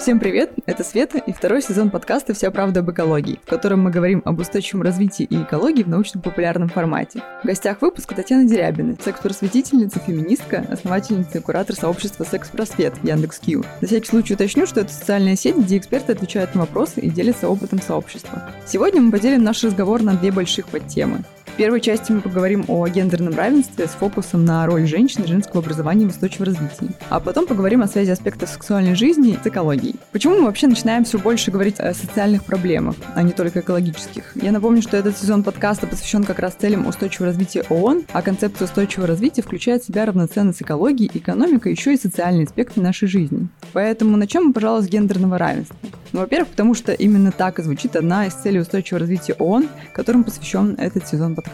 Всем 0.00 0.18
привет, 0.18 0.52
это 0.64 0.82
Света 0.82 1.18
и 1.18 1.30
второй 1.30 1.60
сезон 1.60 1.90
подкаста 1.90 2.32
«Вся 2.32 2.50
правда 2.50 2.80
об 2.80 2.90
экологии», 2.90 3.38
в 3.44 3.50
котором 3.50 3.82
мы 3.82 3.90
говорим 3.90 4.22
об 4.24 4.40
устойчивом 4.40 4.80
развитии 4.80 5.24
и 5.24 5.42
экологии 5.42 5.82
в 5.82 5.90
научно-популярном 5.90 6.70
формате. 6.70 7.22
В 7.42 7.46
гостях 7.46 7.82
выпуска 7.82 8.14
Татьяна 8.14 8.48
Дерябина, 8.48 8.96
секс-просветительница, 8.98 9.98
феминистка, 9.98 10.64
основательница 10.70 11.36
и 11.36 11.40
куратор 11.42 11.76
сообщества 11.76 12.24
«Секс-просвет» 12.24 12.94
Яндекс.Кью. 13.02 13.62
На 13.82 13.86
всякий 13.86 14.08
случай 14.08 14.32
уточню, 14.32 14.66
что 14.66 14.80
это 14.80 14.90
социальная 14.90 15.36
сеть, 15.36 15.58
где 15.58 15.76
эксперты 15.76 16.12
отвечают 16.12 16.54
на 16.54 16.62
вопросы 16.62 17.00
и 17.00 17.10
делятся 17.10 17.50
опытом 17.50 17.82
сообщества. 17.82 18.50
Сегодня 18.66 19.02
мы 19.02 19.12
поделим 19.12 19.44
наш 19.44 19.62
разговор 19.62 20.02
на 20.02 20.14
две 20.14 20.32
больших 20.32 20.68
подтемы. 20.68 21.24
Первой 21.60 21.82
части 21.82 22.10
мы 22.10 22.22
поговорим 22.22 22.64
о 22.68 22.88
гендерном 22.88 23.34
равенстве 23.34 23.86
с 23.86 23.90
фокусом 23.90 24.46
на 24.46 24.64
роль 24.64 24.86
женщин 24.86 25.24
и 25.24 25.26
женского 25.26 25.62
образования 25.62 26.06
в 26.06 26.08
устойчивом 26.08 26.46
развитии. 26.46 26.96
А 27.10 27.20
потом 27.20 27.46
поговорим 27.46 27.82
о 27.82 27.86
связи 27.86 28.08
аспектов 28.08 28.48
сексуальной 28.48 28.94
жизни 28.94 29.38
с 29.44 29.46
экологией. 29.46 29.96
Почему 30.10 30.36
мы 30.38 30.44
вообще 30.46 30.68
начинаем 30.68 31.04
все 31.04 31.18
больше 31.18 31.50
говорить 31.50 31.78
о 31.78 31.92
социальных 31.92 32.44
проблемах, 32.44 32.96
а 33.14 33.22
не 33.22 33.32
только 33.32 33.60
экологических? 33.60 34.34
Я 34.36 34.52
напомню, 34.52 34.80
что 34.80 34.96
этот 34.96 35.18
сезон 35.18 35.42
подкаста 35.42 35.86
посвящен 35.86 36.24
как 36.24 36.38
раз 36.38 36.54
целям 36.54 36.86
устойчивого 36.86 37.26
развития 37.26 37.62
ООН, 37.68 38.04
а 38.10 38.22
концепция 38.22 38.64
устойчивого 38.64 39.08
развития 39.08 39.42
включает 39.42 39.82
в 39.82 39.86
себя 39.86 40.06
равноценно 40.06 40.54
с 40.54 40.62
экологией, 40.62 41.10
экономикой, 41.12 41.72
еще 41.72 41.92
и 41.92 41.98
социальные 41.98 42.46
аспекты 42.46 42.80
нашей 42.80 43.06
жизни. 43.06 43.48
Поэтому 43.74 44.16
начнем 44.16 44.44
мы, 44.44 44.52
пожалуй, 44.54 44.82
с 44.82 44.88
гендерного 44.88 45.36
равенства. 45.36 45.76
Ну, 46.12 46.20
во-первых, 46.20 46.48
потому 46.48 46.72
что 46.74 46.92
именно 46.92 47.30
так 47.30 47.58
и 47.58 47.62
звучит 47.62 47.94
одна 47.96 48.26
из 48.26 48.32
целей 48.32 48.60
устойчивого 48.60 49.00
развития 49.00 49.34
ООН, 49.34 49.68
которым 49.92 50.24
посвящен 50.24 50.74
этот 50.78 51.06
сезон 51.06 51.36
подкаста. 51.36 51.49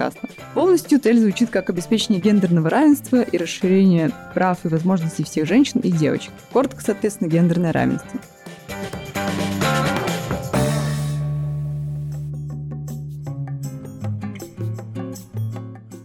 Полностью 0.55 1.01
цель 1.01 1.19
звучит 1.19 1.51
как 1.51 1.71
обеспечение 1.71 2.21
гендерного 2.21 2.71
равенства 2.71 3.23
и 3.23 3.37
расширение 3.37 4.11
прав 4.35 4.59
и 4.65 4.69
возможностей 4.69 5.25
всех 5.25 5.47
женщин 5.47 5.81
и 5.81 5.91
девочек. 5.91 6.33
Коротко, 6.53 6.83
соответственно, 6.83 7.29
гендерное 7.29 7.73
равенство. 7.73 8.21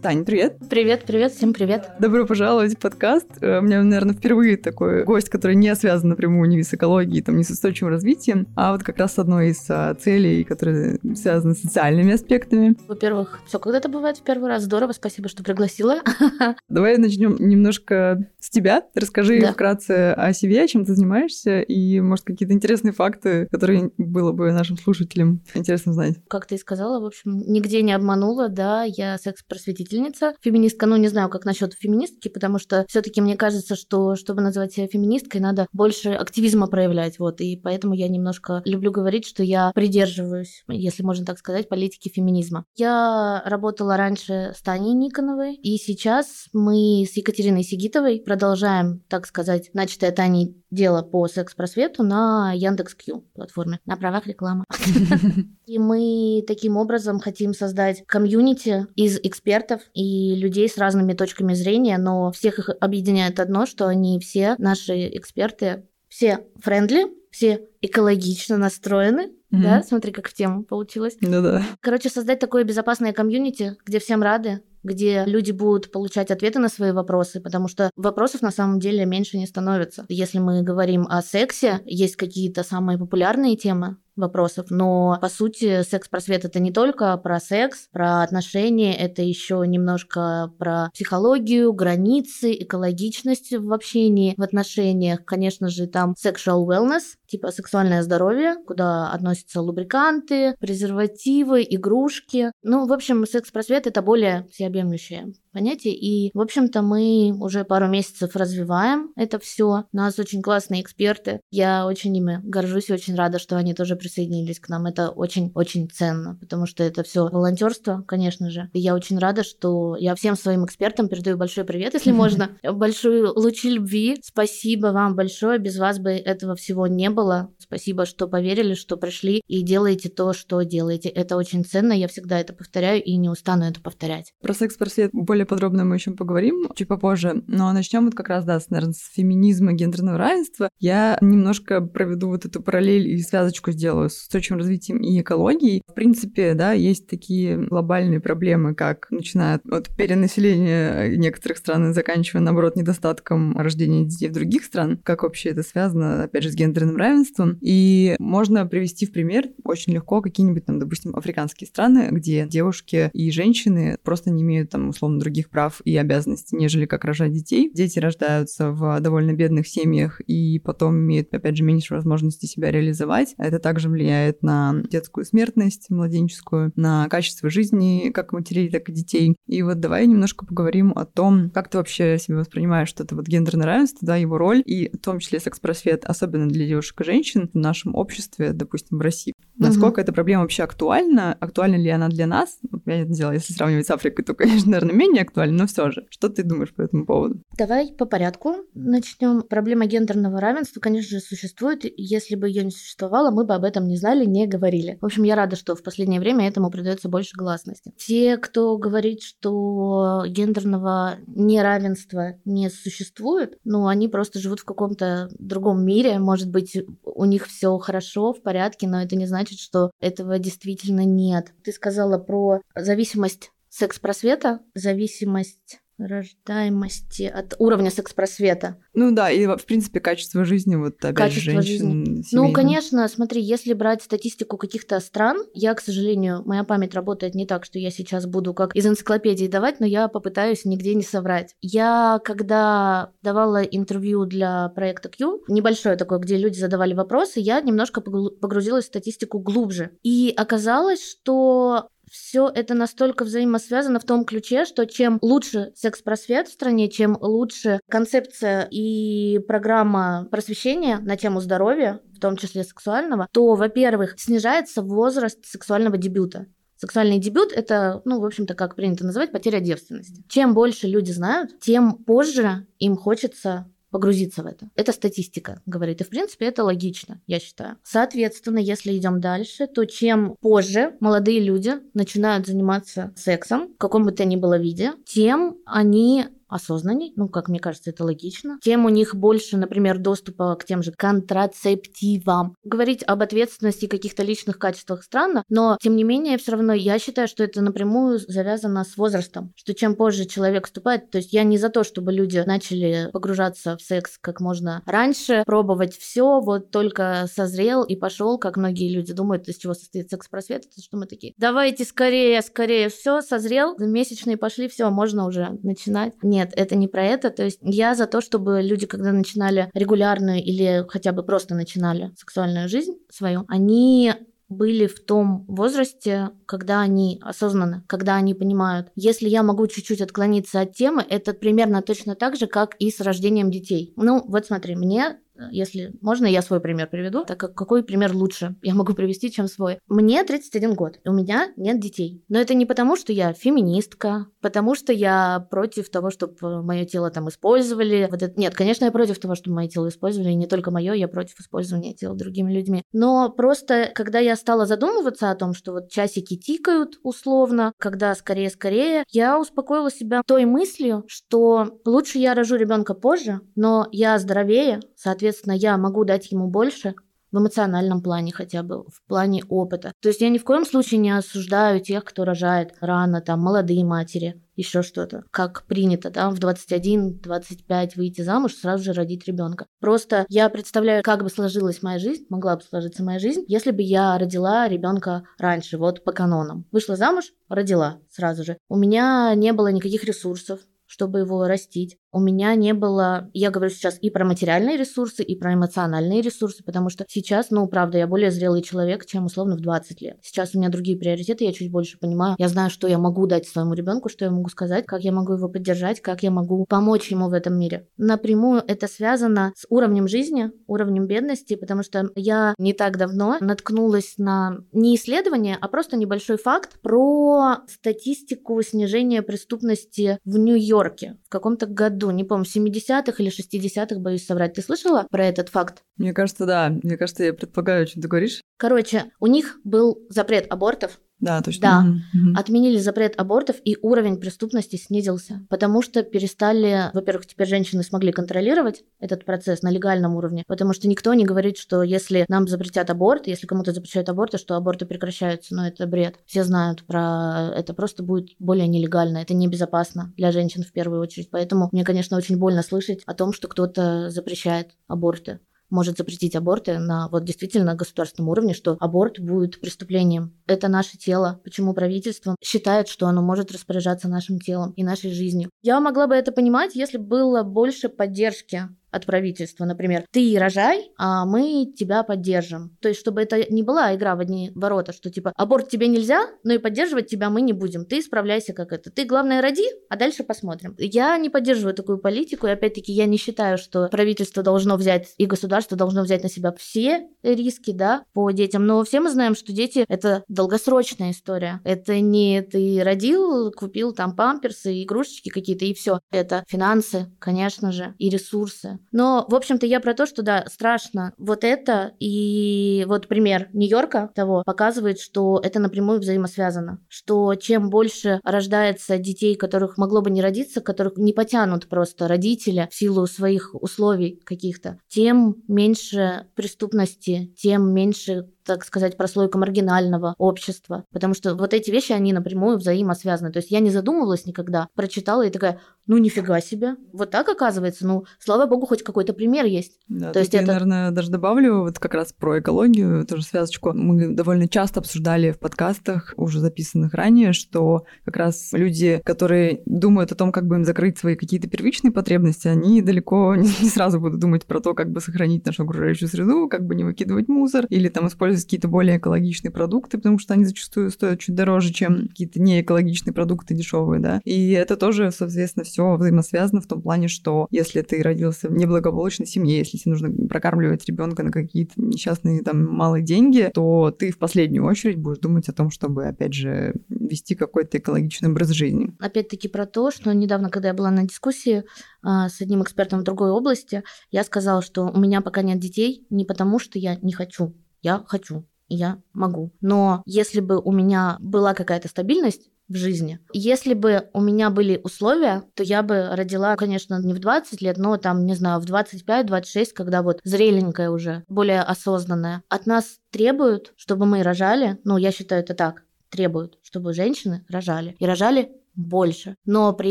Таня, 0.02 0.24
привет. 0.24 0.56
Привет, 0.68 1.04
привет, 1.06 1.32
всем 1.32 1.52
привет. 1.52 1.92
Добро 2.00 2.26
пожаловать 2.26 2.74
в 2.74 2.78
подкаст. 2.78 3.28
Э, 3.40 3.60
у 3.60 3.62
меня, 3.62 3.84
наверное, 3.84 4.16
впервые 4.16 4.56
такой 4.56 5.04
гость, 5.04 5.28
который 5.28 5.54
не 5.54 5.72
связан 5.76 6.08
напрямую 6.08 6.48
ни 6.48 6.60
с 6.60 6.74
экологией, 6.74 7.22
там, 7.22 7.36
ни 7.36 7.42
с 7.42 7.50
устойчивым 7.50 7.92
развитием, 7.92 8.48
а 8.56 8.72
вот 8.72 8.82
как 8.82 8.98
раз 8.98 9.14
с 9.14 9.20
одной 9.20 9.50
из 9.50 9.64
а, 9.70 9.94
целей, 9.94 10.42
которые 10.42 10.98
связаны 11.14 11.54
с 11.54 11.60
социальными 11.60 12.14
аспектами. 12.14 12.74
Во-первых, 12.88 13.42
все 13.46 13.60
когда-то 13.60 13.88
бывает 13.88 14.16
в 14.16 14.24
первый 14.24 14.48
раз. 14.48 14.64
Здорово, 14.64 14.90
спасибо, 14.90 15.28
что 15.28 15.44
пригласила. 15.44 16.00
Давай 16.68 16.98
начнем 16.98 17.36
немножко 17.38 18.28
с 18.40 18.50
тебя. 18.50 18.82
Расскажи 18.96 19.40
да. 19.40 19.52
вкратце 19.52 20.14
о 20.14 20.32
себе, 20.32 20.66
чем 20.66 20.84
ты 20.84 20.96
занимаешься, 20.96 21.60
и, 21.60 22.00
может, 22.00 22.24
какие-то 22.24 22.54
интересные 22.54 22.92
факты, 22.92 23.46
которые 23.52 23.92
было 23.98 24.32
бы 24.32 24.50
нашим 24.50 24.76
слушателям 24.78 25.44
интересно 25.54 25.92
знать. 25.92 26.16
Как 26.26 26.46
ты 26.46 26.56
и 26.56 26.58
сказала, 26.58 27.00
в 27.00 27.04
общем, 27.04 27.38
нигде 27.46 27.82
не 27.82 27.92
обманула, 27.92 28.48
да, 28.48 28.82
я 28.82 29.16
секс-просветитель 29.16 29.91
руководительница, 29.92 30.34
феминистка. 30.40 30.86
Ну, 30.86 30.96
не 30.96 31.08
знаю, 31.08 31.28
как 31.28 31.44
насчет 31.44 31.74
феминистки, 31.74 32.28
потому 32.28 32.58
что 32.58 32.84
все-таки 32.88 33.20
мне 33.20 33.36
кажется, 33.36 33.76
что 33.76 34.16
чтобы 34.16 34.42
назвать 34.42 34.72
себя 34.72 34.86
феминисткой, 34.86 35.40
надо 35.40 35.66
больше 35.72 36.10
активизма 36.10 36.66
проявлять. 36.66 37.18
Вот, 37.18 37.40
и 37.40 37.56
поэтому 37.56 37.94
я 37.94 38.08
немножко 38.08 38.62
люблю 38.64 38.90
говорить, 38.90 39.26
что 39.26 39.42
я 39.42 39.72
придерживаюсь, 39.74 40.64
если 40.68 41.02
можно 41.02 41.24
так 41.24 41.38
сказать, 41.38 41.68
политики 41.68 42.08
феминизма. 42.08 42.64
Я 42.76 43.42
работала 43.44 43.96
раньше 43.96 44.52
с 44.56 44.62
Таней 44.62 44.94
Никоновой, 44.94 45.54
и 45.54 45.76
сейчас 45.76 46.46
мы 46.52 47.06
с 47.08 47.16
Екатериной 47.16 47.62
Сигитовой 47.62 48.20
продолжаем, 48.24 49.02
так 49.08 49.26
сказать, 49.26 49.70
начатое 49.74 50.12
Таней 50.12 50.56
дело 50.72 51.02
по 51.02 51.28
секс-просвету 51.28 52.02
на 52.02 52.52
Яндекс.Кью 52.54 53.24
платформе, 53.34 53.78
на 53.84 53.96
правах 53.96 54.26
рекламы. 54.26 54.64
И 55.66 55.78
мы 55.78 56.42
таким 56.46 56.76
образом 56.76 57.20
хотим 57.20 57.54
создать 57.54 58.04
комьюнити 58.06 58.86
из 58.96 59.18
экспертов 59.22 59.81
и 59.94 60.34
людей 60.34 60.68
с 60.68 60.78
разными 60.78 61.12
точками 61.14 61.54
зрения, 61.54 61.98
но 61.98 62.30
всех 62.32 62.58
их 62.58 62.70
объединяет 62.80 63.40
одно, 63.40 63.66
что 63.66 63.86
они 63.86 64.18
все, 64.20 64.54
наши 64.58 65.08
эксперты, 65.08 65.84
все 66.08 66.46
friendly, 66.60 67.06
все 67.30 67.66
экологично 67.80 68.58
настроены, 68.58 69.32
mm-hmm. 69.52 69.62
да, 69.62 69.82
смотри, 69.82 70.12
как 70.12 70.28
в 70.28 70.34
тему 70.34 70.64
получилось. 70.64 71.16
Ну-да. 71.20 71.62
Короче, 71.80 72.10
создать 72.10 72.38
такое 72.38 72.64
безопасное 72.64 73.12
комьюнити, 73.12 73.76
где 73.84 73.98
всем 73.98 74.22
рады, 74.22 74.60
где 74.82 75.24
люди 75.26 75.52
будут 75.52 75.90
получать 75.90 76.30
ответы 76.30 76.58
на 76.58 76.68
свои 76.68 76.92
вопросы, 76.92 77.40
потому 77.40 77.68
что 77.68 77.90
вопросов 77.96 78.42
на 78.42 78.50
самом 78.50 78.80
деле 78.80 79.04
меньше 79.06 79.38
не 79.38 79.46
становится. 79.46 80.04
Если 80.08 80.38
мы 80.38 80.62
говорим 80.62 81.06
о 81.08 81.22
сексе, 81.22 81.80
есть 81.84 82.16
какие-то 82.16 82.62
самые 82.62 82.98
популярные 82.98 83.56
темы, 83.56 83.96
вопросов. 84.16 84.66
Но, 84.70 85.18
по 85.20 85.28
сути, 85.28 85.82
секс-просвет 85.82 86.44
это 86.44 86.60
не 86.60 86.72
только 86.72 87.16
про 87.16 87.40
секс, 87.40 87.88
про 87.92 88.22
отношения, 88.22 88.96
это 88.96 89.22
еще 89.22 89.62
немножко 89.66 90.52
про 90.58 90.90
психологию, 90.92 91.72
границы, 91.72 92.52
экологичность 92.52 93.52
в 93.52 93.72
общении, 93.72 94.34
в 94.36 94.42
отношениях. 94.42 95.24
Конечно 95.24 95.68
же, 95.68 95.86
там 95.86 96.14
sexual 96.22 96.66
wellness, 96.66 97.16
типа 97.26 97.50
сексуальное 97.50 98.02
здоровье, 98.02 98.56
куда 98.66 99.10
относятся 99.10 99.60
лубриканты, 99.60 100.54
презервативы, 100.60 101.66
игрушки. 101.68 102.52
Ну, 102.62 102.86
в 102.86 102.92
общем, 102.92 103.26
секс-просвет 103.26 103.86
это 103.86 104.02
более 104.02 104.46
всеобъемлющее 104.50 105.32
понятие. 105.52 105.94
И, 105.94 106.30
в 106.34 106.40
общем-то, 106.40 106.82
мы 106.82 107.34
уже 107.38 107.64
пару 107.64 107.88
месяцев 107.88 108.34
развиваем 108.36 109.12
это 109.16 109.38
все. 109.38 109.84
У 109.92 109.96
нас 109.96 110.18
очень 110.18 110.42
классные 110.42 110.82
эксперты. 110.82 111.40
Я 111.50 111.86
очень 111.86 112.16
ими 112.16 112.40
горжусь 112.42 112.88
и 112.88 112.92
очень 112.92 113.14
рада, 113.14 113.38
что 113.38 113.56
они 113.56 113.74
тоже 113.74 113.96
присоединились 113.96 114.60
к 114.60 114.68
нам. 114.68 114.86
Это 114.86 115.10
очень-очень 115.10 115.88
ценно, 115.90 116.36
потому 116.40 116.66
что 116.66 116.82
это 116.82 117.02
все 117.02 117.28
волонтерство, 117.28 118.02
конечно 118.06 118.50
же. 118.50 118.68
И 118.72 118.80
я 118.80 118.94
очень 118.94 119.18
рада, 119.18 119.44
что 119.44 119.96
я 119.96 120.14
всем 120.14 120.36
своим 120.36 120.64
экспертам 120.64 121.08
передаю 121.08 121.36
большой 121.36 121.64
привет, 121.64 121.94
если 121.94 122.12
можно. 122.12 122.56
Большую 122.62 123.32
лучи 123.38 123.70
любви. 123.70 124.18
Спасибо 124.22 124.88
вам 124.88 125.14
большое. 125.14 125.58
Без 125.58 125.78
вас 125.78 125.98
бы 125.98 126.10
этого 126.10 126.54
всего 126.56 126.86
не 126.86 127.10
было. 127.10 127.52
Спасибо, 127.58 128.06
что 128.06 128.26
поверили, 128.28 128.74
что 128.74 128.96
пришли 128.96 129.42
и 129.46 129.62
делаете 129.62 130.08
то, 130.08 130.32
что 130.32 130.62
делаете. 130.62 131.08
Это 131.08 131.36
очень 131.36 131.64
ценно. 131.64 131.92
Я 131.92 132.08
всегда 132.08 132.40
это 132.40 132.52
повторяю 132.52 133.02
и 133.02 133.16
не 133.16 133.28
устану 133.28 133.64
это 133.64 133.80
повторять. 133.80 134.32
Про 134.40 134.54
секс-просвет 134.54 135.10
более 135.12 135.41
более 135.42 135.46
подробно 135.46 135.84
мы 135.84 135.96
еще 135.96 136.12
поговорим 136.12 136.68
чуть 136.74 136.88
попозже. 136.88 137.42
Но 137.46 137.72
начнем 137.72 138.04
вот 138.04 138.14
как 138.14 138.28
раз, 138.28 138.44
да, 138.44 138.60
с, 138.60 138.70
наверное, 138.70 138.94
с 138.94 139.12
феминизма, 139.12 139.72
гендерного 139.72 140.18
равенства. 140.18 140.68
Я 140.78 141.18
немножко 141.20 141.80
проведу 141.80 142.28
вот 142.28 142.44
эту 142.44 142.62
параллель 142.62 143.08
и 143.08 143.18
связочку 143.22 143.72
сделаю 143.72 144.08
с 144.08 144.22
устойчивым 144.22 144.60
развитием 144.60 144.98
и 144.98 145.20
экологией. 145.20 145.82
В 145.88 145.94
принципе, 145.94 146.54
да, 146.54 146.72
есть 146.72 147.08
такие 147.08 147.56
глобальные 147.56 148.20
проблемы, 148.20 148.74
как 148.74 149.08
начиная 149.10 149.60
от 149.70 149.88
перенаселения 149.96 151.16
некоторых 151.16 151.58
стран 151.58 151.90
и 151.90 151.94
заканчивая, 151.94 152.42
наоборот, 152.42 152.76
недостатком 152.76 153.56
рождения 153.56 154.04
детей 154.04 154.28
в 154.28 154.32
других 154.32 154.64
стран. 154.64 155.00
Как 155.02 155.22
вообще 155.22 155.50
это 155.50 155.62
связано, 155.62 156.24
опять 156.24 156.44
же, 156.44 156.50
с 156.50 156.54
гендерным 156.54 156.96
равенством. 156.96 157.58
И 157.60 158.14
можно 158.18 158.66
привести 158.66 159.06
в 159.06 159.12
пример 159.12 159.48
очень 159.64 159.92
легко 159.92 160.20
какие-нибудь 160.20 160.64
там, 160.64 160.78
допустим, 160.78 161.16
африканские 161.16 161.66
страны, 161.66 162.08
где 162.10 162.46
девушки 162.46 163.10
и 163.12 163.30
женщины 163.30 163.96
просто 164.02 164.30
не 164.30 164.42
имеют 164.42 164.70
там, 164.70 164.88
условно, 164.88 165.18
других 165.18 165.31
других 165.32 165.48
прав 165.48 165.80
и 165.84 165.96
обязанностей, 165.96 166.56
нежели 166.56 166.84
как 166.84 167.04
рожать 167.04 167.32
детей. 167.32 167.70
Дети 167.72 167.98
рождаются 167.98 168.70
в 168.70 169.00
довольно 169.00 169.32
бедных 169.32 169.66
семьях 169.66 170.20
и 170.20 170.58
потом 170.58 170.96
имеют, 170.96 171.32
опять 171.32 171.56
же, 171.56 171.64
меньше 171.64 171.94
возможности 171.94 172.44
себя 172.44 172.70
реализовать. 172.70 173.34
Это 173.38 173.58
также 173.58 173.88
влияет 173.88 174.42
на 174.42 174.82
детскую 174.90 175.24
смертность 175.24 175.88
младенческую, 175.88 176.72
на 176.76 177.08
качество 177.08 177.48
жизни 177.48 178.10
как 178.12 178.32
матерей, 178.32 178.68
так 178.70 178.88
и 178.90 178.92
детей. 178.92 179.36
И 179.46 179.62
вот 179.62 179.80
давай 179.80 180.06
немножко 180.06 180.44
поговорим 180.44 180.92
о 180.94 181.06
том, 181.06 181.50
как 181.50 181.68
ты 181.68 181.78
вообще 181.78 182.18
себе 182.18 182.36
воспринимаешь 182.36 182.88
что 182.92 183.04
это 183.04 183.14
вот 183.14 183.26
гендерное 183.26 183.66
равенство, 183.66 184.06
да, 184.06 184.16
его 184.16 184.36
роль, 184.36 184.62
и 184.66 184.90
в 184.92 184.98
том 184.98 185.18
числе 185.18 185.40
секс-просвет, 185.40 186.04
особенно 186.04 186.48
для 186.48 186.66
девушек 186.66 187.00
и 187.00 187.04
женщин 187.04 187.48
в 187.54 187.56
нашем 187.56 187.94
обществе, 187.94 188.52
допустим, 188.52 188.98
в 188.98 189.00
России. 189.00 189.32
Насколько 189.62 189.94
угу. 189.94 190.02
эта 190.02 190.12
проблема 190.12 190.42
вообще 190.42 190.62
актуальна? 190.64 191.36
Актуальна 191.40 191.76
ли 191.76 191.90
она 191.90 192.08
для 192.08 192.26
нас? 192.26 192.58
Я 192.86 193.02
это 193.02 193.12
делала, 193.12 193.32
если 193.32 193.52
сравнивать 193.52 193.86
с 193.86 193.90
Африкой, 193.90 194.24
то, 194.24 194.34
конечно, 194.34 194.70
наверное, 194.70 194.94
менее 194.94 195.22
актуально, 195.22 195.58
но 195.58 195.66
все 195.66 195.90
же. 195.90 196.06
Что 196.10 196.28
ты 196.28 196.42
думаешь 196.42 196.74
по 196.74 196.82
этому 196.82 197.06
поводу? 197.06 197.42
Давай 197.56 197.92
по 197.92 198.04
порядку 198.04 198.56
начнем. 198.74 199.42
Проблема 199.42 199.86
гендерного 199.86 200.40
равенства, 200.40 200.80
конечно 200.80 201.18
же, 201.18 201.24
существует. 201.24 201.84
Если 201.96 202.34
бы 202.34 202.48
ее 202.48 202.64
не 202.64 202.70
существовало, 202.70 203.30
мы 203.30 203.44
бы 203.44 203.54
об 203.54 203.64
этом 203.64 203.86
не 203.86 203.96
знали, 203.96 204.24
не 204.24 204.46
говорили. 204.46 204.98
В 205.00 205.06
общем, 205.06 205.22
я 205.24 205.36
рада, 205.36 205.56
что 205.56 205.74
в 205.74 205.82
последнее 205.82 206.20
время 206.20 206.48
этому 206.48 206.70
придается 206.70 207.08
больше 207.08 207.36
гласности. 207.36 207.92
Те, 207.96 208.36
кто 208.36 208.76
говорит, 208.76 209.22
что 209.22 210.24
гендерного 210.26 211.16
неравенства 211.26 212.34
не 212.44 212.70
существует, 212.70 213.58
ну, 213.64 213.86
они 213.86 214.08
просто 214.08 214.38
живут 214.38 214.60
в 214.60 214.64
каком-то 214.64 215.28
другом 215.38 215.84
мире. 215.84 216.18
Может 216.18 216.50
быть, 216.50 216.76
у 217.04 217.24
них 217.24 217.46
все 217.46 217.76
хорошо, 217.78 218.32
в 218.32 218.42
порядке, 218.42 218.88
но 218.88 219.02
это 219.02 219.16
не 219.16 219.26
значит, 219.26 219.51
что 219.60 219.90
этого 220.00 220.38
действительно 220.38 221.04
нет. 221.04 221.52
Ты 221.64 221.72
сказала 221.72 222.18
про 222.18 222.60
зависимость 222.74 223.50
секс-просвета, 223.68 224.60
зависимость 224.74 225.78
рождаемости, 226.06 227.24
от 227.24 227.54
уровня 227.58 227.90
секс-просвета. 227.90 228.76
Ну 228.94 229.12
да, 229.12 229.30
и 229.30 229.46
в 229.46 229.64
принципе 229.66 230.00
качество 230.00 230.44
жизни, 230.44 230.76
вот 230.76 230.96
опять 231.04 231.16
Качество 231.16 231.62
же, 231.62 231.62
женщин. 231.62 232.04
жизни. 232.04 232.24
Ну, 232.32 232.52
конечно, 232.52 233.06
смотри, 233.08 233.40
если 233.42 233.72
брать 233.72 234.02
статистику 234.02 234.56
каких-то 234.56 235.00
стран, 235.00 235.44
я, 235.54 235.74
к 235.74 235.80
сожалению, 235.80 236.42
моя 236.44 236.64
память 236.64 236.94
работает 236.94 237.34
не 237.34 237.46
так, 237.46 237.64
что 237.64 237.78
я 237.78 237.90
сейчас 237.90 238.26
буду 238.26 238.54
как 238.54 238.74
из 238.76 238.86
энциклопедии 238.86 239.46
давать, 239.46 239.80
но 239.80 239.86
я 239.86 240.08
попытаюсь 240.08 240.64
нигде 240.64 240.94
не 240.94 241.02
соврать. 241.02 241.54
Я, 241.60 242.20
когда 242.24 243.12
давала 243.22 243.62
интервью 243.62 244.26
для 244.26 244.68
проекта 244.70 245.08
Q, 245.08 245.42
небольшое 245.48 245.96
такое, 245.96 246.18
где 246.18 246.36
люди 246.36 246.58
задавали 246.58 246.94
вопросы, 246.94 247.40
я 247.40 247.60
немножко 247.60 248.00
погру- 248.00 248.30
погрузилась 248.30 248.84
в 248.84 248.88
статистику 248.88 249.38
глубже. 249.38 249.90
И 250.02 250.32
оказалось, 250.36 251.02
что 251.08 251.88
все 252.12 252.50
это 252.54 252.74
настолько 252.74 253.24
взаимосвязано 253.24 253.98
в 253.98 254.04
том 254.04 254.26
ключе, 254.26 254.66
что 254.66 254.84
чем 254.84 255.18
лучше 255.22 255.72
секс-просвет 255.74 256.46
в 256.46 256.52
стране, 256.52 256.90
чем 256.90 257.16
лучше 257.18 257.80
концепция 257.88 258.68
и 258.70 259.38
программа 259.48 260.28
просвещения 260.30 260.98
на 260.98 261.16
тему 261.16 261.40
здоровья, 261.40 262.00
в 262.14 262.20
том 262.20 262.36
числе 262.36 262.64
сексуального, 262.64 263.26
то, 263.32 263.54
во-первых, 263.54 264.16
снижается 264.18 264.82
возраст 264.82 265.38
сексуального 265.46 265.96
дебюта. 265.96 266.48
Сексуальный 266.76 267.18
дебют– 267.18 267.52
это, 267.54 268.02
ну, 268.04 268.20
в 268.20 268.26
общем-то, 268.26 268.54
как 268.54 268.74
принято 268.74 269.06
называть, 269.06 269.32
потеря 269.32 269.60
девственности. 269.60 270.22
Чем 270.28 270.52
больше 270.52 270.88
люди 270.88 271.12
знают, 271.12 271.60
тем 271.60 271.94
позже 271.94 272.66
им 272.78 272.96
хочется 272.96 273.71
погрузиться 273.92 274.42
в 274.42 274.46
это. 274.46 274.68
Это 274.74 274.90
статистика 274.90 275.62
говорит. 275.66 276.00
И, 276.00 276.04
в 276.04 276.08
принципе, 276.08 276.46
это 276.46 276.64
логично, 276.64 277.20
я 277.28 277.38
считаю. 277.38 277.76
Соответственно, 277.84 278.58
если 278.58 278.96
идем 278.96 279.20
дальше, 279.20 279.68
то 279.68 279.84
чем 279.84 280.34
позже 280.40 280.96
молодые 280.98 281.38
люди 281.38 281.74
начинают 281.94 282.46
заниматься 282.46 283.12
сексом, 283.14 283.74
в 283.74 283.76
каком 283.76 284.04
бы 284.04 284.12
то 284.12 284.24
ни 284.24 284.36
было 284.36 284.58
виде, 284.58 284.92
тем 285.06 285.58
они 285.66 286.26
осознанней, 286.52 287.12
ну, 287.16 287.28
как 287.28 287.48
мне 287.48 287.58
кажется, 287.58 287.90
это 287.90 288.04
логично, 288.04 288.58
тем 288.62 288.84
у 288.84 288.88
них 288.88 289.14
больше, 289.14 289.56
например, 289.56 289.98
доступа 289.98 290.54
к 290.56 290.64
тем 290.64 290.82
же 290.82 290.92
контрацептивам. 290.92 292.56
Говорить 292.64 293.02
об 293.06 293.22
ответственности 293.22 293.86
каких-то 293.86 294.22
личных 294.22 294.58
качествах 294.58 295.02
странно, 295.02 295.44
но, 295.48 295.78
тем 295.80 295.96
не 295.96 296.04
менее, 296.04 296.38
все 296.38 296.52
равно 296.52 296.72
я 296.72 296.98
считаю, 296.98 297.28
что 297.28 297.44
это 297.44 297.62
напрямую 297.62 298.18
завязано 298.18 298.84
с 298.84 298.96
возрастом, 298.96 299.52
что 299.56 299.74
чем 299.74 299.94
позже 299.94 300.24
человек 300.24 300.66
вступает, 300.66 301.10
то 301.10 301.18
есть 301.18 301.32
я 301.32 301.42
не 301.44 301.58
за 301.58 301.68
то, 301.68 301.84
чтобы 301.84 302.12
люди 302.12 302.42
начали 302.46 303.08
погружаться 303.12 303.76
в 303.76 303.82
секс 303.82 304.18
как 304.20 304.40
можно 304.40 304.82
раньше, 304.86 305.42
пробовать 305.46 305.96
все, 305.96 306.40
вот 306.40 306.70
только 306.70 307.26
созрел 307.32 307.82
и 307.82 307.96
пошел, 307.96 308.38
как 308.38 308.56
многие 308.56 308.92
люди 308.92 309.12
думают, 309.12 309.48
из 309.48 309.56
чего 309.56 309.74
состоит 309.74 310.10
секс-просвет, 310.10 310.64
это 310.66 310.82
что 310.82 310.96
мы 310.96 311.06
такие, 311.06 311.34
давайте 311.36 311.84
скорее, 311.84 312.42
скорее, 312.42 312.88
все, 312.88 313.20
созрел, 313.20 313.76
месячные 313.78 314.36
пошли, 314.36 314.68
все, 314.68 314.90
можно 314.90 315.26
уже 315.26 315.58
начинать. 315.62 316.14
Нет, 316.22 316.41
это 316.54 316.76
не 316.76 316.88
про 316.88 317.04
это, 317.04 317.30
то 317.30 317.44
есть 317.44 317.58
я 317.62 317.94
за 317.94 318.06
то, 318.06 318.20
чтобы 318.20 318.60
люди, 318.62 318.86
когда 318.86 319.12
начинали 319.12 319.70
регулярную 319.74 320.42
или 320.42 320.84
хотя 320.88 321.12
бы 321.12 321.22
просто 321.22 321.54
начинали 321.54 322.12
сексуальную 322.16 322.68
жизнь 322.68 322.94
свою, 323.10 323.44
они 323.48 324.12
были 324.52 324.86
в 324.86 325.00
том 325.04 325.44
возрасте, 325.48 326.30
когда 326.46 326.80
они 326.80 327.18
осознаны, 327.22 327.82
когда 327.86 328.16
они 328.16 328.34
понимают, 328.34 328.88
если 328.94 329.28
я 329.28 329.42
могу 329.42 329.66
чуть-чуть 329.66 330.00
отклониться 330.00 330.60
от 330.60 330.74
темы, 330.74 331.04
это 331.08 331.32
примерно 331.32 331.82
точно 331.82 332.14
так 332.14 332.36
же, 332.36 332.46
как 332.46 332.74
и 332.76 332.90
с 332.90 333.00
рождением 333.00 333.50
детей. 333.50 333.92
Ну, 333.96 334.22
вот 334.26 334.46
смотри, 334.46 334.76
мне 334.76 335.18
если 335.50 335.92
можно, 336.00 336.26
я 336.26 336.42
свой 336.42 336.60
пример 336.60 336.88
приведу, 336.88 337.24
так 337.24 337.38
как 337.38 337.54
какой 337.54 337.82
пример 337.82 338.14
лучше 338.14 338.56
я 338.62 338.74
могу 338.74 338.94
привести, 338.94 339.30
чем 339.30 339.48
свой. 339.48 339.78
Мне 339.88 340.22
31 340.24 340.74
год, 340.74 340.98
у 341.04 341.12
меня 341.12 341.52
нет 341.56 341.80
детей. 341.80 342.22
Но 342.28 342.38
это 342.38 342.54
не 342.54 342.66
потому, 342.66 342.96
что 342.96 343.12
я 343.12 343.32
феминистка, 343.32 344.26
потому 344.40 344.74
что 344.74 344.92
я 344.92 345.46
против 345.50 345.90
того, 345.90 346.10
чтобы 346.10 346.62
мое 346.62 346.84
тело 346.84 347.10
там 347.10 347.28
использовали. 347.28 348.08
Вот 348.10 348.22
это... 348.22 348.38
Нет, 348.38 348.54
конечно, 348.54 348.84
я 348.84 348.92
против 348.92 349.18
того, 349.18 349.34
чтобы 349.34 349.56
мое 349.56 349.68
тело 349.68 349.88
использовали, 349.88 350.30
и 350.30 350.36
не 350.36 350.46
только 350.46 350.70
мое, 350.70 350.92
я 350.94 351.08
против 351.08 351.40
использования 351.40 351.94
тела 351.94 352.14
другими 352.14 352.52
людьми. 352.52 352.82
Но 352.92 353.30
просто, 353.30 353.90
когда 353.94 354.18
я 354.18 354.36
стала 354.36 354.66
задумываться 354.66 355.30
о 355.30 355.34
том, 355.34 355.54
что 355.54 355.72
вот 355.72 355.90
часики 355.90 356.36
тикают 356.36 356.98
условно, 357.02 357.72
когда 357.78 358.14
скорее-скорее, 358.14 359.04
я 359.08 359.38
успокоила 359.38 359.90
себя 359.90 360.22
той 360.26 360.44
мыслью, 360.44 361.04
что 361.06 361.80
лучше 361.84 362.18
я 362.18 362.34
рожу 362.34 362.56
ребенка 362.56 362.94
позже, 362.94 363.40
но 363.54 363.88
я 363.92 364.18
здоровее, 364.18 364.80
соответственно, 364.96 365.21
я 365.52 365.76
могу 365.76 366.04
дать 366.04 366.30
ему 366.32 366.48
больше, 366.48 366.94
в 367.32 367.38
эмоциональном 367.38 368.02
плане 368.02 368.30
хотя 368.32 368.62
бы, 368.62 368.84
в 368.84 369.02
плане 369.08 369.42
опыта. 369.48 369.92
То 370.00 370.08
есть 370.08 370.20
я 370.20 370.28
ни 370.28 370.38
в 370.38 370.44
коем 370.44 370.64
случае 370.64 370.98
не 370.98 371.10
осуждаю 371.10 371.80
тех, 371.80 372.04
кто 372.04 372.24
рожает 372.24 372.74
рано, 372.80 373.20
там, 373.20 373.40
молодые 373.40 373.84
матери, 373.84 374.40
еще 374.54 374.82
что-то. 374.82 375.24
Как 375.30 375.64
принято, 375.66 376.10
да, 376.10 376.30
в 376.30 376.38
21-25 376.38 377.90
выйти 377.96 378.20
замуж, 378.20 378.54
сразу 378.54 378.84
же 378.84 378.92
родить 378.92 379.26
ребенка. 379.26 379.66
Просто 379.80 380.26
я 380.28 380.48
представляю, 380.50 381.02
как 381.02 381.22
бы 381.22 381.30
сложилась 381.30 381.82
моя 381.82 381.98
жизнь, 381.98 382.26
могла 382.28 382.56
бы 382.56 382.62
сложиться 382.62 383.02
моя 383.02 383.18
жизнь, 383.18 383.44
если 383.48 383.70
бы 383.70 383.82
я 383.82 384.18
родила 384.18 384.68
ребенка 384.68 385.24
раньше, 385.38 385.78
вот 385.78 386.04
по 386.04 386.12
канонам. 386.12 386.66
Вышла 386.70 386.96
замуж, 386.96 387.32
родила 387.48 387.98
сразу 388.10 388.44
же. 388.44 388.58
У 388.68 388.76
меня 388.76 389.34
не 389.34 389.52
было 389.54 389.68
никаких 389.68 390.04
ресурсов, 390.04 390.60
чтобы 390.86 391.20
его 391.20 391.46
растить 391.46 391.96
у 392.12 392.20
меня 392.20 392.54
не 392.54 392.74
было, 392.74 393.30
я 393.32 393.50
говорю 393.50 393.70
сейчас 393.70 393.98
и 394.00 394.10
про 394.10 394.24
материальные 394.24 394.76
ресурсы, 394.76 395.22
и 395.22 395.34
про 395.34 395.54
эмоциональные 395.54 396.20
ресурсы, 396.20 396.62
потому 396.62 396.90
что 396.90 397.04
сейчас, 397.08 397.50
ну, 397.50 397.66
правда, 397.66 397.98
я 397.98 398.06
более 398.06 398.30
зрелый 398.30 398.62
человек, 398.62 399.06
чем 399.06 399.24
условно 399.24 399.56
в 399.56 399.60
20 399.60 400.00
лет. 400.02 400.18
Сейчас 400.22 400.54
у 400.54 400.58
меня 400.58 400.68
другие 400.68 400.98
приоритеты, 400.98 401.44
я 401.44 401.52
чуть 401.52 401.72
больше 401.72 401.98
понимаю. 401.98 402.36
Я 402.38 402.48
знаю, 402.48 402.70
что 402.70 402.86
я 402.86 402.98
могу 402.98 403.26
дать 403.26 403.48
своему 403.48 403.72
ребенку, 403.72 404.10
что 404.10 404.26
я 404.26 404.30
могу 404.30 404.50
сказать, 404.50 404.84
как 404.86 405.02
я 405.02 405.12
могу 405.12 405.32
его 405.32 405.48
поддержать, 405.48 406.00
как 406.00 406.22
я 406.22 406.30
могу 406.30 406.66
помочь 406.68 407.10
ему 407.10 407.28
в 407.28 407.32
этом 407.32 407.58
мире. 407.58 407.88
Напрямую 407.96 408.62
это 408.66 408.88
связано 408.88 409.52
с 409.56 409.66
уровнем 409.70 410.06
жизни, 410.06 410.50
уровнем 410.66 411.06
бедности, 411.06 411.56
потому 411.56 411.82
что 411.82 412.10
я 412.14 412.54
не 412.58 412.74
так 412.74 412.98
давно 412.98 413.38
наткнулась 413.40 414.14
на 414.18 414.58
не 414.72 414.96
исследование, 414.96 415.56
а 415.60 415.68
просто 415.68 415.96
небольшой 415.96 416.36
факт 416.36 416.78
про 416.82 417.58
статистику 417.68 418.60
снижения 418.62 419.22
преступности 419.22 420.18
в 420.24 420.36
Нью-Йорке 420.36 421.18
в 421.24 421.28
каком-то 421.30 421.66
году 421.66 422.01
году, 422.02 422.10
не 422.10 422.24
помню, 422.24 422.44
70-х 422.44 423.22
или 423.22 423.30
60-х, 423.30 424.00
боюсь 424.00 424.26
соврать. 424.26 424.54
Ты 424.54 424.62
слышала 424.62 425.06
про 425.10 425.26
этот 425.26 425.48
факт? 425.48 425.82
Мне 425.96 426.12
кажется, 426.12 426.46
да. 426.46 426.70
Мне 426.82 426.96
кажется, 426.96 427.24
я 427.24 427.32
предполагаю, 427.32 427.84
о 427.84 427.86
чем 427.86 428.02
ты 428.02 428.08
говоришь. 428.08 428.42
Короче, 428.56 429.12
у 429.20 429.26
них 429.26 429.58
был 429.64 430.04
запрет 430.08 430.46
абортов 430.50 431.00
да, 431.22 431.40
точно. 431.40 431.62
Да, 431.62 432.18
угу. 432.20 432.36
отменили 432.36 432.78
запрет 432.78 433.14
абортов, 433.16 433.56
и 433.64 433.78
уровень 433.80 434.16
преступности 434.16 434.74
снизился, 434.74 435.46
потому 435.48 435.80
что 435.80 436.02
перестали, 436.02 436.90
во-первых, 436.92 437.26
теперь 437.26 437.46
женщины 437.46 437.84
смогли 437.84 438.10
контролировать 438.10 438.82
этот 438.98 439.24
процесс 439.24 439.62
на 439.62 439.70
легальном 439.70 440.16
уровне, 440.16 440.42
потому 440.48 440.72
что 440.72 440.88
никто 440.88 441.14
не 441.14 441.24
говорит, 441.24 441.58
что 441.58 441.84
если 441.84 442.24
нам 442.28 442.48
запретят 442.48 442.90
аборт, 442.90 443.28
если 443.28 443.46
кому-то 443.46 443.72
запрещают 443.72 444.08
аборты, 444.08 444.36
что 444.36 444.56
аборты 444.56 444.84
прекращаются, 444.84 445.54
но 445.54 445.68
это 445.68 445.86
бред. 445.86 446.16
Все 446.26 446.42
знают 446.42 446.84
про 446.84 447.52
это, 447.56 447.72
просто 447.72 448.02
будет 448.02 448.30
более 448.40 448.66
нелегально, 448.66 449.18
это 449.18 449.32
небезопасно 449.32 450.12
для 450.16 450.32
женщин 450.32 450.64
в 450.64 450.72
первую 450.72 451.00
очередь, 451.00 451.30
поэтому 451.30 451.68
мне, 451.70 451.84
конечно, 451.84 452.16
очень 452.16 452.36
больно 452.36 452.64
слышать 452.64 453.02
о 453.06 453.14
том, 453.14 453.32
что 453.32 453.46
кто-то 453.46 454.10
запрещает 454.10 454.72
аборты 454.88 455.38
может 455.72 455.96
запретить 455.96 456.36
аборты 456.36 456.78
на 456.78 457.08
вот 457.08 457.24
действительно 457.24 457.74
государственном 457.74 458.28
уровне, 458.28 458.54
что 458.54 458.76
аборт 458.78 459.18
будет 459.18 459.60
преступлением. 459.60 460.32
Это 460.46 460.68
наше 460.68 460.96
тело. 460.98 461.40
Почему 461.42 461.74
правительство 461.74 462.36
считает, 462.40 462.88
что 462.88 463.06
оно 463.06 463.22
может 463.22 463.50
распоряжаться 463.50 464.08
нашим 464.08 464.38
телом 464.38 464.72
и 464.72 464.84
нашей 464.84 465.10
жизнью? 465.10 465.50
Я 465.62 465.80
могла 465.80 466.06
бы 466.06 466.14
это 466.14 466.30
понимать, 466.30 466.76
если 466.76 466.98
было 466.98 467.42
больше 467.42 467.88
поддержки 467.88 468.68
от 468.92 469.06
правительства, 469.06 469.64
например, 469.64 470.04
ты 470.10 470.36
рожай, 470.38 470.92
а 470.98 471.24
мы 471.24 471.72
тебя 471.76 472.02
поддержим. 472.02 472.76
То 472.80 472.88
есть, 472.88 473.00
чтобы 473.00 473.22
это 473.22 473.50
не 473.52 473.62
была 473.62 473.94
игра 473.94 474.14
в 474.14 474.20
одни 474.20 474.52
ворота, 474.54 474.92
что 474.92 475.10
типа 475.10 475.32
аборт 475.36 475.68
тебе 475.68 475.88
нельзя, 475.88 476.26
но 476.44 476.52
и 476.52 476.58
поддерживать 476.58 477.08
тебя 477.08 477.30
мы 477.30 477.40
не 477.40 477.52
будем. 477.52 477.84
Ты 477.84 478.02
справляйся 478.02 478.52
как 478.52 478.72
это. 478.72 478.90
Ты, 478.90 479.04
главное, 479.04 479.40
роди, 479.40 479.64
а 479.88 479.96
дальше 479.96 480.22
посмотрим. 480.24 480.76
Я 480.78 481.16
не 481.18 481.30
поддерживаю 481.30 481.74
такую 481.74 481.98
политику, 481.98 482.46
и 482.46 482.50
опять-таки 482.50 482.92
я 482.92 483.06
не 483.06 483.16
считаю, 483.16 483.58
что 483.58 483.88
правительство 483.88 484.42
должно 484.42 484.76
взять 484.76 485.14
и 485.16 485.26
государство 485.26 485.76
должно 485.76 486.02
взять 486.02 486.22
на 486.22 486.28
себя 486.28 486.52
все 486.52 487.08
риски, 487.22 487.72
да, 487.72 488.04
по 488.12 488.30
детям. 488.30 488.66
Но 488.66 488.84
все 488.84 489.00
мы 489.00 489.10
знаем, 489.10 489.34
что 489.34 489.52
дети— 489.52 489.84
это 489.88 490.24
долгосрочная 490.28 491.12
история. 491.12 491.60
Это 491.64 492.00
не 492.00 492.42
ты 492.42 492.82
родил, 492.84 493.50
купил 493.52 493.92
там 493.92 494.14
памперсы, 494.14 494.82
игрушечки 494.82 495.30
какие-то, 495.30 495.64
и 495.64 495.74
все. 495.74 496.00
Это 496.10 496.44
финансы, 496.48 497.10
конечно 497.18 497.72
же, 497.72 497.94
и 497.98 498.10
ресурсы. 498.10 498.78
Но, 498.90 499.26
в 499.28 499.34
общем-то, 499.34 499.66
я 499.66 499.80
про 499.80 499.94
то, 499.94 500.06
что, 500.06 500.22
да, 500.22 500.44
страшно 500.48 501.12
вот 501.18 501.44
это, 501.44 501.92
и 502.00 502.84
вот 502.88 503.08
пример 503.08 503.48
Нью-Йорка 503.52 504.10
того 504.14 504.42
показывает, 504.44 504.98
что 504.98 505.40
это 505.42 505.60
напрямую 505.60 506.00
взаимосвязано, 506.00 506.80
что 506.88 507.34
чем 507.34 507.70
больше 507.70 508.20
рождается 508.24 508.98
детей, 508.98 509.36
которых 509.36 509.78
могло 509.78 510.02
бы 510.02 510.10
не 510.10 510.22
родиться, 510.22 510.60
которых 510.60 510.96
не 510.96 511.12
потянут 511.12 511.68
просто 511.68 512.08
родители 512.08 512.68
в 512.70 512.74
силу 512.74 513.06
своих 513.06 513.54
условий 513.54 514.20
каких-то, 514.24 514.78
тем 514.88 515.36
меньше 515.48 516.26
преступности, 516.34 517.32
тем 517.36 517.72
меньше 517.72 518.31
так 518.44 518.64
сказать, 518.64 518.96
прослойка 518.96 519.38
маргинального 519.38 520.14
общества. 520.18 520.84
Потому 520.92 521.14
что 521.14 521.34
вот 521.34 521.54
эти 521.54 521.70
вещи, 521.70 521.92
они 521.92 522.12
напрямую 522.12 522.58
взаимосвязаны. 522.58 523.32
То 523.32 523.38
есть 523.38 523.50
я 523.50 523.60
не 523.60 523.70
задумывалась 523.70 524.26
никогда, 524.26 524.68
прочитала 524.74 525.26
и 525.26 525.30
такая, 525.30 525.60
ну 525.86 525.98
нифига 525.98 526.40
себе, 526.40 526.76
вот 526.92 527.10
так 527.10 527.28
оказывается. 527.28 527.86
Ну, 527.86 528.04
слава 528.18 528.46
богу, 528.46 528.66
хоть 528.66 528.82
какой-то 528.82 529.12
пример 529.12 529.44
есть. 529.44 529.78
Да, 529.88 530.12
То 530.12 530.20
есть 530.20 530.32
я, 530.32 530.40
это... 530.40 530.48
наверное, 530.48 530.90
даже 530.90 531.10
добавлю 531.10 531.60
вот 531.60 531.78
как 531.78 531.94
раз 531.94 532.12
про 532.12 532.40
экологию, 532.40 533.04
тоже 533.06 533.24
связочку. 533.24 533.72
Мы 533.72 534.14
довольно 534.14 534.48
часто 534.48 534.80
обсуждали 534.80 535.32
в 535.32 535.38
подкастах, 535.38 536.14
уже 536.16 536.40
записанных 536.40 536.94
ранее, 536.94 537.32
что 537.32 537.84
как 538.04 538.16
раз 538.16 538.50
люди, 538.52 539.00
которые 539.04 539.62
думают 539.66 540.12
о 540.12 540.14
том, 540.14 540.32
как 540.32 540.46
бы 540.46 540.56
им 540.56 540.64
закрыть 540.64 540.98
свои 540.98 541.16
какие-то 541.16 541.48
первичные 541.48 541.92
потребности, 541.92 542.48
они 542.48 542.82
далеко 542.82 543.34
не, 543.34 543.48
не 543.62 543.68
сразу 543.68 544.00
будут 544.00 544.20
думать 544.20 544.46
про 544.46 544.60
то, 544.60 544.74
как 544.74 544.90
бы 544.90 545.00
сохранить 545.00 545.44
нашу 545.46 545.64
окружающую 545.64 546.08
среду, 546.08 546.48
как 546.48 546.64
бы 546.64 546.74
не 546.74 546.84
выкидывать 546.84 547.28
мусор 547.28 547.66
или 547.70 547.88
там 547.88 548.06
использовать 548.08 548.31
какие-то 548.36 548.68
более 548.68 548.98
экологичные 548.98 549.50
продукты, 549.50 549.98
потому 549.98 550.18
что 550.18 550.34
они 550.34 550.44
зачастую 550.44 550.90
стоят 550.90 551.20
чуть 551.20 551.34
дороже, 551.34 551.72
чем 551.72 552.08
какие-то 552.08 552.40
неэкологичные 552.40 553.12
продукты 553.12 553.54
дешевые, 553.54 554.00
да. 554.00 554.20
И 554.24 554.50
это 554.50 554.76
тоже, 554.76 555.10
соответственно, 555.10 555.64
все 555.64 555.96
взаимосвязано 555.96 556.60
в 556.60 556.66
том 556.66 556.82
плане, 556.82 557.08
что 557.08 557.46
если 557.50 557.82
ты 557.82 558.02
родился 558.02 558.48
в 558.48 558.52
неблагополучной 558.52 559.26
семье, 559.26 559.58
если 559.58 559.78
тебе 559.78 559.92
нужно 559.92 560.28
прокармливать 560.28 560.86
ребенка 560.86 561.22
на 561.22 561.30
какие-то 561.30 561.72
несчастные 561.76 562.42
там 562.42 562.64
малые 562.66 563.02
деньги, 563.02 563.50
то 563.52 563.90
ты 563.90 564.10
в 564.10 564.18
последнюю 564.18 564.64
очередь 564.64 564.98
будешь 564.98 565.18
думать 565.18 565.48
о 565.48 565.52
том, 565.52 565.70
чтобы, 565.70 566.06
опять 566.06 566.34
же, 566.34 566.74
вести 566.88 567.34
какой-то 567.34 567.78
экологичный 567.78 568.30
образ 568.30 568.50
жизни. 568.50 568.92
Опять-таки 569.00 569.48
про 569.48 569.66
то, 569.66 569.90
что 569.90 570.12
недавно, 570.12 570.50
когда 570.50 570.68
я 570.68 570.74
была 570.74 570.90
на 570.90 571.04
дискуссии 571.04 571.64
а, 572.02 572.28
с 572.28 572.40
одним 572.40 572.62
экспертом 572.62 573.00
в 573.00 573.04
другой 573.04 573.30
области, 573.30 573.82
я 574.10 574.24
сказала, 574.24 574.62
что 574.62 574.86
у 574.86 574.98
меня 574.98 575.20
пока 575.20 575.42
нет 575.42 575.58
детей 575.58 576.06
не 576.10 576.24
потому, 576.24 576.58
что 576.58 576.78
я 576.78 576.96
не 576.96 577.12
хочу, 577.12 577.54
я 577.82 578.02
хочу, 578.06 578.44
я 578.68 579.00
могу. 579.12 579.50
Но 579.60 580.02
если 580.06 580.40
бы 580.40 580.58
у 580.58 580.72
меня 580.72 581.16
была 581.20 581.54
какая-то 581.54 581.88
стабильность, 581.88 582.48
в 582.68 582.76
жизни. 582.76 583.18
Если 583.32 583.74
бы 583.74 584.08
у 584.12 584.20
меня 584.20 584.48
были 584.50 584.80
условия, 584.82 585.42
то 585.54 585.62
я 585.62 585.82
бы 585.82 586.08
родила, 586.12 586.56
конечно, 586.56 586.98
не 587.02 587.12
в 587.12 587.18
20 587.18 587.60
лет, 587.60 587.76
но 587.76 587.96
там, 587.98 588.24
не 588.24 588.34
знаю, 588.34 588.60
в 588.60 588.64
25-26, 588.64 589.72
когда 589.74 590.02
вот 590.02 590.20
зреленькая 590.24 590.90
уже, 590.90 591.24
более 591.28 591.60
осознанная. 591.60 592.42
От 592.48 592.66
нас 592.66 592.98
требуют, 593.10 593.72
чтобы 593.76 594.06
мы 594.06 594.22
рожали, 594.22 594.78
ну, 594.84 594.96
я 594.96 595.12
считаю 595.12 595.42
это 595.42 595.54
так, 595.54 595.82
требуют, 596.08 596.58
чтобы 596.62 596.94
женщины 596.94 597.44
рожали. 597.48 597.96
И 597.98 598.06
рожали 598.06 598.52
больше. 598.74 599.36
Но 599.44 599.72
при 599.72 599.90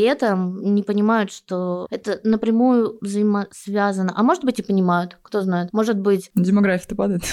этом 0.00 0.74
не 0.74 0.82
понимают, 0.82 1.30
что 1.30 1.86
это 1.90 2.20
напрямую 2.24 2.98
взаимосвязано. 3.00 4.12
А 4.16 4.22
может 4.22 4.44
быть 4.44 4.58
и 4.58 4.62
понимают, 4.62 5.18
кто 5.22 5.40
знает. 5.42 5.72
Может 5.72 5.98
быть... 5.98 6.30
Демография-то 6.34 6.94
падает. 6.94 7.22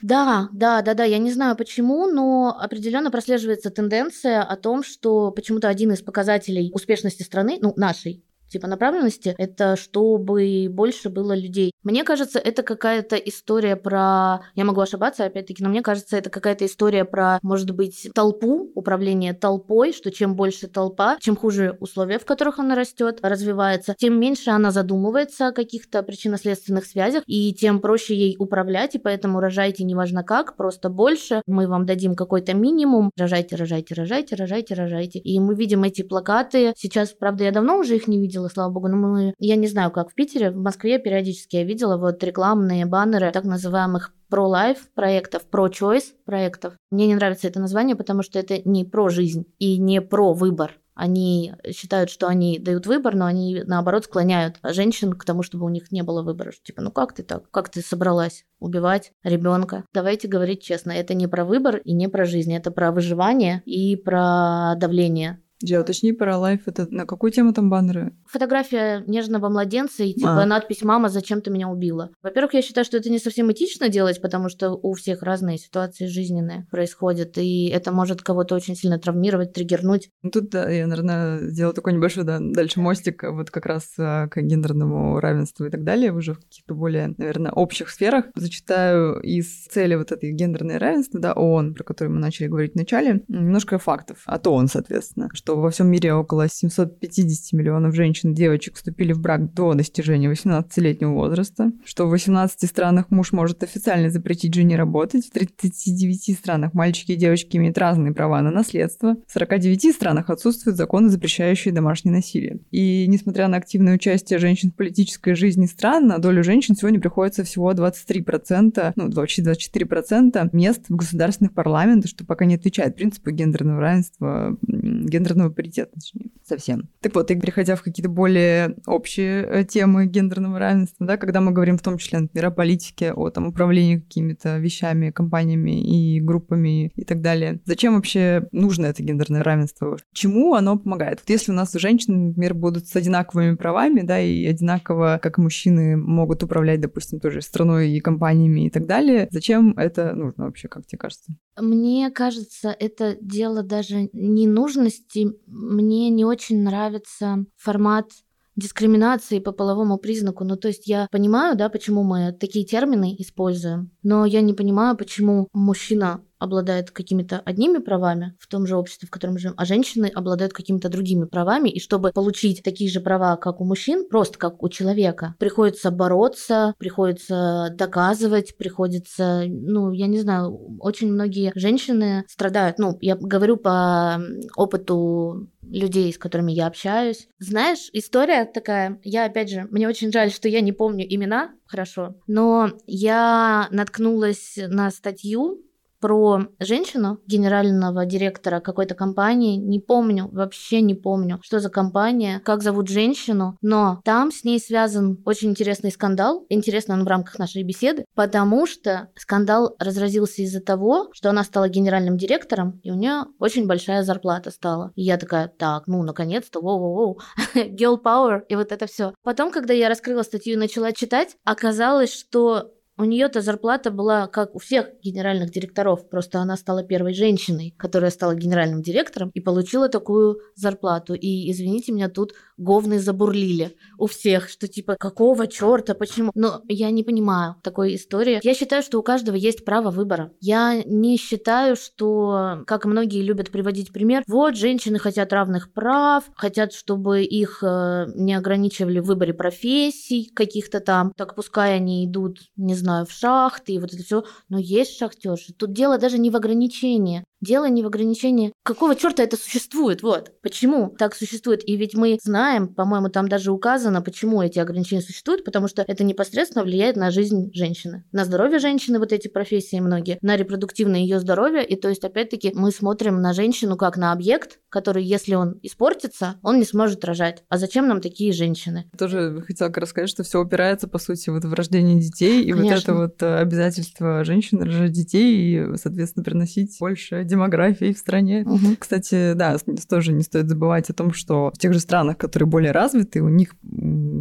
Да, 0.00 0.48
да, 0.52 0.80
да, 0.82 0.94
да. 0.94 1.04
Я 1.04 1.18
не 1.18 1.32
знаю 1.32 1.56
почему, 1.56 2.06
но 2.06 2.56
определенно 2.60 3.10
прослеживается 3.10 3.70
тенденция 3.70 4.42
о 4.42 4.56
том, 4.56 4.84
что 4.84 5.32
почему-то 5.32 5.68
один 5.68 5.92
из 5.92 6.02
показателей 6.02 6.70
успешности 6.72 7.24
страны, 7.24 7.58
ну, 7.60 7.72
нашей, 7.76 8.22
типа 8.48 8.66
направленности, 8.66 9.34
это 9.38 9.76
чтобы 9.76 10.68
больше 10.70 11.08
было 11.08 11.34
людей. 11.34 11.72
Мне 11.82 12.04
кажется, 12.04 12.38
это 12.38 12.62
какая-то 12.62 13.16
история 13.16 13.76
про... 13.76 14.40
Я 14.54 14.64
могу 14.64 14.80
ошибаться, 14.80 15.24
опять-таки, 15.24 15.62
но 15.62 15.68
мне 15.68 15.82
кажется, 15.82 16.16
это 16.16 16.30
какая-то 16.30 16.66
история 16.66 17.04
про, 17.04 17.38
может 17.42 17.70
быть, 17.70 18.10
толпу, 18.14 18.70
управление 18.74 19.34
толпой, 19.34 19.92
что 19.92 20.10
чем 20.10 20.34
больше 20.34 20.68
толпа, 20.68 21.18
чем 21.20 21.36
хуже 21.36 21.76
условия, 21.80 22.18
в 22.18 22.24
которых 22.24 22.58
она 22.58 22.74
растет, 22.74 23.20
развивается, 23.22 23.94
тем 23.98 24.18
меньше 24.18 24.50
она 24.50 24.70
задумывается 24.70 25.48
о 25.48 25.52
каких-то 25.52 26.02
причинно-следственных 26.02 26.84
связях, 26.84 27.22
и 27.26 27.52
тем 27.54 27.80
проще 27.80 28.14
ей 28.14 28.36
управлять, 28.38 28.94
и 28.94 28.98
поэтому 28.98 29.40
рожайте 29.40 29.84
неважно 29.84 30.24
как, 30.24 30.56
просто 30.56 30.88
больше, 30.88 31.42
мы 31.46 31.66
вам 31.66 31.86
дадим 31.86 32.14
какой-то 32.14 32.54
минимум, 32.54 33.10
рожайте, 33.16 33.56
рожайте, 33.56 33.94
рожайте, 33.94 34.34
рожайте, 34.36 34.74
рожайте. 34.74 35.18
И 35.18 35.38
мы 35.40 35.54
видим 35.54 35.84
эти 35.84 36.02
плакаты. 36.02 36.72
Сейчас, 36.76 37.10
правда, 37.10 37.44
я 37.44 37.52
давно 37.52 37.78
уже 37.78 37.96
их 37.96 38.08
не 38.08 38.18
видела, 38.20 38.37
видела, 38.38 38.48
слава 38.48 38.70
богу. 38.70 38.88
Но 38.88 38.96
мы, 38.96 39.34
я 39.38 39.56
не 39.56 39.66
знаю, 39.66 39.90
как 39.90 40.10
в 40.10 40.14
Питере, 40.14 40.50
в 40.50 40.56
Москве 40.56 40.98
периодически 40.98 41.56
я 41.56 41.64
видела 41.64 41.96
вот 41.96 42.22
рекламные 42.22 42.86
баннеры 42.86 43.30
так 43.32 43.44
называемых 43.44 44.12
про-лайф 44.28 44.88
проектов, 44.94 45.42
про-choice 45.50 46.14
проектов. 46.24 46.74
Мне 46.90 47.06
не 47.06 47.14
нравится 47.14 47.48
это 47.48 47.60
название, 47.60 47.96
потому 47.96 48.22
что 48.22 48.38
это 48.38 48.60
не 48.64 48.84
про 48.84 49.08
жизнь 49.08 49.46
и 49.58 49.78
не 49.78 50.00
про 50.00 50.32
выбор. 50.32 50.78
Они 50.94 51.54
считают, 51.70 52.10
что 52.10 52.26
они 52.26 52.58
дают 52.58 52.86
выбор, 52.86 53.14
но 53.14 53.26
они, 53.26 53.62
наоборот, 53.64 54.04
склоняют 54.04 54.56
женщин 54.64 55.12
к 55.12 55.24
тому, 55.24 55.44
чтобы 55.44 55.64
у 55.64 55.68
них 55.68 55.92
не 55.92 56.02
было 56.02 56.22
выбора. 56.22 56.52
Типа, 56.64 56.82
ну 56.82 56.90
как 56.90 57.12
ты 57.12 57.22
так? 57.22 57.48
Как 57.52 57.68
ты 57.68 57.82
собралась 57.82 58.44
убивать 58.58 59.12
ребенка? 59.22 59.84
Давайте 59.94 60.26
говорить 60.26 60.62
честно, 60.62 60.90
это 60.90 61.14
не 61.14 61.28
про 61.28 61.44
выбор 61.44 61.76
и 61.76 61.92
не 61.92 62.08
про 62.08 62.24
жизнь, 62.24 62.52
это 62.52 62.72
про 62.72 62.90
выживание 62.90 63.62
и 63.64 63.94
про 63.94 64.74
давление 64.76 65.40
Джи, 65.64 65.78
уточни 65.78 66.12
про 66.12 66.38
лайф, 66.38 66.62
это 66.66 66.86
на 66.90 67.04
какую 67.04 67.32
тему 67.32 67.52
там 67.52 67.68
баннеры? 67.68 68.12
Фотография 68.26 69.02
нежного 69.06 69.48
младенца 69.48 70.04
и 70.04 70.12
типа 70.12 70.42
а. 70.42 70.46
надпись 70.46 70.82
«Мама, 70.82 71.08
зачем 71.08 71.40
ты 71.40 71.50
меня 71.50 71.68
убила?». 71.68 72.10
Во-первых, 72.22 72.54
я 72.54 72.62
считаю, 72.62 72.84
что 72.84 72.96
это 72.96 73.10
не 73.10 73.18
совсем 73.18 73.50
этично 73.50 73.88
делать, 73.88 74.20
потому 74.22 74.48
что 74.50 74.70
у 74.70 74.94
всех 74.94 75.22
разные 75.22 75.58
ситуации 75.58 76.06
жизненные 76.06 76.66
происходят, 76.70 77.38
и 77.38 77.68
это 77.68 77.90
может 77.90 78.22
кого-то 78.22 78.54
очень 78.54 78.76
сильно 78.76 78.98
травмировать, 78.98 79.52
триггернуть. 79.52 80.10
Ну, 80.22 80.30
тут, 80.30 80.50
да, 80.50 80.70
я, 80.70 80.86
наверное, 80.86 81.40
сделала 81.48 81.74
такой 81.74 81.92
небольшой, 81.92 82.22
да, 82.22 82.38
дальше 82.40 82.78
мостик 82.78 83.24
вот 83.24 83.50
как 83.50 83.66
раз 83.66 83.94
а, 83.98 84.28
к 84.28 84.40
гендерному 84.40 85.18
равенству 85.18 85.66
и 85.66 85.70
так 85.70 85.82
далее, 85.82 86.12
уже 86.12 86.34
в 86.34 86.40
каких-то 86.40 86.74
более, 86.74 87.14
наверное, 87.16 87.50
общих 87.50 87.90
сферах. 87.90 88.26
Зачитаю 88.36 89.20
из 89.20 89.64
цели 89.66 89.96
вот 89.96 90.12
этой 90.12 90.30
гендерной 90.32 90.78
равенства, 90.78 91.18
да, 91.18 91.32
ООН, 91.32 91.74
про 91.74 91.82
которую 91.82 92.14
мы 92.14 92.20
начали 92.20 92.46
говорить 92.46 92.74
в 92.74 92.76
начале, 92.76 93.24
немножко 93.26 93.78
фактов 93.78 94.22
от 94.24 94.46
ООН, 94.46 94.68
соответственно, 94.68 95.28
что 95.32 95.47
во 95.56 95.70
всем 95.70 95.88
мире 95.88 96.12
около 96.14 96.48
750 96.48 97.52
миллионов 97.52 97.94
женщин 97.94 98.32
и 98.32 98.34
девочек 98.34 98.76
вступили 98.76 99.12
в 99.12 99.20
брак 99.20 99.54
до 99.54 99.74
достижения 99.74 100.30
18-летнего 100.30 101.12
возраста, 101.12 101.72
что 101.84 102.06
в 102.06 102.10
18 102.10 102.68
странах 102.68 103.10
муж 103.10 103.32
может 103.32 103.62
официально 103.62 104.10
запретить 104.10 104.54
жене 104.54 104.76
работать, 104.76 105.26
в 105.26 105.30
39 105.30 106.36
странах 106.36 106.74
мальчики 106.74 107.12
и 107.12 107.16
девочки 107.16 107.56
имеют 107.56 107.78
разные 107.78 108.12
права 108.12 108.42
на 108.42 108.50
наследство, 108.50 109.16
в 109.26 109.32
49 109.32 109.94
странах 109.94 110.30
отсутствуют 110.30 110.76
законы, 110.76 111.08
запрещающие 111.08 111.72
домашнее 111.72 112.14
насилие. 112.14 112.58
И 112.70 113.06
несмотря 113.06 113.48
на 113.48 113.56
активное 113.56 113.94
участие 113.94 114.38
женщин 114.38 114.70
в 114.70 114.74
политической 114.74 115.34
жизни 115.34 115.66
стран, 115.66 116.06
на 116.06 116.18
долю 116.18 116.42
женщин 116.42 116.74
сегодня 116.74 117.00
приходится 117.00 117.44
всего 117.44 117.72
23%, 117.72 118.92
ну, 118.96 119.12
почти 119.12 119.42
24% 119.42 120.50
мест 120.52 120.86
в 120.88 120.96
государственных 120.96 121.52
парламентах, 121.52 122.10
что 122.10 122.24
пока 122.24 122.44
не 122.44 122.54
отвечает 122.56 122.96
принципу 122.96 123.30
гендерного 123.30 123.80
равенства, 123.80 124.56
гендерного 124.62 125.37
гендерного 125.38 125.50
паритета, 125.50 125.92
точнее, 125.94 126.30
совсем. 126.48 126.88
Так 127.00 127.14
вот, 127.14 127.30
и 127.30 127.36
переходя 127.36 127.76
в 127.76 127.82
какие-то 127.82 128.10
более 128.10 128.76
общие 128.86 129.42
э, 129.44 129.64
темы 129.64 130.06
гендерного 130.06 130.58
равенства, 130.58 131.06
да, 131.06 131.16
когда 131.16 131.40
мы 131.40 131.52
говорим 131.52 131.78
в 131.78 131.82
том 131.82 131.98
числе, 131.98 132.20
например, 132.20 132.46
о 132.46 132.50
политике, 132.50 133.12
о 133.12 133.30
там, 133.30 133.46
управлении 133.48 133.98
какими-то 133.98 134.58
вещами, 134.58 135.10
компаниями 135.10 135.82
и 135.82 136.20
группами 136.20 136.90
и 136.94 137.04
так 137.04 137.20
далее, 137.20 137.60
зачем 137.64 137.94
вообще 137.94 138.48
нужно 138.52 138.86
это 138.86 139.02
гендерное 139.02 139.42
равенство? 139.42 139.96
Чему 140.12 140.54
оно 140.54 140.78
помогает? 140.78 141.20
Вот 141.20 141.30
если 141.30 141.52
у 141.52 141.54
нас 141.54 141.72
женщины, 141.74 142.28
например, 142.28 142.54
будут 142.54 142.86
с 142.86 142.96
одинаковыми 142.96 143.56
правами, 143.56 144.02
да, 144.02 144.20
и 144.20 144.44
одинаково, 144.46 145.20
как 145.22 145.38
мужчины, 145.38 145.96
могут 145.96 146.42
управлять, 146.42 146.80
допустим, 146.80 147.20
тоже 147.20 147.42
страной 147.42 147.90
и 147.90 148.00
компаниями 148.00 148.66
и 148.66 148.70
так 148.70 148.86
далее, 148.86 149.28
зачем 149.30 149.72
это 149.76 150.14
нужно 150.14 150.46
вообще, 150.46 150.68
как 150.68 150.86
тебе 150.86 150.98
кажется? 150.98 151.32
Мне 151.60 152.10
кажется, 152.10 152.74
это 152.78 153.16
дело 153.20 153.62
даже 153.62 154.10
не 154.12 154.46
нужности. 154.46 155.28
Мне 155.46 156.10
не 156.10 156.24
очень 156.24 156.37
нравится 156.50 157.44
формат 157.56 158.10
дискриминации 158.56 159.38
по 159.38 159.52
половому 159.52 159.98
признаку. 159.98 160.44
Ну, 160.44 160.56
то 160.56 160.68
есть 160.68 160.88
я 160.88 161.06
понимаю, 161.10 161.56
да, 161.56 161.68
почему 161.68 162.02
мы 162.02 162.32
такие 162.32 162.64
термины 162.64 163.14
используем, 163.18 163.92
но 164.02 164.26
я 164.26 164.40
не 164.40 164.52
понимаю, 164.52 164.96
почему 164.96 165.48
мужчина 165.52 166.24
обладает 166.38 166.90
какими-то 166.90 167.40
одними 167.44 167.78
правами 167.78 168.36
в 168.38 168.46
том 168.46 168.66
же 168.66 168.76
обществе, 168.76 169.08
в 169.08 169.10
котором 169.10 169.34
мы 169.34 169.40
живем, 169.40 169.54
а 169.56 169.64
женщины 169.64 170.10
обладают 170.14 170.52
какими-то 170.52 170.88
другими 170.88 171.24
правами. 171.24 171.68
И 171.68 171.80
чтобы 171.80 172.12
получить 172.12 172.62
такие 172.62 172.90
же 172.90 173.00
права, 173.00 173.36
как 173.36 173.60
у 173.60 173.64
мужчин, 173.64 174.08
просто 174.08 174.38
как 174.38 174.62
у 174.62 174.68
человека, 174.68 175.34
приходится 175.38 175.90
бороться, 175.90 176.74
приходится 176.78 177.74
доказывать, 177.74 178.56
приходится, 178.56 179.44
ну, 179.46 179.92
я 179.92 180.06
не 180.06 180.20
знаю, 180.20 180.78
очень 180.80 181.12
многие 181.12 181.52
женщины 181.54 182.24
страдают. 182.28 182.78
Ну, 182.78 182.96
я 183.00 183.16
говорю 183.16 183.56
по 183.56 184.20
опыту 184.56 185.48
людей, 185.62 186.12
с 186.12 186.18
которыми 186.18 186.52
я 186.52 186.66
общаюсь. 186.66 187.28
Знаешь, 187.38 187.90
история 187.92 188.44
такая, 188.44 189.00
я 189.02 189.26
опять 189.26 189.50
же, 189.50 189.66
мне 189.70 189.88
очень 189.88 190.12
жаль, 190.12 190.30
что 190.30 190.48
я 190.48 190.60
не 190.60 190.72
помню 190.72 191.04
имена 191.08 191.52
хорошо, 191.66 192.16
но 192.26 192.70
я 192.86 193.68
наткнулась 193.70 194.54
на 194.56 194.90
статью 194.90 195.62
про 196.00 196.46
женщину, 196.58 197.20
генерального 197.26 198.06
директора 198.06 198.60
какой-то 198.60 198.94
компании. 198.94 199.56
Не 199.56 199.80
помню, 199.80 200.28
вообще 200.32 200.80
не 200.80 200.94
помню, 200.94 201.40
что 201.42 201.60
за 201.60 201.70
компания, 201.70 202.40
как 202.44 202.62
зовут 202.62 202.88
женщину, 202.88 203.56
но 203.62 204.00
там 204.04 204.30
с 204.30 204.44
ней 204.44 204.60
связан 204.60 205.20
очень 205.24 205.50
интересный 205.50 205.90
скандал. 205.90 206.46
Интересно 206.48 206.94
он 206.94 207.04
в 207.04 207.08
рамках 207.08 207.38
нашей 207.38 207.62
беседы, 207.62 208.04
потому 208.14 208.66
что 208.66 209.08
скандал 209.16 209.76
разразился 209.78 210.42
из-за 210.42 210.60
того, 210.60 211.08
что 211.12 211.30
она 211.30 211.44
стала 211.44 211.68
генеральным 211.68 212.16
директором, 212.16 212.80
и 212.82 212.90
у 212.90 212.94
нее 212.94 213.24
очень 213.38 213.66
большая 213.66 214.02
зарплата 214.02 214.50
стала. 214.50 214.92
И 214.94 215.02
я 215.02 215.16
такая, 215.16 215.48
так, 215.48 215.86
ну, 215.86 216.02
наконец-то, 216.02 216.60
воу-воу-воу, 216.60 217.18
girl 217.54 218.00
power, 218.02 218.42
и 218.48 218.54
вот 218.54 218.72
это 218.72 218.86
все. 218.86 219.14
Потом, 219.22 219.50
когда 219.50 219.74
я 219.74 219.88
раскрыла 219.88 220.22
статью 220.22 220.54
и 220.54 220.56
начала 220.56 220.92
читать, 220.92 221.36
оказалось, 221.44 222.12
что 222.12 222.72
у 222.98 223.04
нее-то 223.04 223.40
зарплата 223.40 223.90
была 223.90 224.26
как 224.26 224.54
у 224.54 224.58
всех 224.58 224.88
генеральных 225.02 225.50
директоров, 225.50 226.08
просто 226.08 226.40
она 226.40 226.56
стала 226.56 226.82
первой 226.82 227.14
женщиной, 227.14 227.74
которая 227.78 228.10
стала 228.10 228.34
генеральным 228.34 228.82
директором 228.82 229.30
и 229.34 229.40
получила 229.40 229.88
такую 229.88 230.40
зарплату. 230.54 231.14
И, 231.14 231.50
извините 231.50 231.92
меня, 231.92 232.08
тут 232.08 232.34
говны 232.56 232.98
забурлили 232.98 233.76
у 233.98 234.06
всех, 234.06 234.48
что 234.48 234.66
типа, 234.66 234.96
какого 234.98 235.46
черта, 235.46 235.94
почему? 235.94 236.32
Но 236.34 236.62
я 236.68 236.90
не 236.90 237.04
понимаю 237.04 237.56
такой 237.62 237.94
истории. 237.94 238.40
Я 238.42 238.54
считаю, 238.54 238.82
что 238.82 238.98
у 238.98 239.02
каждого 239.02 239.36
есть 239.36 239.64
право 239.64 239.90
выбора. 239.90 240.32
Я 240.40 240.82
не 240.84 241.16
считаю, 241.16 241.76
что, 241.76 242.64
как 242.66 242.84
многие 242.84 243.22
любят 243.22 243.50
приводить 243.50 243.92
пример, 243.92 244.24
вот, 244.26 244.56
женщины 244.56 244.98
хотят 244.98 245.32
равных 245.32 245.72
прав, 245.72 246.24
хотят, 246.34 246.72
чтобы 246.72 247.22
их 247.22 247.62
э, 247.62 248.06
не 248.16 248.34
ограничивали 248.34 248.98
в 248.98 249.04
выборе 249.04 249.34
профессий 249.34 250.30
каких-то 250.34 250.80
там, 250.80 251.12
так 251.16 251.34
пускай 251.34 251.76
они 251.76 252.04
идут, 252.04 252.40
не 252.56 252.74
знаю, 252.74 252.87
в 253.04 253.12
шахты 253.12 253.72
и 253.72 253.78
вот 253.78 253.92
это 253.92 254.02
все. 254.02 254.24
Но 254.48 254.58
есть 254.58 254.98
шахтерши. 254.98 255.52
Тут 255.52 255.72
дело 255.72 255.98
даже 255.98 256.18
не 256.18 256.30
в 256.30 256.36
ограничении. 256.36 257.24
Дело 257.40 257.68
не 257.68 257.82
в 257.82 257.86
ограничении. 257.86 258.52
Какого 258.64 258.96
черта 258.96 259.22
это 259.22 259.36
существует? 259.36 260.02
Вот. 260.02 260.32
Почему 260.42 260.94
так 260.98 261.14
существует? 261.14 261.66
И 261.68 261.76
ведь 261.76 261.94
мы 261.94 262.18
знаем, 262.22 262.68
по-моему, 262.68 263.08
там 263.10 263.28
даже 263.28 263.52
указано, 263.52 264.02
почему 264.02 264.42
эти 264.42 264.58
ограничения 264.58 265.02
существуют, 265.02 265.44
потому 265.44 265.68
что 265.68 265.84
это 265.86 266.02
непосредственно 266.02 266.64
влияет 266.64 266.96
на 266.96 267.10
жизнь 267.10 267.50
женщины. 267.54 268.04
На 268.10 268.24
здоровье 268.24 268.58
женщины 268.58 268.98
вот 268.98 269.12
эти 269.12 269.28
профессии 269.28 269.78
многие, 269.78 270.18
на 270.20 270.36
репродуктивное 270.36 271.00
ее 271.00 271.20
здоровье. 271.20 271.64
И 271.64 271.76
то 271.76 271.88
есть, 271.88 272.04
опять-таки, 272.04 272.52
мы 272.54 272.72
смотрим 272.72 273.20
на 273.20 273.32
женщину 273.32 273.76
как 273.76 273.96
на 273.96 274.12
объект, 274.12 274.58
который, 274.68 275.04
если 275.04 275.34
он 275.34 275.58
испортится, 275.62 276.36
он 276.42 276.58
не 276.58 276.64
сможет 276.64 277.04
рожать. 277.04 277.44
А 277.48 277.58
зачем 277.58 277.86
нам 277.86 278.00
такие 278.00 278.32
женщины? 278.32 278.90
Тоже 278.98 279.42
хотела 279.46 279.68
как 279.68 279.78
раз 279.78 279.90
сказать, 279.90 280.10
что 280.10 280.24
все 280.24 280.40
упирается, 280.40 280.88
по 280.88 280.98
сути, 280.98 281.30
вот 281.30 281.44
в 281.44 281.54
рождение 281.54 282.00
детей 282.00 282.42
и 282.42 282.52
Конечно. 282.52 282.94
вот 282.94 283.14
это 283.14 283.28
вот 283.28 283.40
обязательство 283.40 284.24
женщин 284.24 284.60
рожать 284.60 284.92
детей 284.92 285.36
и, 285.36 285.76
соответственно, 285.76 286.24
приносить 286.24 286.76
больше 286.80 287.27
демографии 287.28 287.92
в 287.92 287.98
стране. 287.98 288.42
Угу. 288.46 288.76
Кстати, 288.78 289.34
да, 289.34 289.56
тоже 289.88 290.12
не 290.12 290.22
стоит 290.22 290.48
забывать 290.48 290.90
о 290.90 290.94
том, 290.94 291.12
что 291.12 291.50
в 291.54 291.58
тех 291.58 291.72
же 291.72 291.80
странах, 291.80 292.18
которые 292.18 292.48
более 292.48 292.72
развиты, 292.72 293.22
у 293.22 293.28
них 293.28 293.54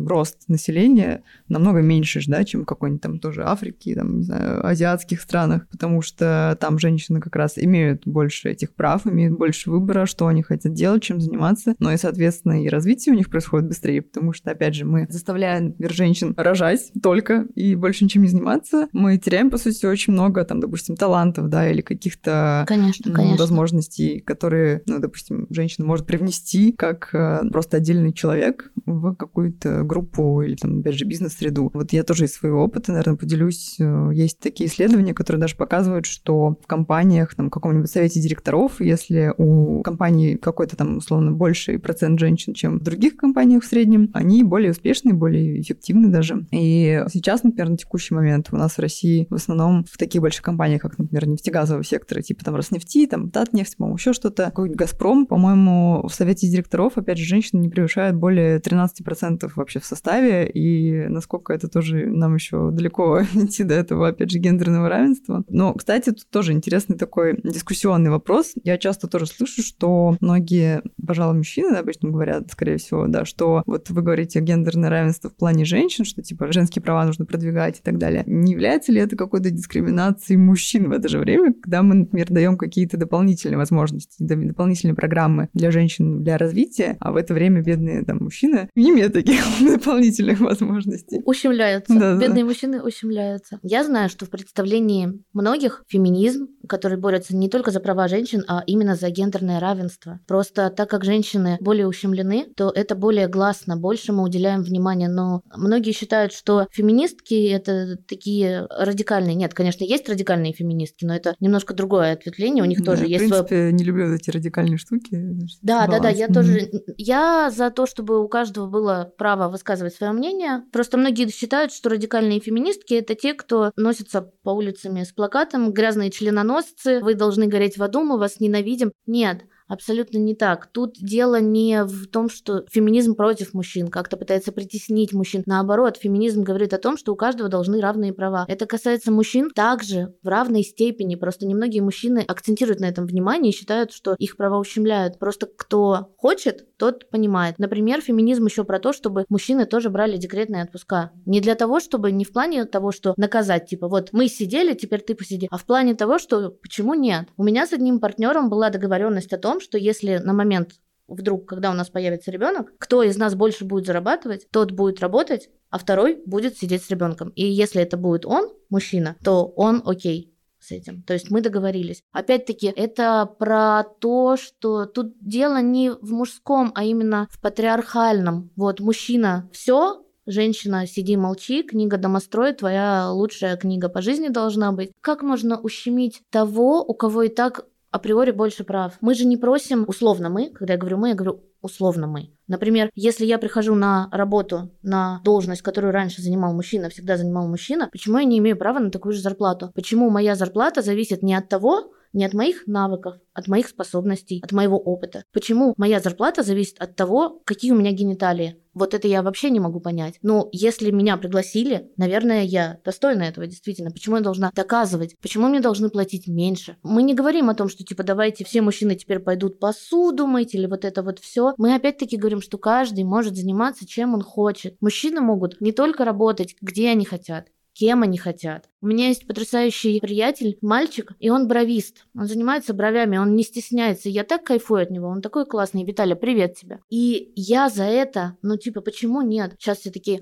рост 0.07 0.47
населения 0.47 1.23
намного 1.47 1.81
меньше, 1.81 2.21
да, 2.27 2.43
чем 2.43 2.61
в 2.61 2.65
какой-нибудь 2.65 3.01
там 3.01 3.19
тоже 3.19 3.43
Африке, 3.43 3.95
там, 3.95 4.19
не 4.19 4.23
знаю, 4.23 4.65
азиатских 4.65 5.21
странах, 5.21 5.67
потому 5.69 6.01
что 6.01 6.57
там 6.59 6.79
женщины 6.79 7.19
как 7.19 7.35
раз 7.35 7.57
имеют 7.57 8.03
больше 8.05 8.49
этих 8.49 8.73
прав, 8.73 9.05
имеют 9.05 9.37
больше 9.37 9.69
выбора, 9.69 10.05
что 10.05 10.27
они 10.27 10.43
хотят 10.43 10.73
делать, 10.73 11.03
чем 11.03 11.19
заниматься, 11.19 11.75
но 11.79 11.91
и, 11.91 11.97
соответственно, 11.97 12.63
и 12.63 12.69
развитие 12.69 13.13
у 13.13 13.17
них 13.17 13.29
происходит 13.29 13.67
быстрее, 13.67 14.01
потому 14.01 14.33
что, 14.33 14.51
опять 14.51 14.75
же, 14.75 14.85
мы 14.85 15.07
заставляем 15.09 15.75
женщин 15.79 16.33
рожать 16.37 16.91
только 17.01 17.45
и 17.55 17.75
больше 17.75 18.03
ничем 18.03 18.23
не 18.23 18.29
заниматься, 18.29 18.87
мы 18.93 19.17
теряем, 19.17 19.49
по 19.49 19.57
сути, 19.57 19.85
очень 19.85 20.13
много, 20.13 20.43
там, 20.45 20.59
допустим, 20.59 20.95
талантов, 20.95 21.49
да, 21.49 21.69
или 21.69 21.81
каких-то 21.81 22.65
конечно, 23.03 23.23
конечно. 23.23 23.43
возможностей, 23.43 24.19
которые, 24.19 24.81
ну, 24.85 24.99
допустим, 24.99 25.47
женщина 25.49 25.85
может 25.85 26.05
привнести 26.05 26.71
как 26.71 27.09
э, 27.13 27.41
просто 27.51 27.77
отдельный 27.77 28.13
человек 28.13 28.71
в 28.85 29.15
какую-то 29.15 29.83
группу 29.83 30.41
или, 30.41 30.55
там, 30.55 30.79
опять 30.79 30.95
же, 30.95 31.05
бизнес-среду. 31.05 31.69
Вот 31.73 31.93
я 31.93 32.03
тоже 32.03 32.25
из 32.25 32.33
своего 32.33 32.63
опыта, 32.63 32.91
наверное, 32.91 33.15
поделюсь. 33.17 33.77
Э, 33.79 34.09
есть 34.13 34.39
такие 34.39 34.69
исследования, 34.69 35.13
которые 35.13 35.41
даже 35.41 35.55
показывают, 35.55 36.05
что 36.05 36.57
в 36.61 36.67
компаниях, 36.67 37.35
там, 37.35 37.47
в 37.47 37.49
каком-нибудь 37.49 37.89
совете 37.89 38.19
директоров, 38.19 38.79
если 38.79 39.33
у 39.37 39.81
компании 39.83 40.35
какой-то 40.35 40.75
там, 40.75 40.97
условно, 40.97 41.31
больший 41.31 41.79
процент 41.79 42.19
женщин, 42.19 42.53
чем 42.53 42.79
в 42.79 42.83
других 42.83 43.17
компаниях 43.17 43.63
в 43.63 43.67
среднем, 43.67 44.09
они 44.13 44.43
более 44.43 44.71
успешны, 44.71 45.13
более 45.13 45.61
эффективны 45.61 46.09
даже. 46.09 46.45
И 46.51 47.03
сейчас, 47.11 47.43
например, 47.43 47.69
на 47.69 47.77
текущий 47.77 48.13
момент 48.13 48.49
у 48.51 48.57
нас 48.57 48.73
в 48.73 48.79
России 48.79 49.27
в 49.29 49.35
основном 49.35 49.85
в 49.89 49.97
таких 49.97 50.21
больших 50.21 50.43
компаниях, 50.43 50.81
как, 50.81 50.97
например, 50.97 51.27
нефтегазового 51.27 51.83
сектора, 51.83 52.21
типа 52.21 52.43
там 52.45 52.55
Роснефти, 52.87 53.07
там 53.07 53.29
Татнефть, 53.29 53.77
по-моему, 53.77 53.97
еще 53.97 54.13
что-то, 54.13 54.51
Газпром, 54.55 55.25
по-моему, 55.25 56.07
в 56.07 56.13
совете 56.13 56.47
директоров, 56.47 56.93
опять 56.97 57.17
же, 57.17 57.25
женщины 57.25 57.59
не 57.59 57.69
превышают 57.69 58.15
более 58.15 58.59
13% 58.59 59.49
вообще 59.55 59.79
в 59.79 59.85
составе, 59.85 60.49
и 60.49 61.07
насколько 61.07 61.53
это 61.53 61.67
тоже 61.67 62.07
нам 62.07 62.35
еще 62.35 62.71
далеко 62.71 63.21
идти 63.33 63.63
до 63.63 63.75
этого, 63.75 64.09
опять 64.09 64.31
же, 64.31 64.39
гендерного 64.39 64.89
равенства. 64.89 65.43
Но, 65.49 65.73
кстати, 65.73 66.09
тут 66.09 66.29
тоже 66.29 66.53
интересный 66.53 66.97
такой 66.97 67.39
дискуссионный 67.43 68.09
вопрос. 68.09 68.53
Я 68.63 68.77
часто 68.77 69.07
тоже 69.07 69.27
слышу, 69.27 69.61
что 69.61 70.17
многие, 70.19 70.81
пожалуй, 71.05 71.37
мужчины 71.37 71.75
обычно 71.75 72.09
говорят, 72.09 72.51
скорее 72.51 72.77
всего, 72.77 73.07
да, 73.07 73.25
что 73.25 73.63
вот 73.65 73.89
вы 73.89 74.01
говорите 74.01 74.39
гендерное 74.39 74.89
равенство 74.89 75.29
в 75.29 75.35
плане 75.35 75.65
женщин, 75.65 76.05
что 76.05 76.21
типа 76.21 76.51
женские 76.51 76.81
права 76.81 77.05
нужно 77.05 77.25
продвигать 77.25 77.79
и 77.79 77.81
так 77.81 77.97
далее. 77.97 78.23
Не 78.25 78.53
является 78.53 78.91
ли 78.91 79.01
это 79.01 79.15
какой-то 79.15 79.49
дискриминацией 79.49 80.37
мужчин 80.37 80.89
в 80.89 80.91
это 80.91 81.09
же 81.09 81.19
время, 81.19 81.53
когда 81.53 81.83
мы, 81.83 81.95
например, 81.95 82.27
даем 82.29 82.57
какие-то 82.77 82.97
дополнительные 82.97 83.57
возможности, 83.57 84.17
дополнительные 84.19 84.93
программы 84.93 85.49
для 85.55 85.71
женщин 85.71 86.23
для 86.23 86.37
развития, 86.37 86.95
а 86.99 87.11
в 87.11 87.15
это 87.15 87.33
время 87.33 87.63
бедные 87.63 88.05
там 88.05 88.19
мужчины 88.19 88.69
не 88.75 88.91
имеют 88.91 89.13
таких 89.13 89.41
дополнительных 89.59 90.41
возможностей. 90.41 91.23
Ущемляются. 91.25 91.97
Да, 91.97 92.17
бедные 92.17 92.43
да. 92.43 92.45
мужчины 92.45 92.83
ущемляются. 92.83 93.59
Я 93.63 93.83
знаю, 93.83 94.09
что 94.09 94.27
в 94.27 94.29
представлении 94.29 95.23
многих 95.33 95.85
феминизм, 95.87 96.49
который 96.69 96.99
борется 96.99 97.35
не 97.35 97.49
только 97.49 97.71
за 97.71 97.79
права 97.79 98.07
женщин, 98.07 98.43
а 98.47 98.61
именно 98.67 98.95
за 98.95 99.09
гендерное 99.09 99.59
равенство. 99.59 100.19
Просто 100.27 100.69
так 100.69 100.87
как 100.87 101.03
женщины 101.03 101.57
более 101.59 101.87
ущемлены, 101.87 102.45
то 102.55 102.69
это 102.69 102.93
более 102.93 103.27
гласно, 103.27 103.75
больше 103.75 104.13
мы 104.13 104.23
уделяем 104.23 104.61
внимания. 104.61 105.09
Но 105.09 105.41
многие 105.55 105.93
считают, 105.93 106.31
что 106.31 106.67
феминистки 106.69 107.47
это 107.47 107.97
такие 108.07 108.67
радикальные. 108.69 109.33
Нет, 109.33 109.55
конечно, 109.55 109.83
есть 109.83 110.07
радикальные 110.07 110.53
феминистки, 110.53 111.05
но 111.05 111.15
это 111.15 111.33
немножко 111.39 111.73
другое 111.73 112.13
ответвление. 112.13 112.63
У 112.63 112.66
них 112.67 112.79
да, 112.79 112.91
тоже 112.91 113.05
есть. 113.05 113.25
В 113.25 113.27
принципе, 113.29 113.47
свое... 113.47 113.73
не 113.73 113.83
люблю 113.83 114.13
эти 114.13 114.29
радикальные 114.29 114.77
штуки. 114.77 115.37
Да, 115.61 115.87
да, 115.87 115.99
да. 115.99 116.09
Я 116.09 116.27
mm-hmm. 116.27 116.33
тоже. 116.33 116.69
Я 116.97 117.49
за 117.49 117.71
то, 117.71 117.85
чтобы 117.85 118.23
у 118.23 118.27
каждого 118.27 118.67
было 118.67 119.13
право 119.17 119.49
высказывать 119.49 119.95
свое 119.95 120.13
мнение. 120.13 120.63
Просто 120.71 120.97
многие 120.97 121.29
считают, 121.29 121.71
что 121.71 121.89
радикальные 121.89 122.39
феминистки 122.39 122.93
это 122.93 123.15
те, 123.15 123.33
кто 123.33 123.71
носится 123.75 124.21
по 124.43 124.51
улицам 124.51 124.97
с 124.97 125.11
плакатом 125.11 125.71
грязные 125.71 126.11
членоносцы, 126.11 127.01
вы 127.01 127.13
должны 127.13 127.47
гореть 127.47 127.77
в 127.77 127.83
аду, 127.83 128.03
мы 128.03 128.17
вас 128.17 128.39
ненавидим. 128.39 128.91
Нет, 129.05 129.43
Абсолютно 129.67 130.17
не 130.17 130.35
так. 130.35 130.67
Тут 130.67 130.95
дело 130.99 131.39
не 131.39 131.83
в 131.83 132.07
том, 132.07 132.29
что 132.29 132.65
феминизм 132.71 133.15
против 133.15 133.53
мужчин, 133.53 133.89
как-то 133.89 134.17
пытается 134.17 134.51
притеснить 134.51 135.13
мужчин. 135.13 135.43
Наоборот, 135.45 135.97
феминизм 135.97 136.43
говорит 136.43 136.73
о 136.73 136.77
том, 136.77 136.97
что 136.97 137.13
у 137.13 137.15
каждого 137.15 137.49
должны 137.49 137.81
равные 137.81 138.13
права. 138.13 138.45
Это 138.47 138.65
касается 138.65 139.11
мужчин 139.11 139.49
также 139.49 140.13
в 140.23 140.27
равной 140.27 140.63
степени. 140.63 141.15
Просто 141.15 141.45
немногие 141.45 141.81
мужчины 141.81 142.23
акцентируют 142.27 142.79
на 142.79 142.85
этом 142.85 143.05
внимание 143.05 143.51
и 143.51 143.55
считают, 143.55 143.91
что 143.91 144.15
их 144.17 144.37
права 144.37 144.57
ущемляют. 144.57 145.19
Просто 145.19 145.47
кто 145.47 146.13
хочет, 146.17 146.65
тот 146.77 147.09
понимает. 147.09 147.59
Например, 147.59 148.01
феминизм 148.01 148.45
еще 148.45 148.63
про 148.63 148.79
то, 148.79 148.93
чтобы 148.93 149.25
мужчины 149.29 149.65
тоже 149.65 149.89
брали 149.89 150.17
декретные 150.17 150.63
отпуска. 150.63 151.11
Не 151.25 151.41
для 151.41 151.55
того, 151.55 151.79
чтобы, 151.79 152.11
не 152.11 152.23
в 152.23 152.31
плане 152.31 152.65
того, 152.65 152.91
что 152.91 153.13
наказать, 153.17 153.67
типа, 153.67 153.87
вот 153.87 154.09
мы 154.11 154.27
сидели, 154.27 154.73
теперь 154.73 155.01
ты 155.01 155.15
посиди, 155.15 155.47
а 155.51 155.57
в 155.57 155.65
плане 155.65 155.95
того, 155.95 156.19
что 156.19 156.51
почему 156.51 156.93
нет. 156.93 157.27
У 157.35 157.43
меня 157.43 157.67
с 157.67 157.73
одним 157.73 157.99
партнером 157.99 158.49
была 158.49 158.69
договоренность 158.69 159.33
о 159.33 159.37
том, 159.37 159.56
том, 159.57 159.61
что 159.61 159.77
если 159.77 160.17
на 160.17 160.33
момент 160.33 160.71
вдруг, 161.07 161.47
когда 161.47 161.71
у 161.71 161.73
нас 161.73 161.89
появится 161.89 162.31
ребенок, 162.31 162.73
кто 162.77 163.01
из 163.01 163.17
нас 163.17 163.33
больше 163.33 163.65
будет 163.65 163.85
зарабатывать, 163.85 164.47
тот 164.51 164.71
будет 164.71 164.99
работать, 164.99 165.49
а 165.69 165.79
второй 165.79 166.21
будет 166.25 166.57
сидеть 166.57 166.83
с 166.83 166.89
ребенком. 166.89 167.29
И 167.29 167.45
если 167.45 167.81
это 167.81 167.97
будет 167.97 168.25
он, 168.25 168.51
мужчина, 168.69 169.15
то 169.23 169.45
он 169.55 169.81
окей 169.85 170.33
с 170.59 170.71
этим. 170.71 171.03
То 171.03 171.13
есть 171.13 171.31
мы 171.31 171.41
договорились. 171.41 172.03
Опять-таки, 172.11 172.67
это 172.75 173.25
про 173.25 173.83
то, 173.99 174.37
что 174.37 174.85
тут 174.85 175.13
дело 175.21 175.61
не 175.61 175.91
в 175.91 176.11
мужском, 176.11 176.71
а 176.75 176.83
именно 176.83 177.27
в 177.31 177.41
патриархальном. 177.41 178.51
Вот 178.55 178.79
мужчина 178.79 179.49
все, 179.51 180.03
Женщина, 180.29 180.85
сиди, 180.85 181.15
молчи, 181.15 181.63
книга 181.63 181.95
домострой, 181.95 182.51
твоя 182.51 183.09
лучшая 183.11 183.55
книга 183.55 183.87
по 183.87 184.01
жизни 184.01 184.27
должна 184.27 184.73
быть. 184.73 184.91
Как 184.99 185.23
можно 185.23 185.57
ущемить 185.57 186.21
того, 186.29 186.83
у 186.83 186.93
кого 186.93 187.23
и 187.23 187.29
так 187.29 187.65
априори 187.91 188.31
больше 188.31 188.63
прав. 188.63 188.97
Мы 189.01 189.13
же 189.13 189.25
не 189.25 189.37
просим, 189.37 189.85
условно 189.87 190.29
мы, 190.29 190.49
когда 190.49 190.73
я 190.73 190.79
говорю 190.79 190.97
мы, 190.97 191.09
я 191.09 191.15
говорю 191.15 191.43
условно 191.61 192.07
мы. 192.07 192.31
Например, 192.47 192.89
если 192.95 193.25
я 193.25 193.37
прихожу 193.37 193.75
на 193.75 194.09
работу, 194.11 194.71
на 194.81 195.21
должность, 195.23 195.61
которую 195.61 195.91
раньше 195.91 196.21
занимал 196.21 196.53
мужчина, 196.53 196.89
всегда 196.89 197.17
занимал 197.17 197.47
мужчина, 197.47 197.89
почему 197.91 198.19
я 198.19 198.25
не 198.25 198.37
имею 198.39 198.57
права 198.57 198.79
на 198.79 198.91
такую 198.91 199.13
же 199.13 199.21
зарплату? 199.21 199.71
Почему 199.75 200.09
моя 200.09 200.35
зарплата 200.35 200.81
зависит 200.81 201.23
не 201.23 201.35
от 201.35 201.49
того, 201.49 201.91
не 202.13 202.25
от 202.25 202.33
моих 202.33 202.67
навыков, 202.67 203.15
от 203.33 203.47
моих 203.47 203.67
способностей, 203.67 204.41
от 204.43 204.51
моего 204.51 204.77
опыта. 204.77 205.23
Почему 205.31 205.73
моя 205.77 205.99
зарплата 205.99 206.43
зависит 206.43 206.79
от 206.79 206.95
того, 206.95 207.41
какие 207.45 207.71
у 207.71 207.75
меня 207.75 207.91
гениталии? 207.91 208.57
Вот 208.73 208.93
это 208.93 209.07
я 209.07 209.23
вообще 209.23 209.49
не 209.49 209.59
могу 209.59 209.79
понять. 209.79 210.19
Ну, 210.21 210.49
если 210.51 210.91
меня 210.91 211.17
пригласили, 211.17 211.91
наверное, 211.97 212.43
я 212.43 212.79
достойна 212.85 213.23
этого 213.23 213.47
действительно. 213.47 213.89
Почему 213.89 214.17
я 214.17 214.21
должна 214.21 214.51
доказывать? 214.53 215.15
Почему 215.19 215.47
мне 215.47 215.61
должны 215.61 215.89
платить 215.89 216.27
меньше? 216.27 216.77
Мы 216.83 217.01
не 217.01 217.15
говорим 217.15 217.49
о 217.49 217.55
том, 217.55 217.69
что 217.69 217.83
типа 217.83 218.03
давайте 218.03 218.45
все 218.45 218.61
мужчины 218.61 218.95
теперь 218.95 219.17
пойдут 219.17 219.59
посуду 219.59 220.27
мыть 220.27 220.53
или 220.53 220.67
вот 220.67 220.85
это 220.85 221.01
вот 221.01 221.17
все. 221.17 221.55
Мы 221.57 221.73
опять-таки 221.73 222.17
говорим, 222.17 222.39
что 222.39 222.59
каждый 222.59 223.03
может 223.03 223.35
заниматься 223.35 223.87
чем 223.87 224.13
он 224.13 224.21
хочет. 224.21 224.77
Мужчины 224.79 225.21
могут 225.21 225.59
не 225.59 225.71
только 225.71 226.05
работать, 226.05 226.55
где 226.61 226.89
они 226.89 227.03
хотят, 227.05 227.47
кем 227.77 228.01
они 228.01 228.17
хотят. 228.17 228.69
У 228.81 228.87
меня 228.87 229.09
есть 229.09 229.27
потрясающий 229.27 229.99
приятель, 229.99 230.57
мальчик, 230.61 231.11
и 231.19 231.29
он 231.29 231.47
бровист. 231.47 232.07
Он 232.15 232.25
занимается 232.25 232.73
бровями, 232.73 233.17
он 233.17 233.35
не 233.35 233.43
стесняется. 233.43 234.09
Я 234.09 234.23
так 234.23 234.43
кайфую 234.43 234.81
от 234.81 234.89
него, 234.89 235.07
он 235.07 235.21
такой 235.21 235.45
классный. 235.45 235.83
Виталя, 235.83 236.15
привет 236.15 236.55
тебе. 236.55 236.79
И 236.89 237.31
я 237.35 237.69
за 237.69 237.83
это, 237.83 238.35
ну 238.41 238.57
типа, 238.57 238.81
почему 238.81 239.21
нет? 239.21 239.53
Сейчас 239.59 239.79
все 239.79 239.91
такие, 239.91 240.21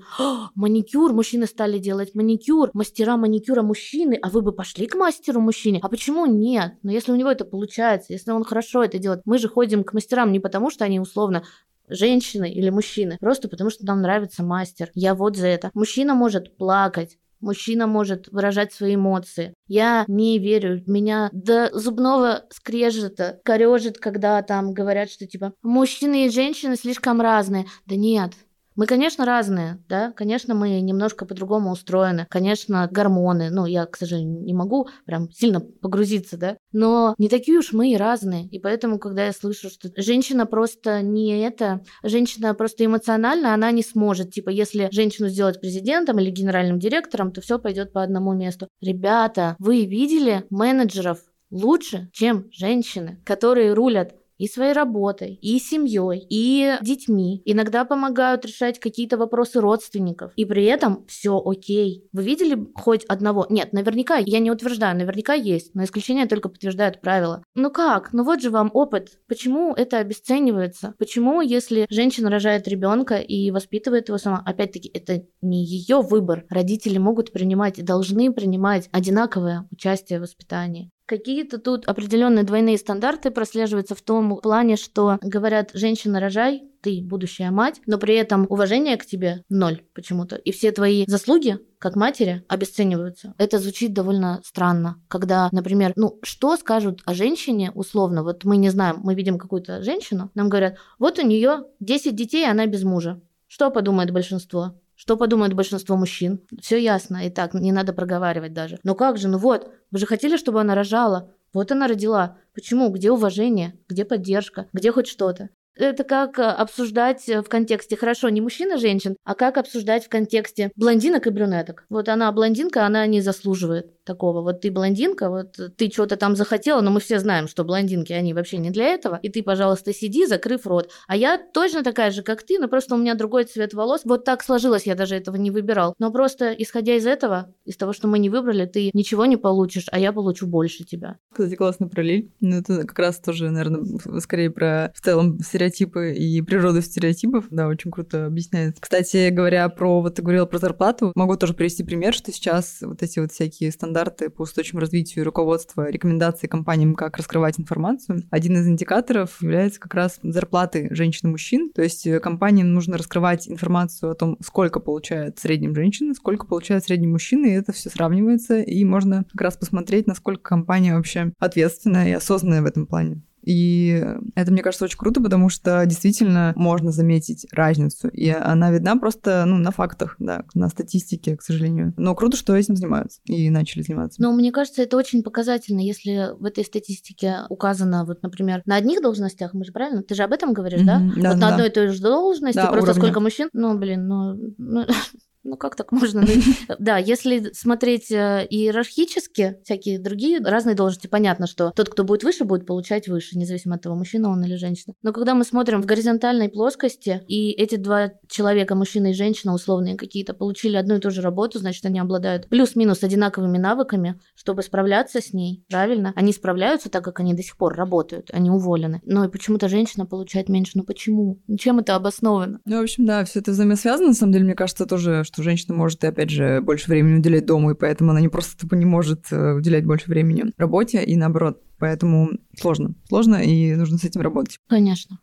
маникюр, 0.54 1.14
мужчины 1.14 1.46
стали 1.46 1.78
делать 1.78 2.14
маникюр, 2.14 2.70
мастера 2.74 3.16
маникюра 3.16 3.62
мужчины, 3.62 4.18
а 4.20 4.28
вы 4.28 4.42
бы 4.42 4.52
пошли 4.52 4.86
к 4.86 4.94
мастеру 4.94 5.40
мужчине? 5.40 5.80
А 5.82 5.88
почему 5.88 6.26
нет? 6.26 6.74
Но 6.82 6.92
если 6.92 7.12
у 7.12 7.16
него 7.16 7.30
это 7.30 7.46
получается, 7.46 8.12
если 8.12 8.32
он 8.32 8.44
хорошо 8.44 8.84
это 8.84 8.98
делает, 8.98 9.22
мы 9.24 9.38
же 9.38 9.48
ходим 9.48 9.82
к 9.82 9.94
мастерам 9.94 10.30
не 10.30 10.40
потому, 10.40 10.70
что 10.70 10.84
они 10.84 11.00
условно 11.00 11.42
женщины 11.88 12.50
или 12.50 12.70
мужчины, 12.70 13.16
просто 13.20 13.48
потому 13.48 13.70
что 13.70 13.86
нам 13.86 14.02
нравится 14.02 14.42
мастер. 14.42 14.90
Я 14.94 15.14
вот 15.14 15.36
за 15.36 15.46
это. 15.46 15.70
Мужчина 15.74 16.14
может 16.14 16.56
плакать, 16.56 17.18
Мужчина 17.40 17.86
может 17.86 18.28
выражать 18.28 18.72
свои 18.72 18.94
эмоции. 18.94 19.54
Я 19.68 20.04
не 20.08 20.38
верю. 20.38 20.82
Меня 20.86 21.28
до 21.32 21.70
зубного 21.78 22.44
скрежета 22.50 23.40
корежит, 23.44 23.98
когда 23.98 24.42
там 24.42 24.72
говорят, 24.72 25.10
что 25.10 25.26
типа 25.26 25.52
мужчины 25.62 26.26
и 26.26 26.30
женщины 26.30 26.76
слишком 26.76 27.20
разные. 27.20 27.66
Да 27.86 27.96
нет, 27.96 28.32
мы, 28.76 28.86
конечно, 28.86 29.24
разные, 29.24 29.82
да, 29.88 30.12
конечно, 30.12 30.54
мы 30.54 30.80
немножко 30.80 31.26
по-другому 31.26 31.70
устроены, 31.72 32.26
конечно, 32.28 32.88
гормоны, 32.90 33.50
ну, 33.50 33.66
я, 33.66 33.86
к 33.86 33.96
сожалению, 33.96 34.42
не 34.42 34.54
могу 34.54 34.88
прям 35.04 35.30
сильно 35.32 35.60
погрузиться, 35.60 36.36
да, 36.36 36.56
но 36.72 37.14
не 37.18 37.28
такие 37.28 37.58
уж 37.58 37.72
мы 37.72 37.92
и 37.92 37.96
разные, 37.96 38.46
и 38.46 38.58
поэтому, 38.58 38.98
когда 38.98 39.26
я 39.26 39.32
слышу, 39.32 39.70
что 39.70 39.90
женщина 39.96 40.46
просто 40.46 41.02
не 41.02 41.40
это, 41.40 41.82
женщина 42.02 42.54
просто 42.54 42.84
эмоциональна, 42.84 43.54
она 43.54 43.70
не 43.70 43.82
сможет, 43.82 44.32
типа, 44.32 44.50
если 44.50 44.88
женщину 44.92 45.28
сделать 45.28 45.60
президентом 45.60 46.18
или 46.18 46.30
генеральным 46.30 46.78
директором, 46.78 47.32
то 47.32 47.40
все 47.40 47.58
пойдет 47.58 47.92
по 47.92 48.02
одному 48.02 48.34
месту. 48.34 48.68
Ребята, 48.80 49.56
вы 49.58 49.84
видели 49.84 50.44
менеджеров 50.50 51.18
лучше, 51.50 52.10
чем 52.12 52.48
женщины, 52.52 53.20
которые 53.24 53.72
рулят 53.72 54.14
и 54.38 54.48
своей 54.48 54.72
работой, 54.72 55.38
и 55.40 55.58
семьей, 55.58 56.26
и 56.28 56.76
детьми. 56.82 57.42
Иногда 57.44 57.84
помогают 57.84 58.44
решать 58.44 58.78
какие-то 58.78 59.16
вопросы 59.16 59.60
родственников. 59.60 60.32
И 60.36 60.44
при 60.44 60.64
этом 60.64 61.04
все 61.06 61.42
окей. 61.44 62.08
Вы 62.12 62.22
видели 62.22 62.66
хоть 62.74 63.04
одного? 63.04 63.46
Нет, 63.48 63.72
наверняка, 63.72 64.16
я 64.16 64.38
не 64.38 64.50
утверждаю, 64.50 64.96
наверняка 64.96 65.34
есть, 65.34 65.74
но 65.74 65.84
исключения 65.84 66.26
только 66.26 66.48
подтверждают 66.48 67.00
правила. 67.00 67.42
Ну 67.54 67.70
как? 67.70 68.12
Ну 68.12 68.24
вот 68.24 68.40
же 68.40 68.50
вам 68.50 68.70
опыт. 68.72 69.18
Почему 69.28 69.74
это 69.74 69.98
обесценивается? 69.98 70.94
Почему, 70.98 71.40
если 71.40 71.86
женщина 71.90 72.30
рожает 72.30 72.68
ребенка 72.68 73.16
и 73.16 73.50
воспитывает 73.50 74.08
его 74.08 74.18
сама, 74.18 74.42
опять-таки, 74.44 74.90
это 74.92 75.24
не 75.42 75.64
ее 75.64 76.00
выбор. 76.00 76.44
Родители 76.50 76.98
могут 76.98 77.32
принимать 77.32 77.78
и 77.78 77.82
должны 77.82 78.32
принимать 78.32 78.88
одинаковое 78.92 79.68
участие 79.70 80.18
в 80.18 80.22
воспитании. 80.22 80.90
Какие-то 81.06 81.58
тут 81.58 81.86
определенные 81.86 82.44
двойные 82.44 82.76
стандарты 82.78 83.30
прослеживаются 83.30 83.94
в 83.94 84.02
том 84.02 84.38
плане, 84.38 84.74
что 84.76 85.18
говорят, 85.22 85.70
женщина 85.72 86.18
рожай, 86.18 86.64
ты 86.82 87.00
будущая 87.00 87.52
мать, 87.52 87.80
но 87.86 87.96
при 87.98 88.16
этом 88.16 88.46
уважение 88.48 88.96
к 88.96 89.06
тебе 89.06 89.44
ноль 89.48 89.82
почему-то. 89.94 90.34
И 90.34 90.50
все 90.50 90.72
твои 90.72 91.04
заслуги 91.06 91.58
как 91.78 91.94
матери 91.94 92.44
обесцениваются. 92.48 93.34
Это 93.38 93.60
звучит 93.60 93.92
довольно 93.92 94.40
странно, 94.44 95.00
когда, 95.06 95.48
например, 95.52 95.92
ну, 95.94 96.18
что 96.22 96.56
скажут 96.56 97.02
о 97.04 97.14
женщине 97.14 97.70
условно? 97.72 98.24
Вот 98.24 98.44
мы 98.44 98.56
не 98.56 98.70
знаем, 98.70 99.00
мы 99.04 99.14
видим 99.14 99.38
какую-то 99.38 99.82
женщину, 99.82 100.30
нам 100.34 100.48
говорят, 100.48 100.78
вот 100.98 101.20
у 101.20 101.22
нее 101.22 101.64
10 101.78 102.16
детей, 102.16 102.50
она 102.50 102.66
без 102.66 102.82
мужа. 102.82 103.20
Что 103.46 103.70
подумает 103.70 104.10
большинство? 104.10 104.74
Что 104.96 105.16
подумает 105.16 105.52
большинство 105.52 105.96
мужчин? 105.96 106.40
Все 106.60 106.78
ясно, 106.78 107.26
и 107.26 107.30
так 107.30 107.54
не 107.54 107.70
надо 107.70 107.92
проговаривать 107.92 108.54
даже. 108.54 108.78
Но 108.82 108.94
как 108.94 109.18
же, 109.18 109.28
ну 109.28 109.38
вот, 109.38 109.70
вы 109.90 109.98
же 109.98 110.06
хотели, 110.06 110.36
чтобы 110.36 110.60
она 110.60 110.74
рожала. 110.74 111.32
Вот 111.52 111.70
она 111.70 111.86
родила. 111.86 112.38
Почему? 112.54 112.88
Где 112.90 113.10
уважение? 113.10 113.78
Где 113.88 114.04
поддержка? 114.04 114.66
Где 114.72 114.90
хоть 114.92 115.06
что-то? 115.06 115.50
Это 115.74 116.04
как 116.04 116.38
э, 116.38 116.42
обсуждать 116.42 117.26
в 117.28 117.44
контексте, 117.44 117.96
хорошо, 117.96 118.30
не 118.30 118.40
мужчин 118.40 118.72
и 118.72 118.78
женщин, 118.78 119.16
а 119.24 119.34
как 119.34 119.58
обсуждать 119.58 120.06
в 120.06 120.08
контексте 120.08 120.72
блондинок 120.74 121.26
и 121.26 121.30
брюнеток. 121.30 121.84
Вот 121.90 122.08
она 122.08 122.32
блондинка, 122.32 122.86
она 122.86 123.06
не 123.06 123.20
заслуживает 123.20 123.95
такого. 124.06 124.40
Вот 124.40 124.62
ты 124.62 124.70
блондинка, 124.70 125.28
вот 125.28 125.58
ты 125.76 125.90
что-то 125.90 126.16
там 126.16 126.36
захотела, 126.36 126.80
но 126.80 126.90
мы 126.90 127.00
все 127.00 127.18
знаем, 127.18 127.48
что 127.48 127.64
блондинки, 127.64 128.12
они 128.12 128.32
вообще 128.32 128.56
не 128.56 128.70
для 128.70 128.86
этого. 128.86 129.18
И 129.22 129.28
ты, 129.28 129.42
пожалуйста, 129.42 129.92
сиди, 129.92 130.24
закрыв 130.26 130.66
рот. 130.66 130.90
А 131.06 131.16
я 131.16 131.38
точно 131.38 131.82
такая 131.82 132.10
же, 132.10 132.22
как 132.22 132.42
ты, 132.42 132.58
но 132.58 132.68
просто 132.68 132.94
у 132.94 132.98
меня 132.98 133.14
другой 133.14 133.44
цвет 133.44 133.74
волос. 133.74 134.02
Вот 134.04 134.24
так 134.24 134.42
сложилось, 134.42 134.86
я 134.86 134.94
даже 134.94 135.16
этого 135.16 135.36
не 135.36 135.50
выбирал. 135.50 135.94
Но 135.98 136.10
просто 136.10 136.52
исходя 136.52 136.94
из 136.94 137.06
этого, 137.06 137.52
из 137.64 137.76
того, 137.76 137.92
что 137.92 138.08
мы 138.08 138.18
не 138.18 138.30
выбрали, 138.30 138.64
ты 138.66 138.90
ничего 138.94 139.26
не 139.26 139.36
получишь, 139.36 139.86
а 139.90 139.98
я 139.98 140.12
получу 140.12 140.46
больше 140.46 140.84
тебя. 140.84 141.18
Кстати, 141.32 141.54
классный 141.56 141.88
параллель. 141.88 142.30
Ну, 142.40 142.58
это 142.60 142.86
как 142.86 142.98
раз 142.98 143.18
тоже, 143.18 143.50
наверное, 143.50 143.84
скорее 144.20 144.50
про 144.50 144.92
в 144.94 145.00
целом 145.00 145.40
стереотипы 145.40 146.14
и 146.14 146.40
природу 146.42 146.80
стереотипов. 146.80 147.46
Да, 147.50 147.66
очень 147.66 147.90
круто 147.90 148.26
объясняет. 148.26 148.76
Кстати, 148.80 149.30
говоря 149.30 149.68
про, 149.68 150.00
вот 150.00 150.14
ты 150.14 150.22
говорила 150.22 150.46
про 150.46 150.58
зарплату, 150.58 151.12
могу 151.14 151.36
тоже 151.36 151.54
привести 151.54 151.82
пример, 151.82 152.14
что 152.14 152.32
сейчас 152.32 152.78
вот 152.80 153.02
эти 153.02 153.18
вот 153.18 153.32
всякие 153.32 153.72
стандарты 153.72 153.95
стандарты 153.96 154.28
по 154.28 154.42
устойчивому 154.42 154.80
развитию 154.80 155.22
и 155.22 155.24
руководство 155.24 155.88
рекомендации 155.88 156.46
компаниям, 156.46 156.94
как 156.94 157.16
раскрывать 157.16 157.58
информацию. 157.58 158.24
Один 158.30 158.56
из 158.58 158.68
индикаторов 158.68 159.40
является 159.40 159.80
как 159.80 159.94
раз 159.94 160.18
зарплаты 160.22 160.88
женщин 160.90 161.28
и 161.28 161.30
мужчин. 161.30 161.70
То 161.74 161.82
есть 161.82 162.06
э, 162.06 162.20
компаниям 162.20 162.74
нужно 162.74 162.98
раскрывать 162.98 163.48
информацию 163.48 164.12
о 164.12 164.14
том, 164.14 164.36
сколько 164.42 164.80
получает 164.80 165.38
средним 165.38 165.74
женщина, 165.74 166.12
сколько 166.12 166.46
получает 166.46 166.84
средний 166.84 167.06
мужчина, 167.06 167.46
и 167.46 167.52
это 167.52 167.72
все 167.72 167.88
сравнивается, 167.88 168.60
и 168.60 168.84
можно 168.84 169.24
как 169.32 169.40
раз 169.40 169.56
посмотреть, 169.56 170.06
насколько 170.06 170.42
компания 170.42 170.94
вообще 170.94 171.32
ответственная 171.38 172.08
и 172.08 172.12
осознанная 172.12 172.60
в 172.60 172.66
этом 172.66 172.86
плане. 172.86 173.22
И 173.46 174.04
это, 174.34 174.52
мне 174.52 174.62
кажется, 174.62 174.84
очень 174.84 174.98
круто, 174.98 175.22
потому 175.22 175.48
что 175.48 175.86
действительно 175.86 176.52
можно 176.56 176.90
заметить 176.90 177.46
разницу. 177.52 178.08
И 178.08 178.28
она 178.28 178.72
видна 178.72 178.96
просто 178.96 179.44
ну, 179.46 179.56
на 179.56 179.70
фактах, 179.70 180.16
да, 180.18 180.44
на 180.54 180.68
статистике, 180.68 181.36
к 181.36 181.42
сожалению. 181.42 181.94
Но 181.96 182.14
круто, 182.16 182.36
что 182.36 182.56
этим 182.56 182.76
занимаются 182.76 183.20
и 183.24 183.48
начали 183.48 183.82
заниматься. 183.82 184.20
Но 184.20 184.32
мне 184.32 184.50
кажется, 184.50 184.82
это 184.82 184.96
очень 184.96 185.22
показательно, 185.22 185.80
если 185.80 186.36
в 186.38 186.44
этой 186.44 186.64
статистике 186.64 187.42
указано, 187.48 188.04
вот, 188.04 188.22
например, 188.22 188.62
на 188.66 188.74
одних 188.74 189.00
должностях, 189.00 189.54
мы 189.54 189.64
же 189.64 189.72
правильно? 189.72 190.02
Ты 190.02 190.16
же 190.16 190.24
об 190.24 190.32
этом 190.32 190.52
говоришь, 190.52 190.80
mm-hmm, 190.80 190.84
да? 190.84 190.98
да? 190.98 191.30
Вот 191.30 191.38
да, 191.38 191.46
на 191.46 191.48
одной 191.54 191.68
и 191.68 191.72
той 191.72 191.88
же 191.88 192.02
должности, 192.02 192.56
да, 192.56 192.66
просто 192.66 192.90
уровня. 192.90 193.02
сколько 193.02 193.20
мужчин. 193.20 193.48
Ну, 193.52 193.78
блин, 193.78 194.08
ну, 194.08 194.34
ну 194.58 194.84
ну 195.46 195.56
как 195.56 195.76
так 195.76 195.92
можно? 195.92 196.24
Да, 196.78 196.98
если 196.98 197.52
смотреть 197.52 198.10
э, 198.10 198.46
иерархически, 198.48 199.58
всякие 199.64 199.98
другие 199.98 200.40
разные 200.40 200.74
должности, 200.74 201.06
понятно, 201.06 201.46
что 201.46 201.72
тот, 201.74 201.88
кто 201.88 202.04
будет 202.04 202.24
выше, 202.24 202.44
будет 202.44 202.66
получать 202.66 203.08
выше, 203.08 203.38
независимо 203.38 203.76
от 203.76 203.82
того, 203.82 203.94
мужчина 203.94 204.28
он 204.28 204.44
или 204.44 204.56
женщина. 204.56 204.94
Но 205.02 205.12
когда 205.12 205.34
мы 205.34 205.44
смотрим 205.44 205.80
в 205.80 205.86
горизонтальной 205.86 206.48
плоскости, 206.48 207.22
и 207.28 207.50
эти 207.52 207.76
два 207.76 208.12
человека, 208.28 208.74
мужчина 208.74 209.08
и 209.08 209.14
женщина, 209.14 209.54
условные 209.54 209.96
какие-то, 209.96 210.34
получили 210.34 210.76
одну 210.76 210.96
и 210.96 211.00
ту 211.00 211.10
же 211.10 211.22
работу, 211.22 211.58
значит, 211.58 211.84
они 211.86 211.98
обладают 211.98 212.48
плюс-минус 212.48 213.02
одинаковыми 213.02 213.58
навыками, 213.58 214.20
чтобы 214.34 214.62
справляться 214.62 215.20
с 215.20 215.32
ней, 215.32 215.64
правильно? 215.68 216.12
Они 216.16 216.32
справляются 216.32 216.90
так, 216.90 217.04
как 217.04 217.20
они 217.20 217.34
до 217.34 217.42
сих 217.42 217.56
пор 217.56 217.74
работают, 217.74 218.30
они 218.32 218.50
уволены. 218.50 219.00
Но 219.04 219.24
и 219.24 219.28
почему-то 219.28 219.68
женщина 219.68 220.06
получает 220.06 220.48
меньше. 220.48 220.72
Ну 220.74 220.84
почему? 220.84 221.40
Ну, 221.46 221.56
чем 221.56 221.78
это 221.78 221.94
обосновано? 221.94 222.60
Ну, 222.64 222.78
в 222.78 222.82
общем, 222.82 223.06
да, 223.06 223.24
все 223.24 223.40
это 223.40 223.52
взаимосвязано, 223.52 224.08
на 224.08 224.14
самом 224.14 224.32
деле, 224.32 224.44
мне 224.44 224.54
кажется, 224.54 224.86
тоже, 224.86 225.24
что 225.24 225.35
женщина 225.42 225.74
может, 225.74 226.02
опять 226.04 226.30
же, 226.30 226.60
больше 226.60 226.88
времени 226.90 227.18
уделять 227.18 227.46
дому, 227.46 227.70
и 227.70 227.74
поэтому 227.74 228.10
она 228.10 228.20
не 228.20 228.28
просто 228.28 228.56
тупо 228.58 228.74
не 228.74 228.86
может 228.86 229.26
э, 229.30 229.54
уделять 229.54 229.84
больше 229.84 230.08
времени 230.08 230.44
работе, 230.56 231.02
и 231.02 231.16
наоборот. 231.16 231.62
Поэтому 231.78 232.30
сложно. 232.58 232.94
Сложно, 233.08 233.36
и 233.36 233.74
нужно 233.74 233.98
с 233.98 234.04
этим 234.04 234.22
работать. 234.22 234.58
Конечно. 234.68 235.18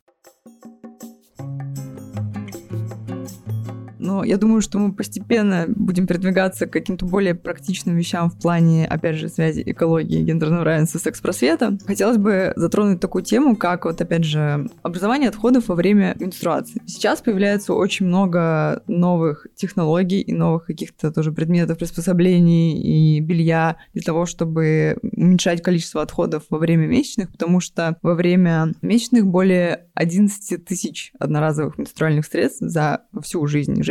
Но 4.03 4.25
я 4.25 4.37
думаю, 4.37 4.61
что 4.61 4.79
мы 4.79 4.91
постепенно 4.91 5.65
будем 5.67 6.07
передвигаться 6.07 6.67
к 6.67 6.73
каким-то 6.73 7.05
более 7.05 7.35
практичным 7.35 7.95
вещам 7.95 8.29
в 8.29 8.37
плане, 8.37 8.85
опять 8.85 9.15
же, 9.15 9.29
связи 9.29 9.63
экологии, 9.65 10.21
гендерного 10.21 10.65
равенства, 10.65 10.99
секс-просвета. 10.99 11.77
Хотелось 11.87 12.17
бы 12.17 12.51
затронуть 12.57 12.99
такую 12.99 13.23
тему, 13.23 13.55
как 13.55 13.85
вот, 13.85 14.01
опять 14.01 14.25
же, 14.25 14.67
образование 14.81 15.29
отходов 15.29 15.69
во 15.69 15.75
время 15.75 16.17
менструации. 16.19 16.81
Сейчас 16.85 17.21
появляется 17.21 17.73
очень 17.73 18.05
много 18.05 18.83
новых 18.87 19.47
технологий 19.55 20.19
и 20.19 20.33
новых 20.33 20.65
каких-то 20.65 21.09
тоже 21.13 21.31
предметов 21.31 21.77
приспособлений 21.77 22.81
и 22.81 23.21
белья 23.21 23.77
для 23.93 24.01
того, 24.03 24.25
чтобы 24.25 24.97
уменьшать 25.01 25.61
количество 25.61 26.01
отходов 26.01 26.43
во 26.49 26.57
время 26.57 26.87
месячных, 26.87 27.31
потому 27.31 27.61
что 27.61 27.97
во 28.01 28.15
время 28.15 28.73
месячных 28.81 29.25
более 29.25 29.85
11 29.93 30.65
тысяч 30.65 31.13
одноразовых 31.19 31.77
менструальных 31.77 32.25
средств 32.25 32.59
за 32.59 33.03
всю 33.21 33.47
жизнь 33.47 33.81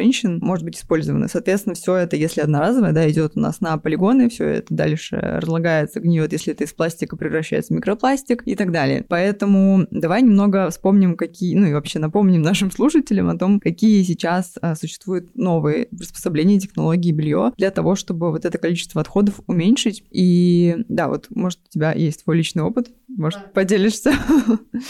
может 0.41 0.65
быть 0.65 0.77
использовано. 0.77 1.29
Соответственно, 1.29 1.75
все 1.75 1.97
это, 1.97 2.17
если 2.17 2.41
одноразовое, 2.41 2.93
да, 2.93 3.09
идет 3.11 3.33
у 3.35 3.41
нас 3.41 3.61
на 3.61 3.77
полигоны, 3.79 4.29
все 4.29 4.47
это 4.47 4.75
дальше 4.75 5.17
разлагается, 5.17 6.01
гниет, 6.01 6.33
если 6.33 6.53
это 6.53 6.65
из 6.65 6.73
пластика 6.73 7.17
превращается 7.17 7.73
в 7.73 7.77
микропластик 7.77 8.43
и 8.47 8.55
так 8.55 8.73
далее. 8.73 9.05
Поэтому 9.09 9.87
давай 9.91 10.23
немного 10.23 10.71
вспомним, 10.71 11.17
какие, 11.17 11.55
ну 11.55 11.67
и 11.67 11.73
вообще 11.73 11.99
напомним 11.99 12.43
нашим 12.53 12.71
слушателям 12.71 13.29
о 13.29 13.39
том, 13.39 13.61
какие 13.61 14.03
сейчас 14.03 14.55
а, 14.61 14.75
существуют 14.75 15.37
новые 15.37 15.87
приспособления, 15.87 16.61
технологии, 16.61 17.13
белье 17.13 17.53
для 17.57 17.71
того, 17.71 17.95
чтобы 17.95 18.31
вот 18.31 18.45
это 18.45 18.59
количество 18.59 19.01
отходов 19.01 19.41
уменьшить. 19.47 20.05
И 20.11 20.77
да, 20.89 21.09
вот, 21.09 21.27
может, 21.31 21.61
у 21.67 21.71
тебя 21.71 21.93
есть 21.93 22.25
твой 22.25 22.37
личный 22.37 22.63
опыт, 22.63 22.89
может, 23.09 23.41
да. 23.41 23.49
поделишься? 23.49 24.15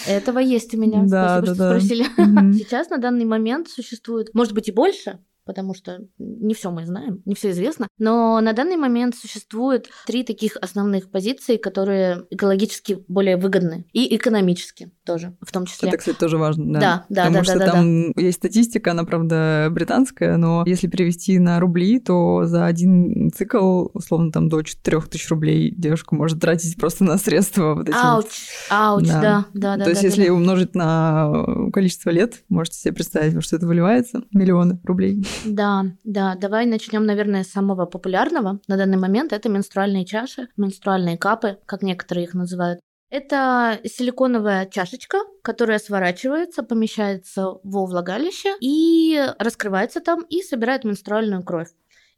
Этого 0.06 0.38
есть 0.38 0.74
у 0.74 0.78
меня. 0.78 1.02
Да, 1.12 1.38
Спасибо, 1.38 1.46
да, 1.46 1.54
что 1.54 1.54
да. 1.54 1.80
спросили. 1.80 2.06
Mm-hmm. 2.16 2.52
Сейчас 2.54 2.90
на 2.90 2.98
данный 2.98 3.24
момент 3.24 3.68
существует, 3.68 4.32
может 4.34 4.54
быть, 4.54 4.68
и 4.68 4.72
больше, 4.72 5.01
isso. 5.10 5.31
Потому 5.44 5.74
что 5.74 6.00
не 6.18 6.54
все 6.54 6.70
мы 6.70 6.86
знаем, 6.86 7.22
не 7.24 7.34
все 7.34 7.50
известно. 7.50 7.88
Но 7.98 8.40
на 8.40 8.52
данный 8.52 8.76
момент 8.76 9.14
существует 9.14 9.88
три 10.06 10.24
таких 10.24 10.56
основных 10.60 11.10
позиции, 11.10 11.56
которые 11.56 12.24
экологически 12.30 13.04
более 13.08 13.36
выгодны 13.36 13.86
и 13.92 14.14
экономически 14.16 14.92
тоже, 15.04 15.36
в 15.40 15.52
том 15.52 15.66
числе. 15.66 15.88
Это, 15.88 15.98
кстати, 15.98 16.16
тоже 16.16 16.38
важно, 16.38 16.72
да. 16.72 16.80
Да, 16.80 17.04
да, 17.08 17.22
Потому 17.26 17.44
да, 17.44 17.44
что 17.44 17.58
да, 17.58 17.72
там 17.72 18.12
да. 18.12 18.22
есть 18.22 18.38
статистика, 18.38 18.92
она, 18.92 19.04
правда, 19.04 19.68
британская, 19.70 20.36
но 20.36 20.62
если 20.66 20.86
перевести 20.86 21.38
на 21.38 21.58
рубли, 21.60 21.98
то 21.98 22.44
за 22.44 22.66
один 22.66 23.30
цикл, 23.32 23.88
условно, 23.94 24.30
там 24.30 24.48
до 24.48 24.62
4000 24.62 25.28
рублей 25.28 25.74
девушка 25.76 26.14
может 26.14 26.40
тратить 26.40 26.76
просто 26.76 27.04
на 27.04 27.18
средства 27.18 27.74
вот 27.74 27.88
эти 27.88 27.96
Ауч, 27.96 28.24
вот. 28.24 28.32
ауч, 28.70 29.06
да, 29.08 29.20
да, 29.20 29.46
да. 29.54 29.76
То 29.76 29.84
да, 29.84 29.90
есть 29.90 30.02
да, 30.02 30.08
если 30.08 30.26
да. 30.26 30.32
умножить 30.32 30.74
на 30.74 31.44
количество 31.72 32.10
лет, 32.10 32.42
можете 32.48 32.78
себе 32.78 32.94
представить, 32.94 33.34
во 33.34 33.40
что 33.40 33.56
это 33.56 33.66
выливается, 33.66 34.22
миллионы 34.32 34.80
рублей. 34.84 35.24
Да, 35.40 35.84
да, 36.04 36.34
давай 36.36 36.66
начнем, 36.66 37.04
наверное, 37.04 37.42
с 37.42 37.50
самого 37.50 37.86
популярного 37.86 38.60
на 38.68 38.76
данный 38.76 38.96
момент. 38.96 39.32
Это 39.32 39.48
менструальные 39.48 40.04
чаши, 40.04 40.48
менструальные 40.56 41.18
капы, 41.18 41.58
как 41.66 41.82
некоторые 41.82 42.24
их 42.24 42.34
называют. 42.34 42.80
Это 43.10 43.78
силиконовая 43.84 44.66
чашечка, 44.66 45.18
которая 45.42 45.78
сворачивается, 45.78 46.62
помещается 46.62 47.58
во 47.62 47.84
влагалище 47.84 48.54
и 48.60 49.20
раскрывается 49.38 50.00
там 50.00 50.22
и 50.22 50.40
собирает 50.42 50.84
менструальную 50.84 51.42
кровь. 51.42 51.68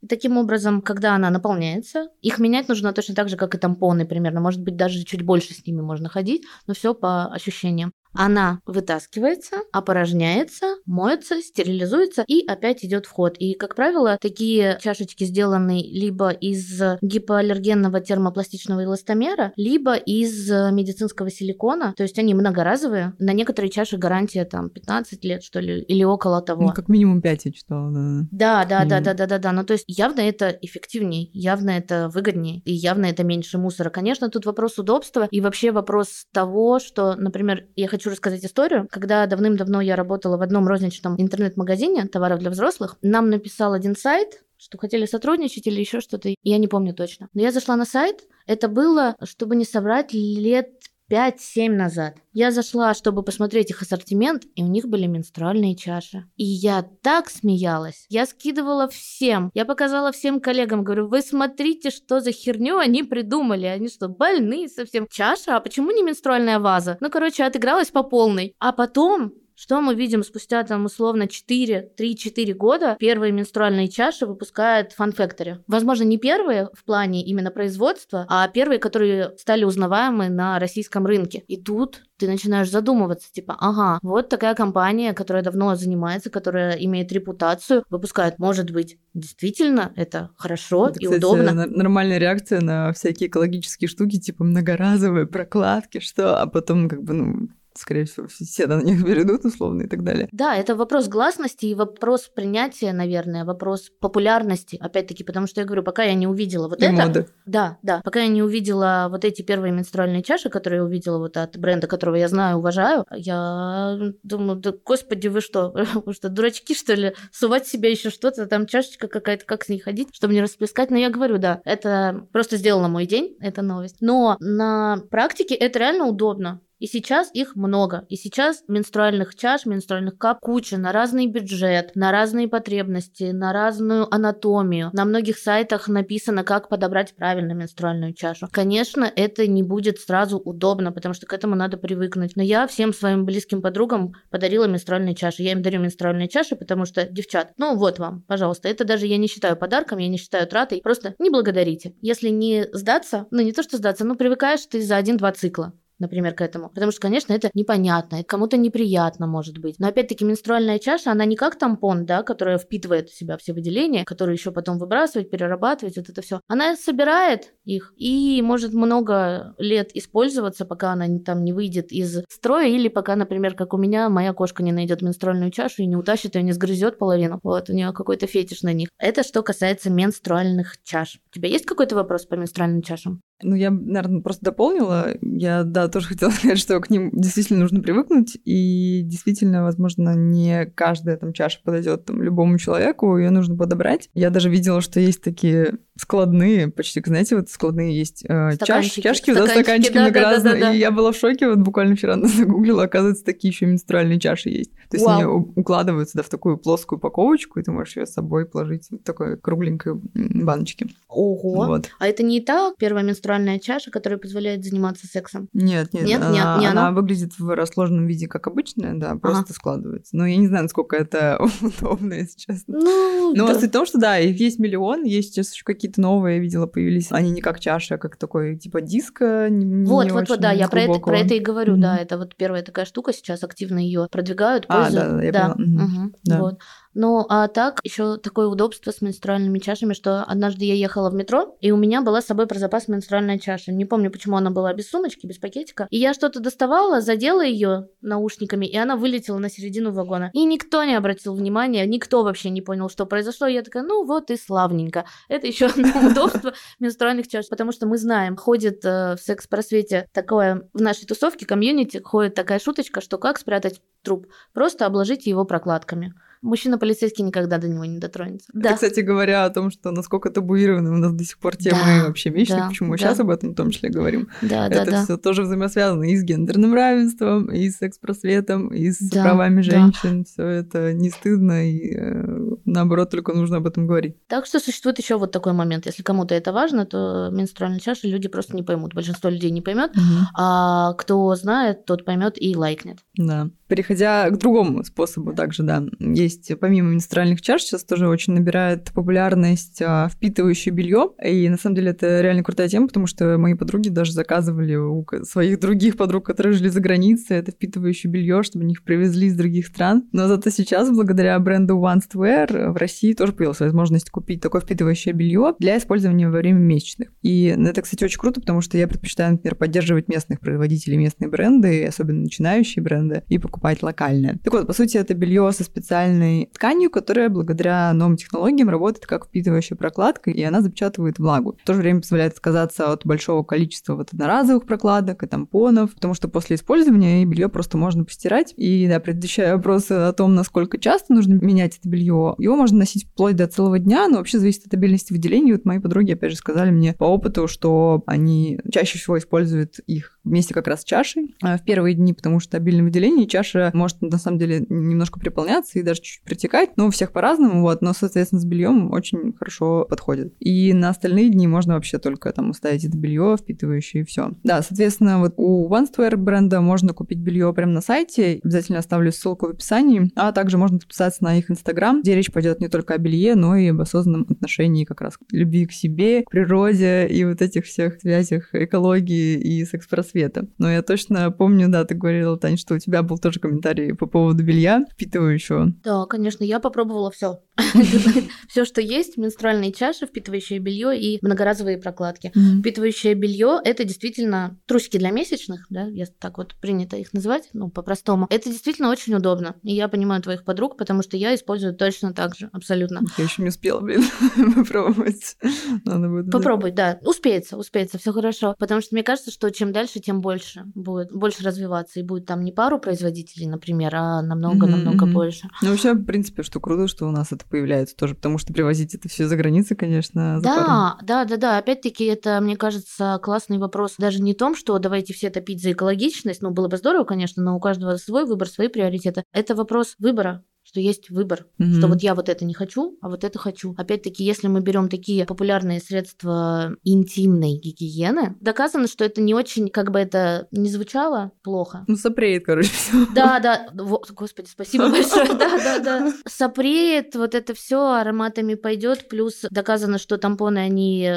И 0.02 0.06
таким 0.06 0.36
образом, 0.36 0.82
когда 0.82 1.14
она 1.14 1.30
наполняется, 1.30 2.10
их 2.20 2.38
менять 2.38 2.68
нужно 2.68 2.92
точно 2.92 3.14
так 3.14 3.28
же, 3.28 3.36
как 3.36 3.54
и 3.54 3.58
тампоны 3.58 4.06
примерно. 4.06 4.40
Может 4.40 4.62
быть, 4.62 4.76
даже 4.76 5.02
чуть 5.02 5.22
больше 5.22 5.54
с 5.54 5.66
ними 5.66 5.80
можно 5.80 6.08
ходить, 6.08 6.44
но 6.66 6.74
все 6.74 6.94
по 6.94 7.26
ощущениям. 7.26 7.92
Она 8.14 8.60
вытаскивается, 8.66 9.56
опорожняется, 9.72 10.76
моется, 10.86 11.40
стерилизуется 11.42 12.24
и 12.26 12.46
опять 12.46 12.84
идет 12.84 13.06
в 13.06 13.10
ход. 13.10 13.36
И, 13.38 13.54
как 13.54 13.74
правило, 13.74 14.18
такие 14.20 14.78
чашечки 14.82 15.24
сделаны 15.24 15.82
либо 15.82 16.30
из 16.30 16.80
гипоаллергенного 17.02 18.00
термопластичного 18.00 18.84
эластомера, 18.84 19.52
либо 19.56 19.94
из 19.94 20.48
медицинского 20.50 21.30
силикона. 21.30 21.94
То 21.96 22.02
есть 22.04 22.18
они 22.18 22.34
многоразовые. 22.34 23.14
На 23.18 23.32
некоторые 23.32 23.70
чаши 23.70 23.96
гарантия 23.96 24.44
там 24.44 24.70
15 24.70 25.24
лет, 25.24 25.42
что 25.42 25.60
ли, 25.60 25.82
или 25.82 26.04
около 26.04 26.40
того. 26.40 26.62
Ну, 26.62 26.72
как 26.72 26.88
минимум 26.88 27.20
5 27.20 27.44
я 27.46 27.52
читала, 27.52 27.90
да. 27.90 28.26
Да, 28.30 28.64
да, 28.64 28.84
да, 28.84 29.00
да, 29.00 29.14
да, 29.14 29.26
да, 29.26 29.38
да. 29.38 29.52
Ну, 29.52 29.64
то 29.64 29.72
есть 29.72 29.84
явно 29.88 30.20
это 30.20 30.48
эффективнее, 30.62 31.30
явно 31.32 31.70
это 31.70 32.08
выгоднее, 32.12 32.60
и 32.64 32.72
явно 32.72 33.06
это 33.06 33.24
меньше 33.24 33.58
мусора. 33.58 33.90
Конечно, 33.90 34.30
тут 34.30 34.46
вопрос 34.46 34.78
удобства 34.78 35.28
и 35.30 35.40
вообще 35.40 35.72
вопрос 35.72 36.26
того, 36.32 36.78
что, 36.78 37.16
например, 37.16 37.66
я 37.76 37.88
хочу 38.04 38.10
рассказать 38.10 38.44
историю, 38.44 38.86
когда 38.90 39.26
давным-давно 39.26 39.80
я 39.80 39.96
работала 39.96 40.36
в 40.36 40.42
одном 40.42 40.68
розничном 40.68 41.18
интернет-магазине 41.18 42.04
товаров 42.06 42.38
для 42.38 42.50
взрослых, 42.50 42.96
нам 43.00 43.30
написал 43.30 43.72
один 43.72 43.96
сайт, 43.96 44.44
что 44.58 44.76
хотели 44.76 45.06
сотрудничать 45.06 45.66
или 45.66 45.80
еще 45.80 46.00
что-то, 46.00 46.34
я 46.42 46.58
не 46.58 46.68
помню 46.68 46.94
точно. 46.94 47.28
Но 47.32 47.40
я 47.40 47.50
зашла 47.50 47.76
на 47.76 47.86
сайт, 47.86 48.24
это 48.46 48.68
было, 48.68 49.16
чтобы 49.24 49.56
не 49.56 49.64
соврать, 49.64 50.12
лет 50.12 50.73
5-7 51.10 51.70
назад. 51.70 52.16
Я 52.32 52.50
зашла, 52.50 52.94
чтобы 52.94 53.22
посмотреть 53.22 53.70
их 53.70 53.82
ассортимент, 53.82 54.44
и 54.54 54.62
у 54.62 54.66
них 54.66 54.88
были 54.88 55.06
менструальные 55.06 55.76
чаши. 55.76 56.24
И 56.36 56.44
я 56.44 56.82
так 57.02 57.30
смеялась. 57.30 58.06
Я 58.08 58.26
скидывала 58.26 58.88
всем. 58.88 59.50
Я 59.54 59.64
показала 59.64 60.12
всем 60.12 60.40
коллегам, 60.40 60.82
говорю, 60.82 61.08
вы 61.08 61.22
смотрите, 61.22 61.90
что 61.90 62.20
за 62.20 62.32
херню 62.32 62.78
они 62.78 63.02
придумали. 63.02 63.66
Они 63.66 63.88
что, 63.88 64.08
больные 64.08 64.68
совсем? 64.68 65.06
Чаша? 65.10 65.56
А 65.56 65.60
почему 65.60 65.90
не 65.90 66.02
менструальная 66.02 66.58
ваза? 66.58 66.96
Ну, 67.00 67.10
короче, 67.10 67.44
отыгралась 67.44 67.90
по 67.90 68.02
полной. 68.02 68.54
А 68.58 68.72
потом 68.72 69.32
что 69.54 69.80
мы 69.80 69.94
видим 69.94 70.22
спустя 70.22 70.62
там 70.64 70.84
условно 70.84 71.28
4, 71.28 71.92
3-4 71.96 72.52
года? 72.54 72.96
Первые 72.98 73.32
менструальные 73.32 73.88
чаши 73.88 74.26
выпускает 74.26 74.94
Fun 74.98 75.14
Factory. 75.16 75.60
Возможно, 75.66 76.04
не 76.04 76.18
первые 76.18 76.68
в 76.72 76.84
плане 76.84 77.24
именно 77.24 77.50
производства, 77.50 78.26
а 78.28 78.48
первые, 78.48 78.78
которые 78.78 79.34
стали 79.38 79.64
узнаваемы 79.64 80.28
на 80.28 80.58
российском 80.58 81.06
рынке. 81.06 81.44
И 81.46 81.56
тут 81.56 82.02
ты 82.16 82.28
начинаешь 82.28 82.70
задумываться, 82.70 83.32
типа, 83.32 83.56
ага, 83.58 83.98
вот 84.02 84.28
такая 84.28 84.54
компания, 84.54 85.12
которая 85.12 85.42
давно 85.42 85.74
занимается, 85.74 86.30
которая 86.30 86.76
имеет 86.76 87.12
репутацию, 87.12 87.84
выпускает, 87.90 88.38
может 88.38 88.70
быть, 88.70 88.98
действительно 89.14 89.92
это 89.96 90.30
хорошо 90.36 90.88
это, 90.88 91.00
и 91.00 91.04
кстати, 91.04 91.18
удобно. 91.18 91.66
Нормальная 91.66 92.18
реакция 92.18 92.60
на 92.60 92.92
всякие 92.92 93.28
экологические 93.28 93.88
штуки, 93.88 94.20
типа 94.20 94.44
многоразовые 94.44 95.26
прокладки, 95.26 95.98
что, 95.98 96.40
а 96.40 96.46
потом 96.46 96.88
как 96.88 97.02
бы, 97.02 97.14
ну, 97.14 97.48
скорее 97.76 98.04
всего, 98.04 98.26
все 98.28 98.66
на 98.66 98.80
них 98.82 99.04
перейдут 99.04 99.44
условно 99.44 99.82
и 99.82 99.86
так 99.86 100.02
далее. 100.04 100.28
Да, 100.32 100.56
это 100.56 100.76
вопрос 100.76 101.08
гласности 101.08 101.66
и 101.66 101.74
вопрос 101.74 102.30
принятия, 102.34 102.92
наверное, 102.92 103.44
вопрос 103.44 103.90
популярности, 104.00 104.78
опять-таки, 104.80 105.24
потому 105.24 105.46
что 105.46 105.60
я 105.60 105.66
говорю, 105.66 105.82
пока 105.82 106.04
я 106.04 106.14
не 106.14 106.26
увидела 106.26 106.68
вот 106.68 106.80
и 106.80 106.84
это... 106.84 106.94
моды. 106.94 107.26
Да, 107.46 107.78
да, 107.82 108.00
пока 108.04 108.20
я 108.20 108.28
не 108.28 108.42
увидела 108.42 109.08
вот 109.10 109.24
эти 109.24 109.42
первые 109.42 109.72
менструальные 109.72 110.22
чаши, 110.22 110.50
которые 110.50 110.78
я 110.78 110.84
увидела 110.84 111.18
вот 111.18 111.36
от 111.36 111.56
бренда, 111.58 111.86
которого 111.86 112.16
я 112.16 112.28
знаю, 112.28 112.58
уважаю, 112.58 113.04
я 113.10 113.98
думаю, 114.22 114.58
да 114.58 114.72
господи, 114.84 115.28
вы 115.28 115.40
что, 115.40 115.74
вы 116.06 116.12
что, 116.14 116.28
дурачки, 116.28 116.74
что 116.74 116.94
ли, 116.94 117.14
сувать 117.32 117.66
себе 117.66 117.90
еще 117.90 118.10
что-то, 118.10 118.46
там 118.46 118.66
чашечка 118.66 119.08
какая-то, 119.08 119.44
как 119.44 119.64
с 119.64 119.68
ней 119.68 119.80
ходить, 119.80 120.08
чтобы 120.12 120.34
не 120.34 120.40
расплескать, 120.40 120.90
но 120.90 120.98
я 120.98 121.10
говорю, 121.10 121.38
да, 121.38 121.60
это 121.64 122.26
просто 122.32 122.56
сделало 122.56 122.88
мой 122.88 123.06
день, 123.06 123.36
эта 123.40 123.62
новость. 123.62 123.96
Но 124.00 124.36
на 124.40 125.02
практике 125.10 125.54
это 125.54 125.78
реально 125.78 126.06
удобно. 126.06 126.60
И 126.84 126.86
сейчас 126.86 127.30
их 127.32 127.56
много. 127.56 128.04
И 128.10 128.16
сейчас 128.16 128.62
менструальных 128.68 129.34
чаш, 129.34 129.64
менструальных 129.64 130.18
кап 130.18 130.40
куча 130.40 130.76
на 130.76 130.92
разный 130.92 131.26
бюджет, 131.26 131.92
на 131.94 132.12
разные 132.12 132.46
потребности, 132.46 133.30
на 133.32 133.54
разную 133.54 134.14
анатомию. 134.14 134.90
На 134.92 135.06
многих 135.06 135.38
сайтах 135.38 135.88
написано, 135.88 136.44
как 136.44 136.68
подобрать 136.68 137.16
правильно 137.16 137.52
менструальную 137.52 138.12
чашу. 138.12 138.48
Конечно, 138.52 139.10
это 139.16 139.46
не 139.46 139.62
будет 139.62 139.98
сразу 139.98 140.36
удобно, 140.36 140.92
потому 140.92 141.14
что 141.14 141.24
к 141.24 141.32
этому 141.32 141.54
надо 141.54 141.78
привыкнуть. 141.78 142.36
Но 142.36 142.42
я 142.42 142.66
всем 142.66 142.92
своим 142.92 143.24
близким 143.24 143.62
подругам 143.62 144.12
подарила 144.28 144.66
менструальные 144.66 145.14
чаши. 145.14 145.42
Я 145.42 145.52
им 145.52 145.62
дарю 145.62 145.80
менструальные 145.80 146.28
чаши, 146.28 146.54
потому 146.54 146.84
что, 146.84 147.06
девчат, 147.06 147.54
ну 147.56 147.76
вот 147.76 147.98
вам, 147.98 148.24
пожалуйста. 148.28 148.68
Это 148.68 148.84
даже 148.84 149.06
я 149.06 149.16
не 149.16 149.26
считаю 149.26 149.56
подарком, 149.56 150.00
я 150.00 150.08
не 150.08 150.18
считаю 150.18 150.46
тратой. 150.46 150.82
Просто 150.82 151.14
не 151.18 151.30
благодарите. 151.30 151.94
Если 152.02 152.28
не 152.28 152.66
сдаться, 152.74 153.26
ну 153.30 153.40
не 153.40 153.52
то, 153.52 153.62
что 153.62 153.78
сдаться, 153.78 154.04
ну 154.04 154.16
привыкаешь 154.16 154.66
ты 154.66 154.82
за 154.82 154.98
один-два 154.98 155.32
цикла 155.32 155.72
например, 155.98 156.34
к 156.34 156.40
этому. 156.40 156.68
Потому 156.70 156.92
что, 156.92 157.00
конечно, 157.00 157.32
это 157.32 157.50
непонятно, 157.54 158.16
это 158.16 158.24
кому-то 158.24 158.56
неприятно 158.56 159.26
может 159.26 159.58
быть. 159.58 159.78
Но 159.78 159.88
опять-таки 159.88 160.24
менструальная 160.24 160.78
чаша, 160.78 161.12
она 161.12 161.24
не 161.24 161.36
как 161.36 161.58
тампон, 161.58 162.06
да, 162.06 162.22
которая 162.22 162.58
впитывает 162.58 163.08
в 163.08 163.16
себя 163.16 163.36
все 163.36 163.52
выделения, 163.52 164.04
которые 164.04 164.34
еще 164.34 164.50
потом 164.50 164.78
выбрасывать, 164.78 165.30
перерабатывать, 165.30 165.96
вот 165.96 166.08
это 166.08 166.22
все. 166.22 166.40
Она 166.48 166.76
собирает 166.76 167.54
их 167.64 167.92
и 167.96 168.40
может 168.42 168.72
много 168.72 169.54
лет 169.58 169.90
использоваться, 169.94 170.64
пока 170.64 170.92
она 170.92 171.06
там 171.24 171.44
не 171.44 171.52
выйдет 171.52 171.92
из 171.92 172.22
строя 172.28 172.68
или 172.68 172.88
пока, 172.88 173.16
например, 173.16 173.54
как 173.54 173.74
у 173.74 173.76
меня, 173.76 174.08
моя 174.08 174.32
кошка 174.32 174.62
не 174.62 174.72
найдет 174.72 175.02
менструальную 175.02 175.50
чашу 175.50 175.82
и 175.82 175.86
не 175.86 175.96
утащит 175.96 176.34
ее, 176.34 176.42
не 176.42 176.52
сгрызет 176.52 176.98
половину. 176.98 177.40
Вот, 177.42 177.70
у 177.70 177.72
нее 177.72 177.92
какой-то 177.92 178.26
фетиш 178.26 178.62
на 178.62 178.72
них. 178.72 178.88
Это 178.98 179.22
что 179.22 179.42
касается 179.42 179.90
менструальных 179.90 180.82
чаш. 180.82 181.20
У 181.30 181.34
тебя 181.34 181.48
есть 181.48 181.66
какой-то 181.66 181.94
вопрос 181.94 182.26
по 182.26 182.34
менструальным 182.34 182.82
чашам? 182.82 183.20
Ну, 183.44 183.54
я, 183.54 183.70
наверное, 183.70 184.22
просто 184.22 184.46
дополнила. 184.46 185.08
Я, 185.20 185.64
да, 185.64 185.88
тоже 185.88 186.08
хотела 186.08 186.30
сказать, 186.32 186.58
что 186.58 186.80
к 186.80 186.88
ним 186.88 187.10
действительно 187.12 187.60
нужно 187.60 187.82
привыкнуть, 187.82 188.38
и 188.44 189.02
действительно, 189.04 189.62
возможно, 189.62 190.14
не 190.14 190.66
каждая 190.74 191.16
там 191.16 191.32
чаша 191.32 191.60
подойдет 191.62 192.06
там 192.06 192.22
любому 192.22 192.58
человеку, 192.58 193.16
ее 193.18 193.30
нужно 193.30 193.56
подобрать. 193.56 194.08
Я 194.14 194.30
даже 194.30 194.48
видела, 194.48 194.80
что 194.80 194.98
есть 194.98 195.22
такие 195.22 195.74
складные, 195.96 196.68
почти, 196.68 197.02
знаете, 197.04 197.36
вот 197.36 197.48
складные 197.48 197.96
есть 197.96 198.24
э, 198.28 198.56
чаш, 198.64 198.90
чашки, 198.90 199.32
да, 199.32 199.46
стаканчики 199.46 199.94
да, 199.94 200.10
да, 200.10 200.40
да, 200.40 200.52
да, 200.52 200.74
и 200.74 200.78
я 200.78 200.90
была 200.90 201.12
в 201.12 201.16
шоке, 201.16 201.48
вот 201.48 201.58
буквально 201.58 201.94
вчера 201.94 202.16
загуглила, 202.22 202.84
оказывается, 202.84 203.24
такие 203.24 203.50
еще 203.50 203.66
менструальные 203.66 204.18
чаши 204.18 204.50
есть. 204.50 204.72
То 204.90 204.96
есть 204.96 205.06
Вау. 205.06 205.16
они 205.16 205.24
укладываются 205.56 206.18
да, 206.18 206.22
в 206.22 206.28
такую 206.28 206.58
плоскую 206.58 206.98
упаковочку, 206.98 207.60
и 207.60 207.62
ты 207.62 207.70
можешь 207.70 207.96
ее 207.96 208.06
с 208.06 208.12
собой 208.12 208.46
положить 208.46 208.88
в 208.90 208.98
такой 208.98 209.36
кругленькой 209.38 209.94
баночке. 210.14 210.86
Ого. 211.08 211.66
Вот. 211.66 211.90
А 211.98 212.08
это 212.08 212.22
не 212.22 212.40
та 212.40 212.72
первая 212.78 213.04
менструальная 213.04 213.58
чаша, 213.58 213.90
которая 213.90 214.18
позволяет 214.18 214.64
заниматься 214.64 215.06
сексом? 215.06 215.48
Нет, 215.52 215.92
нет. 215.92 216.06
Нет, 216.06 216.22
она, 216.22 216.30
нет, 216.32 216.60
не 216.60 216.66
она. 216.66 216.88
она 216.88 216.92
выглядит 216.92 217.38
в 217.38 217.54
расложенном 217.54 218.06
виде, 218.06 218.26
как 218.26 218.46
обычная, 218.46 218.94
да, 218.94 219.14
просто 219.16 219.44
ага. 219.44 219.52
складывается. 219.52 220.16
Но 220.16 220.26
я 220.26 220.36
не 220.36 220.48
знаю, 220.48 220.64
насколько 220.64 220.96
это 220.96 221.38
удобно, 221.62 222.14
если 222.14 222.38
честно. 222.38 222.78
Ну, 222.78 223.34
Но 223.34 223.46
да. 223.46 223.54
суть 223.58 223.70
в 223.70 223.72
том, 223.72 223.86
что 223.86 223.98
да, 223.98 224.18
их 224.18 224.38
есть 224.40 224.58
миллион, 224.58 225.04
есть 225.04 225.34
сейчас 225.34 225.52
еще 225.52 225.64
какие-то 225.84 226.00
новые, 226.00 226.36
я 226.36 226.42
видела, 226.42 226.66
появились. 226.66 227.08
Они 227.10 227.30
не 227.30 227.42
как 227.42 227.60
чаша, 227.60 227.96
а 227.96 227.98
как 227.98 228.16
такой 228.16 228.56
типа 228.56 228.80
диско. 228.80 229.48
Не, 229.50 229.84
вот, 229.84 230.04
не 230.04 230.12
вот, 230.12 230.28
вот, 230.28 230.40
да, 230.40 230.50
я 230.50 230.68
про 230.68 230.82
это, 230.82 230.98
про 230.98 231.18
это 231.18 231.34
и 231.34 231.40
говорю, 231.40 231.76
mm-hmm. 231.76 231.80
да, 231.80 231.98
это 231.98 232.16
вот 232.16 232.36
первая 232.36 232.62
такая 232.62 232.86
штука, 232.86 233.12
сейчас 233.12 233.44
активно 233.44 233.78
ее 233.78 234.08
продвигают, 234.10 234.66
пользуют. 234.66 235.04
А, 235.04 235.10
да, 235.10 235.22
я 235.22 235.32
да. 235.32 235.54
поняла. 235.54 235.84
Угу. 235.84 236.12
Да. 236.24 236.40
Вот. 236.40 236.58
Ну, 236.94 237.26
а 237.28 237.48
так, 237.48 237.80
еще 237.82 238.16
такое 238.18 238.46
удобство 238.46 238.92
с 238.92 239.00
менструальными 239.00 239.58
чашами, 239.58 239.94
что 239.94 240.22
однажды 240.22 240.64
я 240.64 240.74
ехала 240.74 241.10
в 241.10 241.14
метро, 241.14 241.56
и 241.60 241.72
у 241.72 241.76
меня 241.76 242.02
была 242.02 242.22
с 242.22 242.26
собой 242.26 242.46
про 242.46 242.58
запас 242.58 242.86
менструальная 242.86 243.38
чаша. 243.38 243.72
Не 243.72 243.84
помню, 243.84 244.10
почему 244.10 244.36
она 244.36 244.50
была 244.50 244.72
без 244.74 244.88
сумочки, 244.88 245.26
без 245.26 245.38
пакетика. 245.38 245.88
И 245.90 245.98
я 245.98 246.14
что-то 246.14 246.38
доставала, 246.40 247.00
задела 247.00 247.44
ее 247.44 247.88
наушниками, 248.00 248.66
и 248.66 248.76
она 248.76 248.96
вылетела 248.96 249.38
на 249.38 249.50
середину 249.50 249.90
вагона. 249.92 250.30
И 250.34 250.44
никто 250.44 250.84
не 250.84 250.94
обратил 250.94 251.34
внимания, 251.34 251.84
никто 251.86 252.22
вообще 252.22 252.50
не 252.50 252.62
понял, 252.62 252.88
что 252.88 253.06
произошло. 253.06 253.48
Я 253.48 253.62
такая, 253.62 253.82
ну 253.82 254.04
вот 254.04 254.30
и 254.30 254.36
славненько. 254.36 255.04
Это 255.28 255.48
еще 255.48 255.66
одно 255.66 255.88
удобство 256.10 256.54
менструальных 256.78 257.26
чаш, 257.26 257.48
потому 257.48 257.72
что 257.72 257.86
мы 257.86 257.98
знаем, 257.98 258.36
ходит 258.36 258.84
э, 258.84 259.16
в 259.16 259.20
секс-просвете 259.20 260.08
такое, 260.12 260.68
в 260.72 260.80
нашей 260.80 261.06
тусовке, 261.06 261.44
комьюнити, 261.44 262.00
ходит 262.04 262.34
такая 262.34 262.60
шуточка, 262.60 263.00
что 263.00 263.18
как 263.18 263.38
спрятать 263.38 263.80
труп? 264.02 264.28
Просто 264.52 264.86
обложите 264.86 265.28
его 265.28 265.44
прокладками 265.44 266.14
мужчина 266.44 266.78
полицейский 266.78 267.24
никогда 267.24 267.58
до 267.58 267.68
него 267.68 267.84
не 267.84 267.98
дотронется. 267.98 268.48
Это, 268.52 268.62
да. 268.62 268.74
кстати, 268.74 269.00
говоря 269.00 269.44
о 269.44 269.50
том, 269.50 269.70
что 269.70 269.90
насколько 269.90 270.30
табуированы 270.30 270.90
у 270.90 270.96
нас 270.96 271.12
до 271.12 271.24
сих 271.24 271.38
пор 271.38 271.56
темы 271.56 271.78
да, 271.84 272.06
вообще 272.06 272.30
месячных, 272.30 272.60
да, 272.60 272.68
почему 272.68 272.90
мы 272.90 272.98
да. 272.98 273.02
сейчас 273.02 273.20
об 273.20 273.30
этом 273.30 273.50
в 273.50 273.54
том 273.54 273.70
числе 273.70 273.90
говорим. 273.90 274.28
Да, 274.42 274.68
да, 274.68 274.82
Это 274.82 274.90
да. 274.90 275.04
все 275.04 275.16
тоже 275.16 275.42
взаимосвязано 275.42 276.04
и 276.04 276.16
с 276.16 276.22
гендерным 276.22 276.74
равенством, 276.74 277.46
и 277.46 277.70
с 277.70 277.78
секс-просветом, 277.78 278.68
и 278.68 278.90
с 278.90 278.98
да, 278.98 279.22
правами 279.22 279.60
женщин. 279.62 280.22
Да. 280.22 280.24
Все 280.24 280.46
это 280.46 280.92
не 280.92 281.10
стыдно, 281.10 281.68
и 281.68 281.94
э, 281.96 282.54
наоборот, 282.64 283.10
только 283.10 283.32
нужно 283.32 283.56
об 283.56 283.66
этом 283.66 283.86
говорить. 283.86 284.16
Так 284.26 284.46
что 284.46 284.60
существует 284.60 284.98
еще 284.98 285.16
вот 285.16 285.32
такой 285.32 285.52
момент. 285.52 285.86
Если 285.86 286.02
кому-то 286.02 286.34
это 286.34 286.52
важно, 286.52 286.84
то 286.86 287.30
менструальные 287.32 287.80
чаши 287.80 288.06
люди 288.08 288.28
просто 288.28 288.54
не 288.54 288.62
поймут. 288.62 288.94
Большинство 288.94 289.30
людей 289.30 289.50
не 289.50 289.62
поймет, 289.62 289.90
угу. 289.92 290.26
а 290.34 290.92
кто 290.94 291.34
знает, 291.34 291.84
тот 291.84 292.04
поймет 292.04 292.34
и 292.40 292.56
лайкнет. 292.56 292.98
Да. 293.16 293.50
Переходя 293.68 294.28
к 294.30 294.38
другому 294.38 294.84
способу, 294.84 295.32
также, 295.34 295.62
да, 295.62 295.82
есть 295.98 296.33
помимо 296.60 296.90
менструальных 296.90 297.40
чаш, 297.40 297.62
сейчас 297.62 297.84
тоже 297.84 298.08
очень 298.08 298.34
набирает 298.34 298.92
популярность 298.92 299.80
а, 299.82 300.08
впитывающее 300.08 300.74
белье. 300.74 301.10
И 301.24 301.48
на 301.48 301.56
самом 301.56 301.76
деле 301.76 301.90
это 301.90 302.20
реально 302.20 302.42
крутая 302.42 302.68
тема, 302.68 302.88
потому 302.88 303.06
что 303.06 303.38
мои 303.38 303.54
подруги 303.54 303.88
даже 303.88 304.12
заказывали 304.12 304.74
у 304.74 305.06
своих 305.22 305.60
других 305.60 305.96
подруг, 305.96 306.26
которые 306.26 306.52
жили 306.52 306.68
за 306.68 306.80
границей, 306.80 307.36
это 307.36 307.52
впитывающее 307.52 308.10
белье, 308.10 308.42
чтобы 308.42 308.64
них 308.64 308.82
привезли 308.82 309.28
из 309.28 309.36
других 309.36 309.66
стран. 309.66 310.04
Но 310.12 310.28
зато 310.28 310.50
сейчас, 310.50 310.90
благодаря 310.90 311.38
бренду 311.38 311.76
One 311.76 312.00
Wear, 312.14 312.70
в 312.70 312.76
России 312.76 313.12
тоже 313.12 313.32
появилась 313.32 313.60
возможность 313.60 314.10
купить 314.10 314.40
такое 314.40 314.60
впитывающее 314.60 315.14
белье 315.14 315.54
для 315.58 315.78
использования 315.78 316.28
во 316.28 316.38
время 316.38 316.58
месячных. 316.58 317.10
И 317.22 317.44
это, 317.46 317.82
кстати, 317.82 318.04
очень 318.04 318.18
круто, 318.18 318.40
потому 318.40 318.60
что 318.60 318.78
я 318.78 318.88
предпочитаю, 318.88 319.32
например, 319.32 319.54
поддерживать 319.54 320.08
местных 320.08 320.40
производителей, 320.40 320.96
местные 320.96 321.28
бренды, 321.28 321.84
особенно 321.86 322.22
начинающие 322.22 322.82
бренды, 322.82 323.22
и 323.28 323.38
покупать 323.38 323.82
локальное. 323.82 324.38
Так 324.42 324.52
вот, 324.52 324.66
по 324.66 324.72
сути, 324.72 324.96
это 324.96 325.14
белье 325.14 325.50
со 325.52 325.64
специальной 325.64 326.23
тканью, 326.52 326.90
которая 326.90 327.28
благодаря 327.28 327.92
новым 327.92 328.16
технологиям 328.16 328.68
работает 328.68 329.06
как 329.06 329.26
впитывающая 329.26 329.76
прокладка, 329.76 330.30
и 330.30 330.42
она 330.42 330.60
запечатывает 330.60 331.18
влагу. 331.18 331.56
В 331.62 331.66
то 331.66 331.74
же 331.74 331.80
время 331.80 332.00
позволяет 332.00 332.34
отказаться 332.34 332.92
от 332.92 333.06
большого 333.06 333.42
количества 333.42 333.94
вот 333.94 334.12
одноразовых 334.12 334.64
прокладок 334.66 335.22
и 335.22 335.26
тампонов, 335.26 335.94
потому 335.94 336.14
что 336.14 336.28
после 336.28 336.56
использования 336.56 337.24
белье 337.24 337.48
просто 337.48 337.76
можно 337.76 338.04
постирать. 338.04 338.54
И 338.56 338.86
да, 338.88 339.00
предыдущий 339.00 339.52
вопрос 339.52 339.90
о 339.90 340.12
том, 340.12 340.34
насколько 340.34 340.78
часто 340.78 341.12
нужно 341.14 341.34
менять 341.34 341.78
это 341.78 341.88
белье, 341.88 342.34
его 342.38 342.56
можно 342.56 342.78
носить 342.78 343.04
вплоть 343.04 343.36
до 343.36 343.46
целого 343.46 343.78
дня, 343.78 344.08
но 344.08 344.18
вообще 344.18 344.38
зависит 344.38 344.66
от 344.66 344.74
обильности 344.74 345.12
выделений. 345.12 345.52
Вот 345.52 345.64
мои 345.64 345.78
подруги, 345.78 346.12
опять 346.12 346.32
же, 346.32 346.36
сказали 346.36 346.70
мне 346.70 346.94
по 346.94 347.04
опыту, 347.04 347.48
что 347.48 348.02
они 348.06 348.60
чаще 348.70 348.98
всего 348.98 349.18
используют 349.18 349.78
их 349.86 350.13
вместе 350.24 350.54
как 350.54 350.66
раз 350.66 350.82
с 350.82 350.84
чашей 350.84 351.34
а 351.42 351.58
в 351.58 351.64
первые 351.64 351.94
дни, 351.94 352.12
потому 352.12 352.40
что 352.40 352.56
обильное 352.56 352.84
выделение, 352.84 353.26
чаша 353.26 353.70
может 353.74 354.00
на 354.02 354.18
самом 354.18 354.38
деле 354.38 354.64
немножко 354.68 355.20
приполняться 355.20 355.78
и 355.78 355.82
даже 355.82 356.00
чуть-чуть 356.00 356.22
притекать, 356.22 356.76
но 356.76 356.86
у 356.86 356.90
всех 356.90 357.12
по-разному, 357.12 357.62
вот, 357.62 357.82
но, 357.82 357.92
соответственно, 357.92 358.40
с 358.40 358.44
бельем 358.44 358.92
очень 358.92 359.32
хорошо 359.34 359.86
подходит. 359.88 360.34
И 360.40 360.72
на 360.72 360.90
остальные 360.90 361.30
дни 361.30 361.46
можно 361.46 361.74
вообще 361.74 361.98
только 361.98 362.32
там 362.32 362.50
оставить 362.50 362.84
это 362.84 362.96
белье, 362.96 363.36
впитывающее 363.38 364.02
и 364.02 364.06
все. 364.06 364.32
Да, 364.42 364.62
соответственно, 364.62 365.18
вот 365.18 365.34
у 365.36 365.68
OneStwear 365.68 366.16
бренда 366.16 366.60
можно 366.60 366.92
купить 366.92 367.18
белье 367.18 367.52
прямо 367.52 367.72
на 367.72 367.80
сайте, 367.80 368.40
обязательно 368.42 368.78
оставлю 368.78 369.12
ссылку 369.12 369.46
в 369.46 369.50
описании, 369.50 370.10
а 370.16 370.32
также 370.32 370.58
можно 370.58 370.78
подписаться 370.78 371.22
на 371.24 371.38
их 371.38 371.50
инстаграм, 371.50 372.00
где 372.00 372.14
речь 372.14 372.32
пойдет 372.32 372.60
не 372.60 372.68
только 372.68 372.94
о 372.94 372.98
белье, 372.98 373.34
но 373.34 373.56
и 373.56 373.68
об 373.68 373.80
осознанном 373.80 374.26
отношении 374.28 374.84
как 374.84 375.00
раз 375.00 375.16
к 375.16 375.20
любви 375.30 375.66
к 375.66 375.72
себе, 375.72 376.22
к 376.22 376.30
природе 376.30 377.06
и 377.06 377.24
вот 377.24 377.42
этих 377.42 377.64
всех 377.64 378.00
связях 378.00 378.54
экологии 378.54 379.38
и 379.38 379.64
секс-просвета. 379.64 380.13
Но 380.58 380.70
я 380.70 380.82
точно 380.82 381.30
помню, 381.30 381.68
да, 381.68 381.84
ты 381.84 381.94
говорила, 381.94 382.38
Тань, 382.38 382.56
что 382.56 382.74
у 382.74 382.78
тебя 382.78 383.02
был 383.02 383.18
тоже 383.18 383.40
комментарий 383.40 383.94
по 383.94 384.06
поводу 384.06 384.44
белья 384.44 384.84
впитывающего. 384.92 385.72
Да, 385.82 386.06
конечно, 386.06 386.44
я 386.44 386.60
попробовала 386.60 387.10
все. 387.10 387.40
Все, 388.48 388.64
что 388.64 388.80
есть, 388.80 389.16
менструальные 389.16 389.72
чаши, 389.72 390.06
впитывающее 390.06 390.58
белье 390.58 390.98
и 390.98 391.18
многоразовые 391.22 391.78
прокладки. 391.78 392.32
Впитывающее 392.60 393.14
белье 393.14 393.60
это 393.64 393.84
действительно 393.84 394.58
трусики 394.66 394.98
для 394.98 395.10
месячных, 395.10 395.66
да, 395.70 395.86
я 395.86 396.06
так 396.18 396.38
вот 396.38 396.54
принято 396.60 396.96
их 396.96 397.12
называть, 397.12 397.50
ну, 397.52 397.70
по-простому. 397.70 398.26
Это 398.30 398.50
действительно 398.50 398.90
очень 398.90 399.14
удобно. 399.14 399.56
И 399.62 399.74
я 399.74 399.88
понимаю 399.88 400.22
твоих 400.22 400.44
подруг, 400.44 400.76
потому 400.76 401.02
что 401.02 401.16
я 401.16 401.34
использую 401.34 401.74
точно 401.74 402.12
так 402.12 402.36
же, 402.36 402.50
абсолютно. 402.52 403.02
Я 403.18 403.24
еще 403.24 403.42
не 403.42 403.48
успела, 403.48 403.80
блин, 403.80 404.02
попробовать. 404.56 405.36
Надо 405.84 406.08
будет. 406.08 406.30
Попробуй, 406.30 406.72
да. 406.72 406.98
Успеется, 407.02 407.56
успеется, 407.56 407.98
все 407.98 408.12
хорошо. 408.12 408.54
Потому 408.58 408.80
что 408.80 408.94
мне 408.94 409.02
кажется, 409.02 409.30
что 409.30 409.50
чем 409.50 409.72
дальше, 409.72 410.00
тем 410.04 410.20
больше 410.20 410.64
будет, 410.74 411.12
больше 411.12 411.42
развиваться. 411.44 412.00
И 412.00 412.02
будет 412.02 412.26
там 412.26 412.44
не 412.44 412.52
пару 412.52 412.78
производителей, 412.78 413.46
например, 413.46 413.94
а 413.94 414.22
намного-намного 414.22 415.06
больше. 415.06 415.48
Ну, 415.62 415.70
вообще, 415.70 415.94
в 415.94 416.04
принципе, 416.04 416.42
что 416.42 416.60
круто, 416.60 416.86
что 416.86 417.06
у 417.06 417.10
нас 417.10 417.32
это 417.32 417.44
появляется 417.48 417.96
тоже, 417.96 418.14
потому 418.14 418.38
что 418.38 418.52
привозить 418.52 418.94
это 418.94 419.08
все 419.08 419.26
за 419.26 419.36
границей, 419.36 419.76
конечно, 419.76 420.40
Да, 420.40 420.98
да, 421.02 421.24
да, 421.24 421.36
да. 421.36 421.58
Опять-таки, 421.58 422.04
это, 422.04 422.40
мне 422.40 422.56
кажется, 422.56 423.18
классный 423.22 423.58
вопрос. 423.58 423.94
Даже 423.98 424.20
не 424.20 424.34
в 424.34 424.36
том, 424.36 424.54
что 424.54 424.78
давайте 424.78 425.14
все 425.14 425.30
топить 425.30 425.62
за 425.62 425.72
экологичность, 425.72 426.42
ну, 426.42 426.50
было 426.50 426.68
бы 426.68 426.76
здорово, 426.76 427.04
конечно, 427.04 427.42
но 427.42 427.56
у 427.56 427.60
каждого 427.60 427.96
свой 427.96 428.26
выбор, 428.26 428.48
свои 428.48 428.68
приоритеты. 428.68 429.24
Это 429.32 429.54
вопрос 429.54 429.94
выбора 429.98 430.44
что 430.74 430.80
есть 430.80 431.08
выбор, 431.08 431.46
mm-hmm. 431.60 431.78
что 431.78 431.86
вот 431.86 432.02
я 432.02 432.16
вот 432.16 432.28
это 432.28 432.44
не 432.44 432.52
хочу, 432.52 432.98
а 433.00 433.08
вот 433.08 433.22
это 433.22 433.38
хочу. 433.38 433.76
Опять-таки, 433.78 434.24
если 434.24 434.48
мы 434.48 434.60
берем 434.60 434.88
такие 434.88 435.24
популярные 435.24 435.78
средства 435.78 436.74
интимной 436.82 437.54
гигиены, 437.54 438.34
доказано, 438.40 438.88
что 438.88 439.04
это 439.04 439.20
не 439.20 439.34
очень, 439.34 439.68
как 439.68 439.92
бы 439.92 440.00
это 440.00 440.48
не 440.50 440.68
звучало, 440.68 441.30
плохо. 441.44 441.84
Ну, 441.86 441.94
сопреет, 441.94 442.44
короче, 442.44 442.72
Да, 443.14 443.38
да, 443.38 443.68
вот, 443.72 444.10
господи, 444.10 444.48
спасибо 444.48 444.90
большое, 444.90 445.28
да, 445.38 445.58
да, 445.62 445.78
да. 445.78 446.12
Сопреет, 446.26 447.14
вот 447.14 447.36
это 447.36 447.54
все 447.54 447.92
ароматами 447.92 448.54
пойдет, 448.54 449.08
плюс 449.08 449.42
доказано, 449.48 449.98
что 449.98 450.18
тампоны, 450.18 450.58
они 450.58 451.08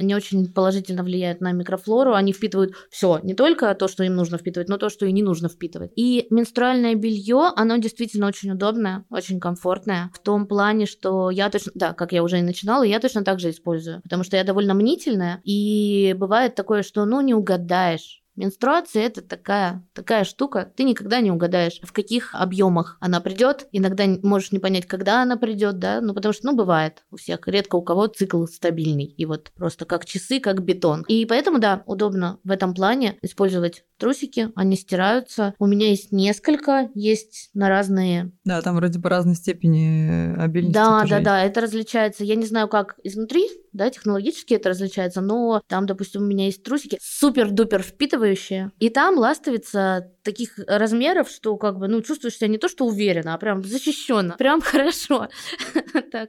не 0.00 0.14
очень 0.14 0.50
положительно 0.50 1.02
влияют 1.02 1.42
на 1.42 1.52
микрофлору, 1.52 2.14
они 2.14 2.32
впитывают 2.32 2.72
все, 2.88 3.20
не 3.22 3.34
только 3.34 3.74
то, 3.74 3.86
что 3.86 4.02
им 4.02 4.14
нужно 4.14 4.38
впитывать, 4.38 4.70
но 4.70 4.78
то, 4.78 4.88
что 4.88 5.04
и 5.04 5.12
не 5.12 5.22
нужно 5.22 5.50
впитывать. 5.50 5.92
И 5.94 6.26
менструальное 6.30 6.94
белье, 6.94 7.52
оно 7.54 7.76
действительно 7.76 8.28
очень 8.28 8.50
удобное, 8.50 8.93
очень 9.10 9.40
комфортная. 9.40 10.10
В 10.14 10.18
том 10.18 10.46
плане, 10.46 10.86
что 10.86 11.30
я 11.30 11.50
точно, 11.50 11.72
да, 11.74 11.92
как 11.92 12.12
я 12.12 12.22
уже 12.22 12.38
и 12.38 12.42
начинала, 12.42 12.82
я 12.82 13.00
точно 13.00 13.24
так 13.24 13.40
же 13.40 13.50
использую. 13.50 14.02
Потому 14.02 14.24
что 14.24 14.36
я 14.36 14.44
довольно 14.44 14.74
мнительная, 14.74 15.40
и 15.44 16.14
бывает 16.18 16.54
такое, 16.54 16.82
что, 16.82 17.04
ну, 17.04 17.20
не 17.20 17.34
угадаешь 17.34 18.23
Менструация 18.36 19.04
это 19.04 19.22
такая, 19.22 19.84
такая 19.92 20.24
штука, 20.24 20.72
ты 20.76 20.84
никогда 20.84 21.20
не 21.20 21.30
угадаешь, 21.30 21.80
в 21.82 21.92
каких 21.92 22.34
объемах 22.34 22.96
она 23.00 23.20
придет. 23.20 23.68
Иногда 23.72 24.04
можешь 24.22 24.52
не 24.52 24.58
понять, 24.58 24.86
когда 24.86 25.22
она 25.22 25.36
придет, 25.36 25.78
да, 25.78 26.00
ну 26.00 26.14
потому 26.14 26.32
что, 26.32 26.46
ну, 26.46 26.56
бывает 26.56 27.04
у 27.10 27.16
всех, 27.16 27.46
редко 27.46 27.76
у 27.76 27.82
кого 27.82 28.06
цикл 28.06 28.44
стабильный, 28.46 29.04
и 29.04 29.24
вот 29.26 29.52
просто 29.54 29.84
как 29.84 30.04
часы, 30.04 30.40
как 30.40 30.62
бетон. 30.62 31.04
И 31.08 31.26
поэтому, 31.26 31.58
да, 31.58 31.82
удобно 31.86 32.38
в 32.44 32.50
этом 32.50 32.74
плане 32.74 33.16
использовать 33.22 33.84
трусики, 33.98 34.50
они 34.54 34.76
стираются. 34.76 35.54
У 35.58 35.66
меня 35.66 35.88
есть 35.88 36.12
несколько, 36.12 36.90
есть 36.94 37.50
на 37.54 37.68
разные... 37.68 38.32
Да, 38.44 38.60
там 38.62 38.76
вроде 38.76 38.98
по 39.00 39.08
разной 39.08 39.34
степени 39.34 40.34
обильности. 40.38 40.74
Да, 40.74 41.04
да, 41.08 41.20
да, 41.20 41.44
это 41.44 41.60
различается. 41.60 42.24
Я 42.24 42.34
не 42.34 42.46
знаю, 42.46 42.68
как 42.68 42.96
изнутри, 43.04 43.48
да, 43.74 43.90
технологически 43.90 44.54
это 44.54 44.70
различается, 44.70 45.20
но 45.20 45.60
там, 45.66 45.86
допустим, 45.86 46.22
у 46.22 46.26
меня 46.26 46.46
есть 46.46 46.62
трусики 46.62 46.98
супер-дупер 47.02 47.82
впитывающие, 47.82 48.70
и 48.78 48.88
там 48.88 49.18
ластовица 49.18 50.12
таких 50.22 50.58
размеров, 50.66 51.28
что 51.28 51.56
как 51.56 51.78
бы, 51.78 51.88
ну, 51.88 52.00
чувствуешь 52.00 52.36
себя 52.36 52.48
не 52.48 52.58
то, 52.58 52.68
что 52.68 52.86
уверенно, 52.86 53.34
а 53.34 53.38
прям 53.38 53.62
защищенно, 53.62 54.36
прям 54.38 54.60
хорошо. 54.62 55.28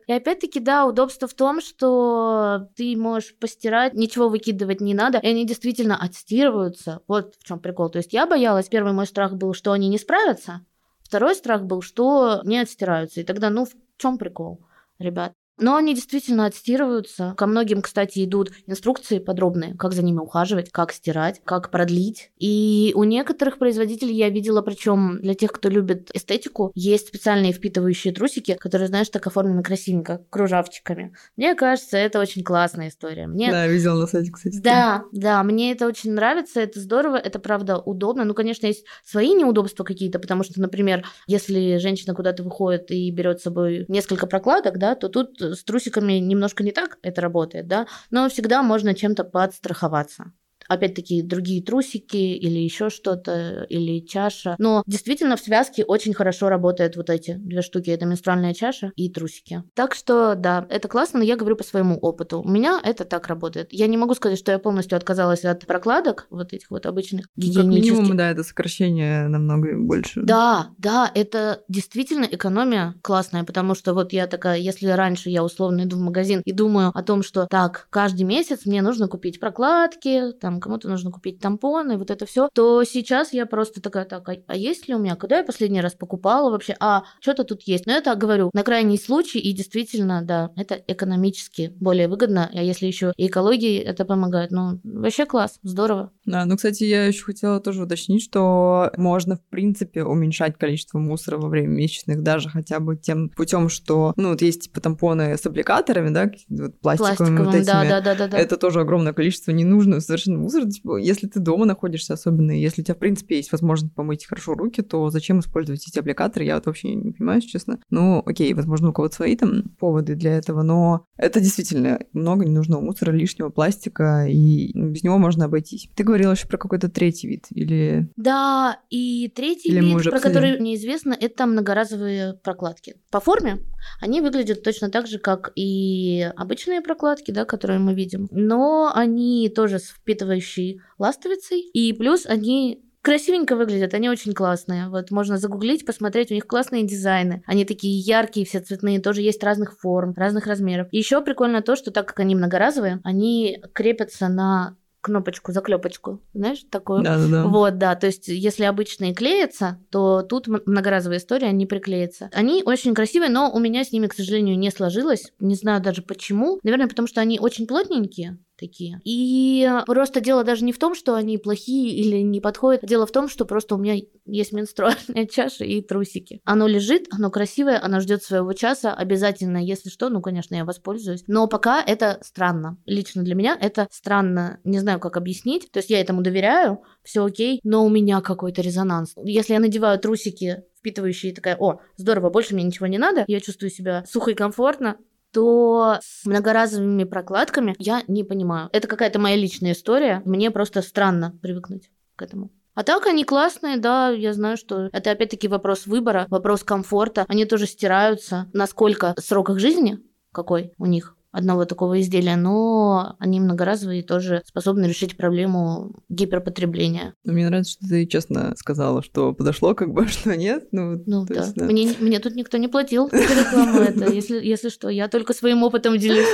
И 0.07 0.11
опять-таки, 0.11 0.59
да, 0.59 0.85
удобство 0.85 1.27
в 1.27 1.33
том, 1.35 1.61
что 1.61 2.67
ты 2.75 2.97
можешь 2.97 3.35
постирать, 3.37 3.93
ничего 3.93 4.27
выкидывать 4.27 4.81
не 4.81 4.95
надо, 4.95 5.19
и 5.19 5.27
они 5.27 5.45
действительно 5.45 5.95
отстирываются. 5.95 7.01
Вот 7.07 7.35
в 7.39 7.43
чем 7.45 7.59
прикол. 7.59 7.89
То 7.89 7.99
есть 7.99 8.11
я 8.11 8.25
боялась, 8.25 8.67
первый 8.67 8.93
мой 8.93 9.05
страх 9.05 9.33
был, 9.33 9.53
что 9.53 9.71
они 9.71 9.87
не 9.87 9.99
справятся, 9.99 10.65
второй 11.03 11.35
страх 11.35 11.63
был, 11.63 11.83
что 11.83 12.41
не 12.43 12.57
отстираются. 12.57 13.21
И 13.21 13.23
тогда, 13.23 13.51
ну, 13.51 13.65
в 13.65 13.71
чем 13.97 14.17
прикол, 14.17 14.65
ребят? 14.97 15.33
Но 15.57 15.75
они 15.75 15.95
действительно 15.95 16.45
отстирываются. 16.45 17.33
Ко 17.37 17.47
многим, 17.47 17.81
кстати, 17.81 18.23
идут 18.25 18.51
инструкции 18.67 19.19
подробные, 19.19 19.75
как 19.75 19.93
за 19.93 20.03
ними 20.03 20.19
ухаживать, 20.19 20.71
как 20.71 20.91
стирать, 20.91 21.41
как 21.45 21.71
продлить. 21.71 22.31
И 22.37 22.91
у 22.95 23.03
некоторых 23.03 23.57
производителей 23.57 24.15
я 24.15 24.29
видела, 24.29 24.61
причем 24.61 25.19
для 25.21 25.33
тех, 25.33 25.51
кто 25.51 25.69
любит 25.69 26.11
эстетику, 26.13 26.71
есть 26.75 27.07
специальные 27.07 27.53
впитывающие 27.53 28.13
трусики, 28.13 28.55
которые, 28.59 28.87
знаешь, 28.87 29.09
так 29.09 29.25
оформлены 29.27 29.63
красивенько, 29.63 30.25
кружавчиками. 30.29 31.13
Мне 31.37 31.55
кажется, 31.55 31.97
это 31.97 32.19
очень 32.19 32.43
классная 32.43 32.89
история. 32.89 33.27
Мне... 33.27 33.51
Да, 33.51 33.67
видела 33.67 34.01
на 34.01 34.07
сайте, 34.07 34.31
кстати. 34.31 34.59
Да, 34.59 35.03
да, 35.11 35.43
мне 35.43 35.71
это 35.71 35.87
очень 35.87 36.11
нравится, 36.11 36.59
это 36.59 36.79
здорово, 36.79 37.15
это 37.15 37.39
правда 37.39 37.77
удобно. 37.77 38.25
Ну, 38.25 38.33
конечно, 38.33 38.67
есть 38.67 38.85
свои 39.03 39.33
неудобства 39.33 39.83
какие-то, 39.83 40.19
потому 40.19 40.43
что, 40.43 40.59
например, 40.59 41.05
если 41.27 41.77
женщина 41.77 42.13
куда-то 42.13 42.43
выходит 42.43 42.91
и 42.91 43.09
берет 43.11 43.39
с 43.39 43.43
собой 43.43 43.85
несколько 43.87 44.27
прокладок, 44.27 44.77
да, 44.77 44.95
то 44.95 45.09
тут 45.09 45.41
с 45.53 45.63
трусиками 45.63 46.13
немножко 46.13 46.63
не 46.63 46.71
так 46.71 46.97
это 47.01 47.21
работает, 47.21 47.67
да, 47.67 47.87
но 48.09 48.29
всегда 48.29 48.63
можно 48.63 48.93
чем-то 48.95 49.23
подстраховаться 49.23 50.31
опять-таки 50.67 51.21
другие 51.21 51.61
трусики 51.61 52.15
или 52.15 52.59
еще 52.59 52.89
что-то, 52.89 53.65
или 53.69 53.99
чаша. 53.99 54.55
Но 54.57 54.83
действительно 54.87 55.37
в 55.37 55.39
связке 55.39 55.83
очень 55.83 56.13
хорошо 56.13 56.49
работают 56.49 56.95
вот 56.95 57.09
эти 57.09 57.33
две 57.35 57.61
штуки. 57.61 57.89
Это 57.89 58.05
менструальная 58.05 58.53
чаша 58.53 58.91
и 58.95 59.09
трусики. 59.09 59.63
Так 59.73 59.95
что 59.95 60.35
да, 60.35 60.65
это 60.69 60.87
классно, 60.87 61.19
но 61.19 61.25
я 61.25 61.35
говорю 61.35 61.55
по 61.55 61.63
своему 61.63 61.97
опыту. 61.97 62.41
У 62.41 62.47
меня 62.47 62.79
это 62.83 63.05
так 63.05 63.27
работает. 63.27 63.69
Я 63.71 63.87
не 63.87 63.97
могу 63.97 64.13
сказать, 64.15 64.39
что 64.39 64.51
я 64.51 64.59
полностью 64.59 64.97
отказалась 64.97 65.45
от 65.45 65.65
прокладок, 65.65 66.27
вот 66.29 66.53
этих 66.53 66.71
вот 66.71 66.85
обычных 66.85 67.27
гигиенических. 67.35 67.91
Как 67.91 67.99
минимум, 67.99 68.17
да, 68.17 68.31
это 68.31 68.43
сокращение 68.43 69.27
намного 69.27 69.77
больше. 69.77 70.21
Да, 70.21 70.69
да, 70.77 71.11
это 71.13 71.63
действительно 71.67 72.25
экономия 72.25 72.95
классная, 73.01 73.43
потому 73.43 73.75
что 73.75 73.93
вот 73.93 74.13
я 74.13 74.27
такая, 74.27 74.57
если 74.57 74.87
раньше 74.87 75.29
я 75.29 75.43
условно 75.43 75.83
иду 75.83 75.97
в 75.97 76.01
магазин 76.01 76.41
и 76.45 76.51
думаю 76.51 76.91
о 76.93 77.03
том, 77.03 77.23
что 77.23 77.47
так, 77.47 77.87
каждый 77.89 78.23
месяц 78.23 78.65
мне 78.65 78.81
нужно 78.81 79.07
купить 79.07 79.39
прокладки, 79.39 80.31
там 80.39 80.54
там 80.55 80.61
кому-то 80.61 80.87
нужно 80.87 81.11
купить 81.11 81.39
тампоны, 81.39 81.97
вот 81.97 82.11
это 82.11 82.25
все, 82.25 82.49
то 82.53 82.83
сейчас 82.83 83.33
я 83.33 83.45
просто 83.45 83.81
такая, 83.81 84.05
так, 84.05 84.27
а, 84.29 84.35
а 84.47 84.55
есть 84.55 84.87
ли 84.87 84.95
у 84.95 84.99
меня, 84.99 85.15
когда 85.15 85.37
я 85.37 85.43
последний 85.43 85.81
раз 85.81 85.93
покупала 85.93 86.49
вообще, 86.49 86.75
а 86.79 87.03
что-то 87.19 87.43
тут 87.43 87.63
есть. 87.63 87.85
Но 87.85 87.93
это, 87.93 88.15
говорю, 88.15 88.49
на 88.53 88.63
крайний 88.63 88.97
случай, 88.97 89.39
и 89.39 89.51
действительно, 89.53 90.21
да, 90.23 90.51
это 90.55 90.81
экономически 90.87 91.73
более 91.79 92.07
выгодно, 92.07 92.49
а 92.53 92.61
если 92.61 92.87
еще 92.87 93.13
и 93.17 93.27
экологии 93.27 93.79
это 93.79 94.05
помогает, 94.05 94.51
ну, 94.51 94.79
вообще 94.83 95.25
класс, 95.25 95.59
здорово. 95.63 96.11
Да, 96.25 96.45
ну, 96.45 96.55
кстати, 96.55 96.83
я 96.83 97.05
еще 97.05 97.23
хотела 97.23 97.59
тоже 97.59 97.83
уточнить, 97.83 98.23
что 98.23 98.91
можно, 98.97 99.35
в 99.35 99.43
принципе, 99.49 100.03
уменьшать 100.03 100.57
количество 100.57 100.99
мусора 100.99 101.37
во 101.37 101.49
время 101.49 101.67
месячных 101.67 102.23
даже 102.23 102.49
хотя 102.49 102.79
бы 102.79 102.95
тем 102.95 103.29
путем, 103.29 103.69
что, 103.69 104.13
ну, 104.15 104.29
вот 104.29 104.41
есть 104.41 104.63
типа 104.63 104.79
тампоны 104.79 105.37
с 105.37 105.45
аппликаторами, 105.45 106.09
да, 106.09 106.31
вот 106.49 106.79
пластиковыми, 106.79 107.37
пластиковыми 107.37 107.45
вот 107.45 107.55
этими. 107.55 107.65
Да, 107.65 107.83
да, 107.83 108.01
да, 108.01 108.15
да, 108.15 108.27
да. 108.27 108.37
Это 108.37 108.57
тоже 108.57 108.79
огромное 108.79 109.13
количество 109.13 109.51
ненужного 109.51 109.99
совершенно 109.99 110.44
мусор, 110.45 110.67
типа, 110.69 110.97
если 110.97 111.27
ты 111.27 111.39
дома 111.39 111.65
находишься 111.65 112.13
особенно, 112.13 112.51
если 112.51 112.81
у 112.81 112.85
тебя, 112.85 112.95
в 112.95 112.99
принципе, 112.99 113.37
есть 113.37 113.51
возможность 113.51 113.93
помыть 113.93 114.25
хорошо 114.25 114.53
руки, 114.53 114.81
то 114.81 115.09
зачем 115.09 115.39
использовать 115.39 115.87
эти 115.87 115.99
аппликаторы, 115.99 116.45
я 116.45 116.55
вот 116.55 116.65
вообще 116.67 116.93
не 116.93 117.11
понимаю, 117.11 117.41
честно. 117.41 117.79
Ну, 117.89 118.21
окей, 118.25 118.53
возможно, 118.53 118.89
у 118.89 118.93
кого-то 118.93 119.15
свои 119.15 119.35
там 119.35 119.63
поводы 119.79 120.15
для 120.15 120.37
этого, 120.37 120.61
но 120.61 121.05
это 121.17 121.39
действительно 121.39 121.99
много 122.13 122.45
ненужного 122.45 122.81
мусора, 122.81 123.11
лишнего 123.11 123.49
пластика, 123.49 124.25
и 124.27 124.71
без 124.73 125.03
него 125.03 125.17
можно 125.17 125.45
обойтись. 125.45 125.89
Ты 125.95 126.03
говорила 126.03 126.31
еще 126.31 126.47
про 126.47 126.57
какой-то 126.57 126.89
третий 126.89 127.27
вид, 127.27 127.45
или... 127.49 128.09
Да, 128.15 128.79
и 128.89 129.31
третий 129.35 129.69
или 129.69 129.83
вид, 129.83 130.03
про 130.03 130.19
который 130.19 130.59
неизвестно, 130.59 131.15
это 131.19 131.45
многоразовые 131.45 132.33
прокладки. 132.43 132.95
По 133.09 133.19
форме 133.19 133.59
они 134.01 134.21
выглядят 134.21 134.63
точно 134.63 134.89
так 134.89 135.07
же, 135.07 135.19
как 135.19 135.51
и 135.55 136.29
обычные 136.35 136.81
прокладки, 136.81 137.31
да, 137.31 137.45
которые 137.45 137.79
мы 137.79 137.93
видим, 137.93 138.27
но 138.31 138.91
они 138.93 139.49
тоже 139.49 139.79
с 139.79 139.95
впитывающей 140.35 140.81
ластовицей, 140.97 141.61
и 141.61 141.93
плюс 141.93 142.25
они 142.25 142.81
красивенько 143.01 143.55
выглядят, 143.55 143.93
они 143.93 144.09
очень 144.09 144.33
классные. 144.33 144.89
Вот 144.89 145.11
можно 145.11 145.37
загуглить, 145.37 145.85
посмотреть, 145.85 146.31
у 146.31 146.33
них 146.33 146.47
классные 146.47 146.83
дизайны. 146.83 147.43
Они 147.45 147.63
такие 147.63 147.99
яркие, 147.99 148.47
все 148.47 148.59
цветные, 148.59 148.99
тоже 148.99 149.21
есть 149.21 149.43
разных 149.43 149.77
форм, 149.79 150.13
разных 150.15 150.47
размеров. 150.47 150.87
Еще 150.91 151.21
прикольно 151.21 151.61
то, 151.61 151.75
что 151.75 151.91
так 151.91 152.07
как 152.07 152.19
они 152.19 152.33
многоразовые, 152.33 153.01
они 153.03 153.61
крепятся 153.73 154.27
на 154.27 154.75
кнопочку, 155.01 155.51
заклепочку, 155.51 156.19
знаешь, 156.33 156.65
такую. 156.71 157.03
Да, 157.03 157.19
да, 157.19 157.27
да. 157.27 157.45
Вот, 157.45 157.77
да. 157.77 157.93
То 157.93 158.07
есть, 158.07 158.27
если 158.27 158.63
обычные 158.63 159.13
клеятся, 159.13 159.77
то 159.91 160.23
тут 160.23 160.47
многоразовая 160.47 161.19
история, 161.19 161.45
они 161.45 161.67
приклеятся. 161.67 162.31
Они 162.33 162.63
очень 162.65 162.95
красивые, 162.95 163.29
но 163.29 163.51
у 163.53 163.59
меня 163.59 163.83
с 163.83 163.91
ними, 163.91 164.07
к 164.07 164.15
сожалению, 164.15 164.57
не 164.57 164.71
сложилось. 164.71 165.31
Не 165.39 165.53
знаю 165.53 165.79
даже 165.79 166.01
почему. 166.01 166.59
Наверное, 166.63 166.87
потому 166.87 167.07
что 167.07 167.21
они 167.21 167.39
очень 167.39 167.67
плотненькие 167.67 168.39
такие. 168.57 168.99
И 169.03 169.69
просто 169.85 170.21
дело 170.21 170.43
даже 170.43 170.63
не 170.63 170.71
в 170.71 170.79
том, 170.79 170.95
что 170.95 171.15
они 171.15 171.37
плохие 171.37 171.93
или 171.95 172.17
не 172.21 172.41
подходят. 172.41 172.81
Дело 172.83 173.05
в 173.05 173.11
том, 173.11 173.27
что 173.27 173.45
просто 173.45 173.75
у 173.75 173.77
меня 173.77 174.01
есть 174.25 174.51
менструальная 174.51 175.25
чаша 175.31 175.63
и 175.63 175.81
трусики. 175.81 176.41
Оно 176.45 176.67
лежит, 176.67 177.07
оно 177.11 177.29
красивое, 177.29 177.79
оно 177.81 177.99
ждет 177.99 178.23
своего 178.23 178.53
часа. 178.53 178.93
Обязательно, 178.93 179.57
если 179.57 179.89
что, 179.89 180.09
ну, 180.09 180.21
конечно, 180.21 180.55
я 180.55 180.65
воспользуюсь. 180.65 181.23
Но 181.27 181.47
пока 181.47 181.81
это 181.81 182.19
странно. 182.21 182.77
Лично 182.85 183.23
для 183.23 183.35
меня 183.35 183.57
это 183.59 183.87
странно. 183.91 184.59
Не 184.63 184.79
знаю, 184.79 184.99
как 184.99 185.17
объяснить. 185.17 185.71
То 185.71 185.79
есть 185.79 185.89
я 185.89 185.99
этому 185.99 186.21
доверяю, 186.21 186.81
все 187.03 187.23
окей, 187.23 187.59
но 187.63 187.85
у 187.85 187.89
меня 187.89 188.21
какой-то 188.21 188.61
резонанс. 188.61 189.13
Если 189.23 189.53
я 189.53 189.59
надеваю 189.59 189.99
трусики 189.99 190.63
впитывающие, 190.79 191.33
такая, 191.33 191.57
о, 191.59 191.79
здорово, 191.97 192.29
больше 192.29 192.53
мне 192.53 192.63
ничего 192.63 192.85
не 192.85 192.99
надо, 192.99 193.25
я 193.27 193.39
чувствую 193.39 193.71
себя 193.71 194.03
сухо 194.07 194.31
и 194.31 194.35
комфортно, 194.35 194.97
то 195.35 195.99
с 196.01 196.25
многоразовыми 196.25 197.03
прокладками 197.03 197.75
я 197.77 198.03
не 198.07 198.23
понимаю. 198.23 198.69
Это 198.71 198.87
какая-то 198.87 199.19
моя 199.19 199.35
личная 199.35 199.73
история. 199.73 200.21
Мне 200.23 200.49
просто 200.49 200.81
странно 200.81 201.37
привыкнуть 201.41 201.91
к 202.15 202.21
этому. 202.21 202.51
А 202.73 202.83
так 202.83 203.05
они 203.05 203.25
классные, 203.25 203.75
да, 203.75 204.11
я 204.11 204.33
знаю, 204.33 204.55
что 204.55 204.89
это 204.93 205.11
опять-таки 205.11 205.49
вопрос 205.49 205.87
выбора, 205.87 206.25
вопрос 206.29 206.63
комфорта. 206.63 207.25
Они 207.27 207.43
тоже 207.43 207.67
стираются. 207.67 208.49
Насколько 208.53 209.13
срок 209.17 209.49
их 209.49 209.59
жизни, 209.59 209.99
какой 210.31 210.71
у 210.77 210.85
них, 210.85 211.14
одного 211.35 211.65
такого 211.65 211.99
изделия, 211.99 212.37
но 212.37 213.15
они 213.19 213.41
многоразовые 213.41 213.99
и 213.99 214.03
тоже 214.03 214.41
способны 214.45 214.85
решить 214.85 215.17
проблему 215.17 215.93
гиперпотребления. 216.07 217.13
Но 217.25 217.33
мне 217.33 217.47
нравится, 217.47 217.73
что 217.73 217.87
ты 217.89 218.05
честно 218.05 218.53
сказала, 218.55 219.03
что 219.03 219.33
подошло, 219.33 219.75
как 219.75 219.91
бы, 219.91 220.07
что 220.07 220.35
нет. 220.37 220.69
Ну, 220.71 221.03
ну 221.05 221.25
да. 221.25 221.41
Есть, 221.41 221.55
да. 221.55 221.65
Мне, 221.65 221.93
мне 221.99 222.19
тут 222.19 222.35
никто 222.35 222.57
не 222.57 222.69
платил 222.69 223.09
за 223.09 223.17
рекламу 223.17 223.79
это, 223.79 224.11
если, 224.13 224.43
если 224.43 224.69
что. 224.69 224.87
Я 224.87 225.09
только 225.09 225.33
своим 225.33 225.63
опытом 225.63 225.97
делюсь. 225.97 226.25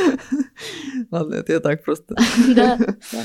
Ладно, 1.11 1.35
это 1.35 1.53
я 1.53 1.59
так 1.59 1.83
просто. 1.83 2.15
Да, 2.55 2.77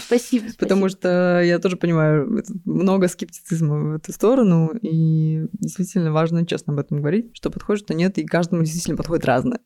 спасибо. 0.06 0.46
Потому 0.58 0.88
что 0.88 1.42
я 1.42 1.58
тоже 1.58 1.76
понимаю, 1.76 2.42
много 2.64 3.08
скептицизма 3.08 3.92
в 3.92 3.96
эту 3.96 4.12
сторону, 4.12 4.70
и 4.80 5.46
действительно 5.52 6.10
важно 6.10 6.46
честно 6.46 6.72
об 6.72 6.78
этом 6.78 6.98
говорить, 6.98 7.30
что 7.34 7.50
подходит, 7.50 7.84
что 7.84 7.92
нет, 7.92 8.16
и 8.16 8.24
каждому 8.24 8.62
действительно 8.62 8.96
подходит 8.96 9.26
разное. 9.26 9.60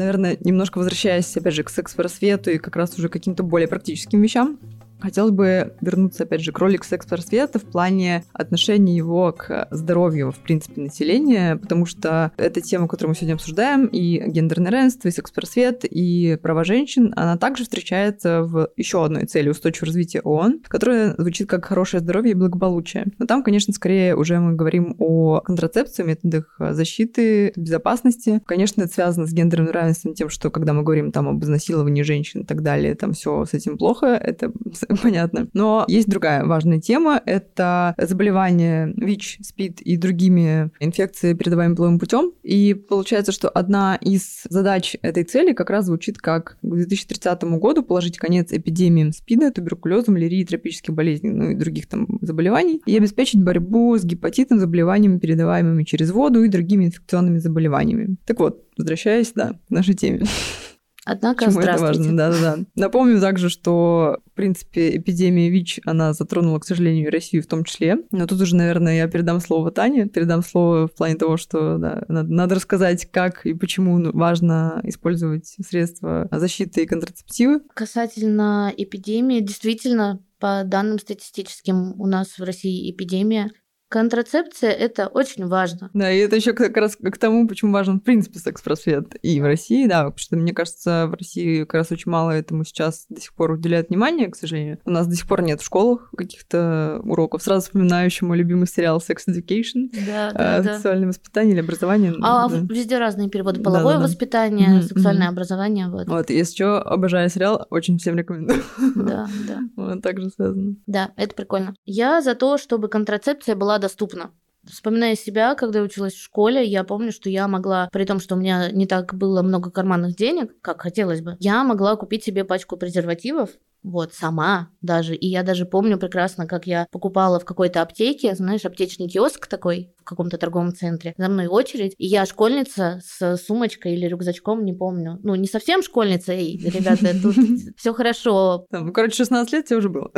Наверное, 0.00 0.36
немножко 0.40 0.78
возвращаясь, 0.78 1.36
опять 1.36 1.54
же, 1.54 1.62
к 1.62 1.70
секс-просвету 1.70 2.50
и 2.50 2.58
как 2.58 2.76
раз 2.76 2.98
уже 2.98 3.08
каким-то 3.08 3.42
более 3.42 3.68
практическим 3.68 4.22
вещам, 4.22 4.58
Хотелось 5.00 5.32
бы 5.32 5.74
вернуться, 5.80 6.24
опять 6.24 6.42
же, 6.42 6.52
к 6.52 6.58
роли 6.58 6.78
секс-просвета 6.82 7.58
в 7.58 7.64
плане 7.64 8.24
отношения 8.32 8.96
его 8.96 9.32
к 9.32 9.68
здоровью, 9.70 10.32
в 10.32 10.38
принципе, 10.38 10.80
населения, 10.80 11.56
потому 11.56 11.86
что 11.86 12.32
эта 12.36 12.60
тема, 12.60 12.88
которую 12.88 13.10
мы 13.10 13.14
сегодня 13.14 13.34
обсуждаем, 13.34 13.86
и 13.86 14.22
гендерное 14.30 14.70
равенство, 14.70 15.08
и 15.08 15.10
секс-просвет, 15.10 15.84
и 15.84 16.38
права 16.42 16.64
женщин, 16.64 17.12
она 17.16 17.36
также 17.36 17.64
встречается 17.64 18.42
в 18.42 18.70
еще 18.76 19.04
одной 19.04 19.26
цели 19.26 19.50
устойчивого 19.50 19.86
развития 19.86 20.20
ООН, 20.20 20.62
которая 20.68 21.14
звучит 21.18 21.48
как 21.48 21.64
хорошее 21.64 22.02
здоровье 22.02 22.32
и 22.32 22.34
благополучие. 22.34 23.06
Но 23.18 23.26
там, 23.26 23.42
конечно, 23.42 23.72
скорее 23.72 24.16
уже 24.16 24.38
мы 24.40 24.54
говорим 24.54 24.96
о 24.98 25.40
контрацепции, 25.40 26.02
методах 26.02 26.56
защиты, 26.58 27.52
безопасности. 27.56 28.40
Конечно, 28.46 28.82
это 28.82 28.92
связано 28.92 29.26
с 29.26 29.32
гендерным 29.32 29.70
равенством, 29.70 30.14
тем, 30.14 30.28
что 30.28 30.50
когда 30.50 30.72
мы 30.72 30.82
говорим 30.82 31.12
там 31.12 31.28
об 31.28 31.42
изнасиловании 31.42 32.02
женщин 32.02 32.42
и 32.42 32.44
так 32.44 32.62
далее, 32.62 32.94
там 32.94 33.12
все 33.12 33.44
с 33.44 33.54
этим 33.54 33.78
плохо, 33.78 34.06
это 34.06 34.52
понятно. 35.02 35.48
Но 35.52 35.84
есть 35.88 36.08
другая 36.08 36.44
важная 36.44 36.80
тема, 36.80 37.20
это 37.24 37.94
заболевания 37.98 38.92
ВИЧ, 38.96 39.38
СПИД 39.42 39.80
и 39.82 39.96
другими 39.96 40.70
инфекциями, 40.80 41.36
передаваемыми 41.36 41.76
половым 41.76 41.98
путем. 41.98 42.32
И 42.42 42.74
получается, 42.74 43.32
что 43.32 43.48
одна 43.48 43.96
из 43.96 44.42
задач 44.48 44.96
этой 45.02 45.24
цели 45.24 45.52
как 45.52 45.70
раз 45.70 45.86
звучит 45.86 46.18
как 46.18 46.58
к 46.62 46.66
2030 46.66 47.42
году 47.58 47.82
положить 47.82 48.18
конец 48.18 48.52
эпидемиям 48.52 49.12
СПИДа, 49.12 49.52
туберкулеза, 49.52 50.10
малярии, 50.10 50.44
тропических 50.44 50.94
болезней, 50.94 51.30
ну 51.30 51.50
и 51.50 51.54
других 51.54 51.88
там 51.88 52.18
заболеваний, 52.20 52.82
и 52.86 52.96
обеспечить 52.96 53.42
борьбу 53.42 53.96
с 53.96 54.04
гепатитом, 54.04 54.58
заболеваниями, 54.58 55.18
передаваемыми 55.18 55.84
через 55.84 56.10
воду 56.10 56.42
и 56.42 56.48
другими 56.48 56.86
инфекционными 56.86 57.38
заболеваниями. 57.38 58.16
Так 58.26 58.40
вот, 58.40 58.64
возвращаясь, 58.76 59.32
да, 59.34 59.58
к 59.68 59.70
нашей 59.70 59.94
теме. 59.94 60.24
Однако, 61.06 61.46
Почему 61.46 61.60
это 61.60 61.78
важно? 61.78 62.16
Да-да-да. 62.16 62.58
Напомню 62.74 63.20
также, 63.20 63.48
что, 63.48 64.18
в 64.26 64.36
принципе, 64.36 64.96
эпидемия 64.96 65.48
ВИЧ, 65.48 65.80
она 65.86 66.12
затронула, 66.12 66.58
к 66.58 66.66
сожалению, 66.66 67.06
и 67.06 67.10
Россию 67.10 67.42
в 67.42 67.46
том 67.46 67.64
числе. 67.64 67.98
Но 68.10 68.26
тут 68.26 68.40
уже, 68.40 68.54
наверное, 68.54 68.96
я 68.96 69.08
передам 69.08 69.40
слово 69.40 69.70
Тане, 69.70 70.06
передам 70.06 70.42
слово 70.42 70.88
в 70.88 70.94
плане 70.94 71.14
того, 71.14 71.36
что 71.36 71.78
да, 71.78 72.04
надо, 72.08 72.32
надо 72.32 72.54
рассказать, 72.56 73.10
как 73.10 73.46
и 73.46 73.54
почему 73.54 74.10
важно 74.12 74.80
использовать 74.84 75.46
средства 75.46 76.28
защиты 76.30 76.82
и 76.82 76.86
контрацептивы. 76.86 77.60
Касательно 77.74 78.72
эпидемии, 78.76 79.40
действительно, 79.40 80.22
по 80.38 80.62
данным 80.64 80.98
статистическим, 80.98 82.00
у 82.00 82.06
нас 82.06 82.38
в 82.38 82.42
России 82.42 82.90
эпидемия. 82.90 83.50
Контрацепция– 83.90 84.70
это 84.70 85.08
очень 85.08 85.46
важно. 85.48 85.90
Да, 85.94 86.12
и 86.12 86.18
это 86.18 86.36
еще 86.36 86.52
как 86.52 86.76
раз 86.76 86.94
к 86.96 87.18
тому, 87.18 87.48
почему 87.48 87.72
важен, 87.72 87.98
в 87.98 88.04
принципе, 88.04 88.38
секс-просвет 88.38 89.16
и 89.20 89.40
в 89.40 89.44
России, 89.44 89.88
да, 89.88 90.04
потому 90.04 90.18
что, 90.18 90.36
мне 90.36 90.52
кажется, 90.52 91.08
в 91.08 91.14
России 91.14 91.64
как 91.64 91.74
раз 91.74 91.90
очень 91.90 92.08
мало 92.08 92.30
этому 92.30 92.64
сейчас 92.64 93.06
до 93.08 93.20
сих 93.20 93.34
пор 93.34 93.50
уделяют 93.50 93.88
внимание, 93.88 94.28
к 94.30 94.36
сожалению. 94.36 94.78
У 94.84 94.92
нас 94.92 95.08
до 95.08 95.16
сих 95.16 95.26
пор 95.26 95.42
нет 95.42 95.60
в 95.60 95.64
школах 95.64 96.08
каких-то 96.16 97.00
уроков. 97.02 97.42
Сразу 97.42 97.62
вспоминаю 97.62 98.06
еще 98.06 98.24
мой 98.26 98.38
любимый 98.38 98.68
сериал 98.68 98.98
Sex 99.06 99.22
Education, 99.28 99.88
Да, 100.06 100.30
да, 100.34 100.58
э, 100.58 100.62
да. 100.62 100.74
сексуальное 100.74 101.08
воспитание 101.08 101.54
или 101.54 101.60
образование. 101.60 102.14
А 102.22 102.48
да. 102.48 102.56
везде 102.72 102.96
разные 102.96 103.28
переводы. 103.28 103.60
Половое 103.60 103.94
Да-да-да. 103.94 104.04
воспитание, 104.06 104.68
Мгм, 104.68 104.82
сексуальное 104.82 105.26
мгм. 105.26 105.34
образование. 105.34 105.88
Вот. 105.88 106.06
Вот, 106.06 106.30
если 106.30 106.54
что, 106.54 106.80
обожаю 106.80 107.28
сериал, 107.28 107.66
очень 107.70 107.98
всем 107.98 108.16
рекомендую. 108.16 108.62
Да, 108.94 109.26
да. 109.48 109.58
Вот, 109.76 110.00
также 110.00 110.30
связано. 110.30 110.76
Да, 110.86 111.10
это 111.16 111.34
прикольно. 111.34 111.74
Я 111.86 112.22
за 112.22 112.36
то, 112.36 112.56
чтобы 112.56 112.86
контрацепция 112.86 113.56
была 113.56 113.79
доступна. 113.80 114.30
Вспоминая 114.64 115.16
себя, 115.16 115.54
когда 115.54 115.78
я 115.78 115.84
училась 115.84 116.12
в 116.12 116.22
школе, 116.22 116.64
я 116.64 116.84
помню, 116.84 117.12
что 117.12 117.30
я 117.30 117.48
могла, 117.48 117.88
при 117.92 118.04
том, 118.04 118.20
что 118.20 118.34
у 118.34 118.38
меня 118.38 118.70
не 118.70 118.86
так 118.86 119.14
было 119.14 119.42
много 119.42 119.70
карманных 119.70 120.16
денег, 120.16 120.60
как 120.60 120.82
хотелось 120.82 121.22
бы, 121.22 121.36
я 121.40 121.64
могла 121.64 121.96
купить 121.96 122.24
себе 122.24 122.44
пачку 122.44 122.76
презервативов, 122.76 123.50
вот, 123.82 124.12
сама 124.12 124.68
даже. 124.82 125.14
И 125.14 125.26
я 125.26 125.42
даже 125.42 125.64
помню 125.64 125.98
прекрасно, 125.98 126.46
как 126.46 126.66
я 126.66 126.86
покупала 126.90 127.40
в 127.40 127.44
какой-то 127.44 127.80
аптеке, 127.80 128.34
знаешь, 128.34 128.64
аптечный 128.64 129.08
киоск 129.08 129.46
такой 129.46 129.94
в 129.98 130.04
каком-то 130.04 130.36
торговом 130.36 130.74
центре. 130.74 131.14
За 131.16 131.28
мной 131.28 131.46
очередь, 131.46 131.94
и 131.96 132.06
я 132.06 132.26
школьница 132.26 133.00
с 133.02 133.38
сумочкой 133.38 133.94
или 133.94 134.06
рюкзачком, 134.06 134.64
не 134.64 134.74
помню. 134.74 135.18
Ну, 135.22 135.34
не 135.34 135.46
совсем 135.46 135.82
школьница, 135.82 136.32
эй, 136.32 136.58
ребята, 136.58 137.14
тут 137.22 137.36
все 137.76 137.94
хорошо, 137.94 138.66
короче, 138.92 139.16
16 139.16 139.52
лет 139.52 139.64
тебе 139.66 139.78
уже 139.78 139.88
было. 139.88 140.10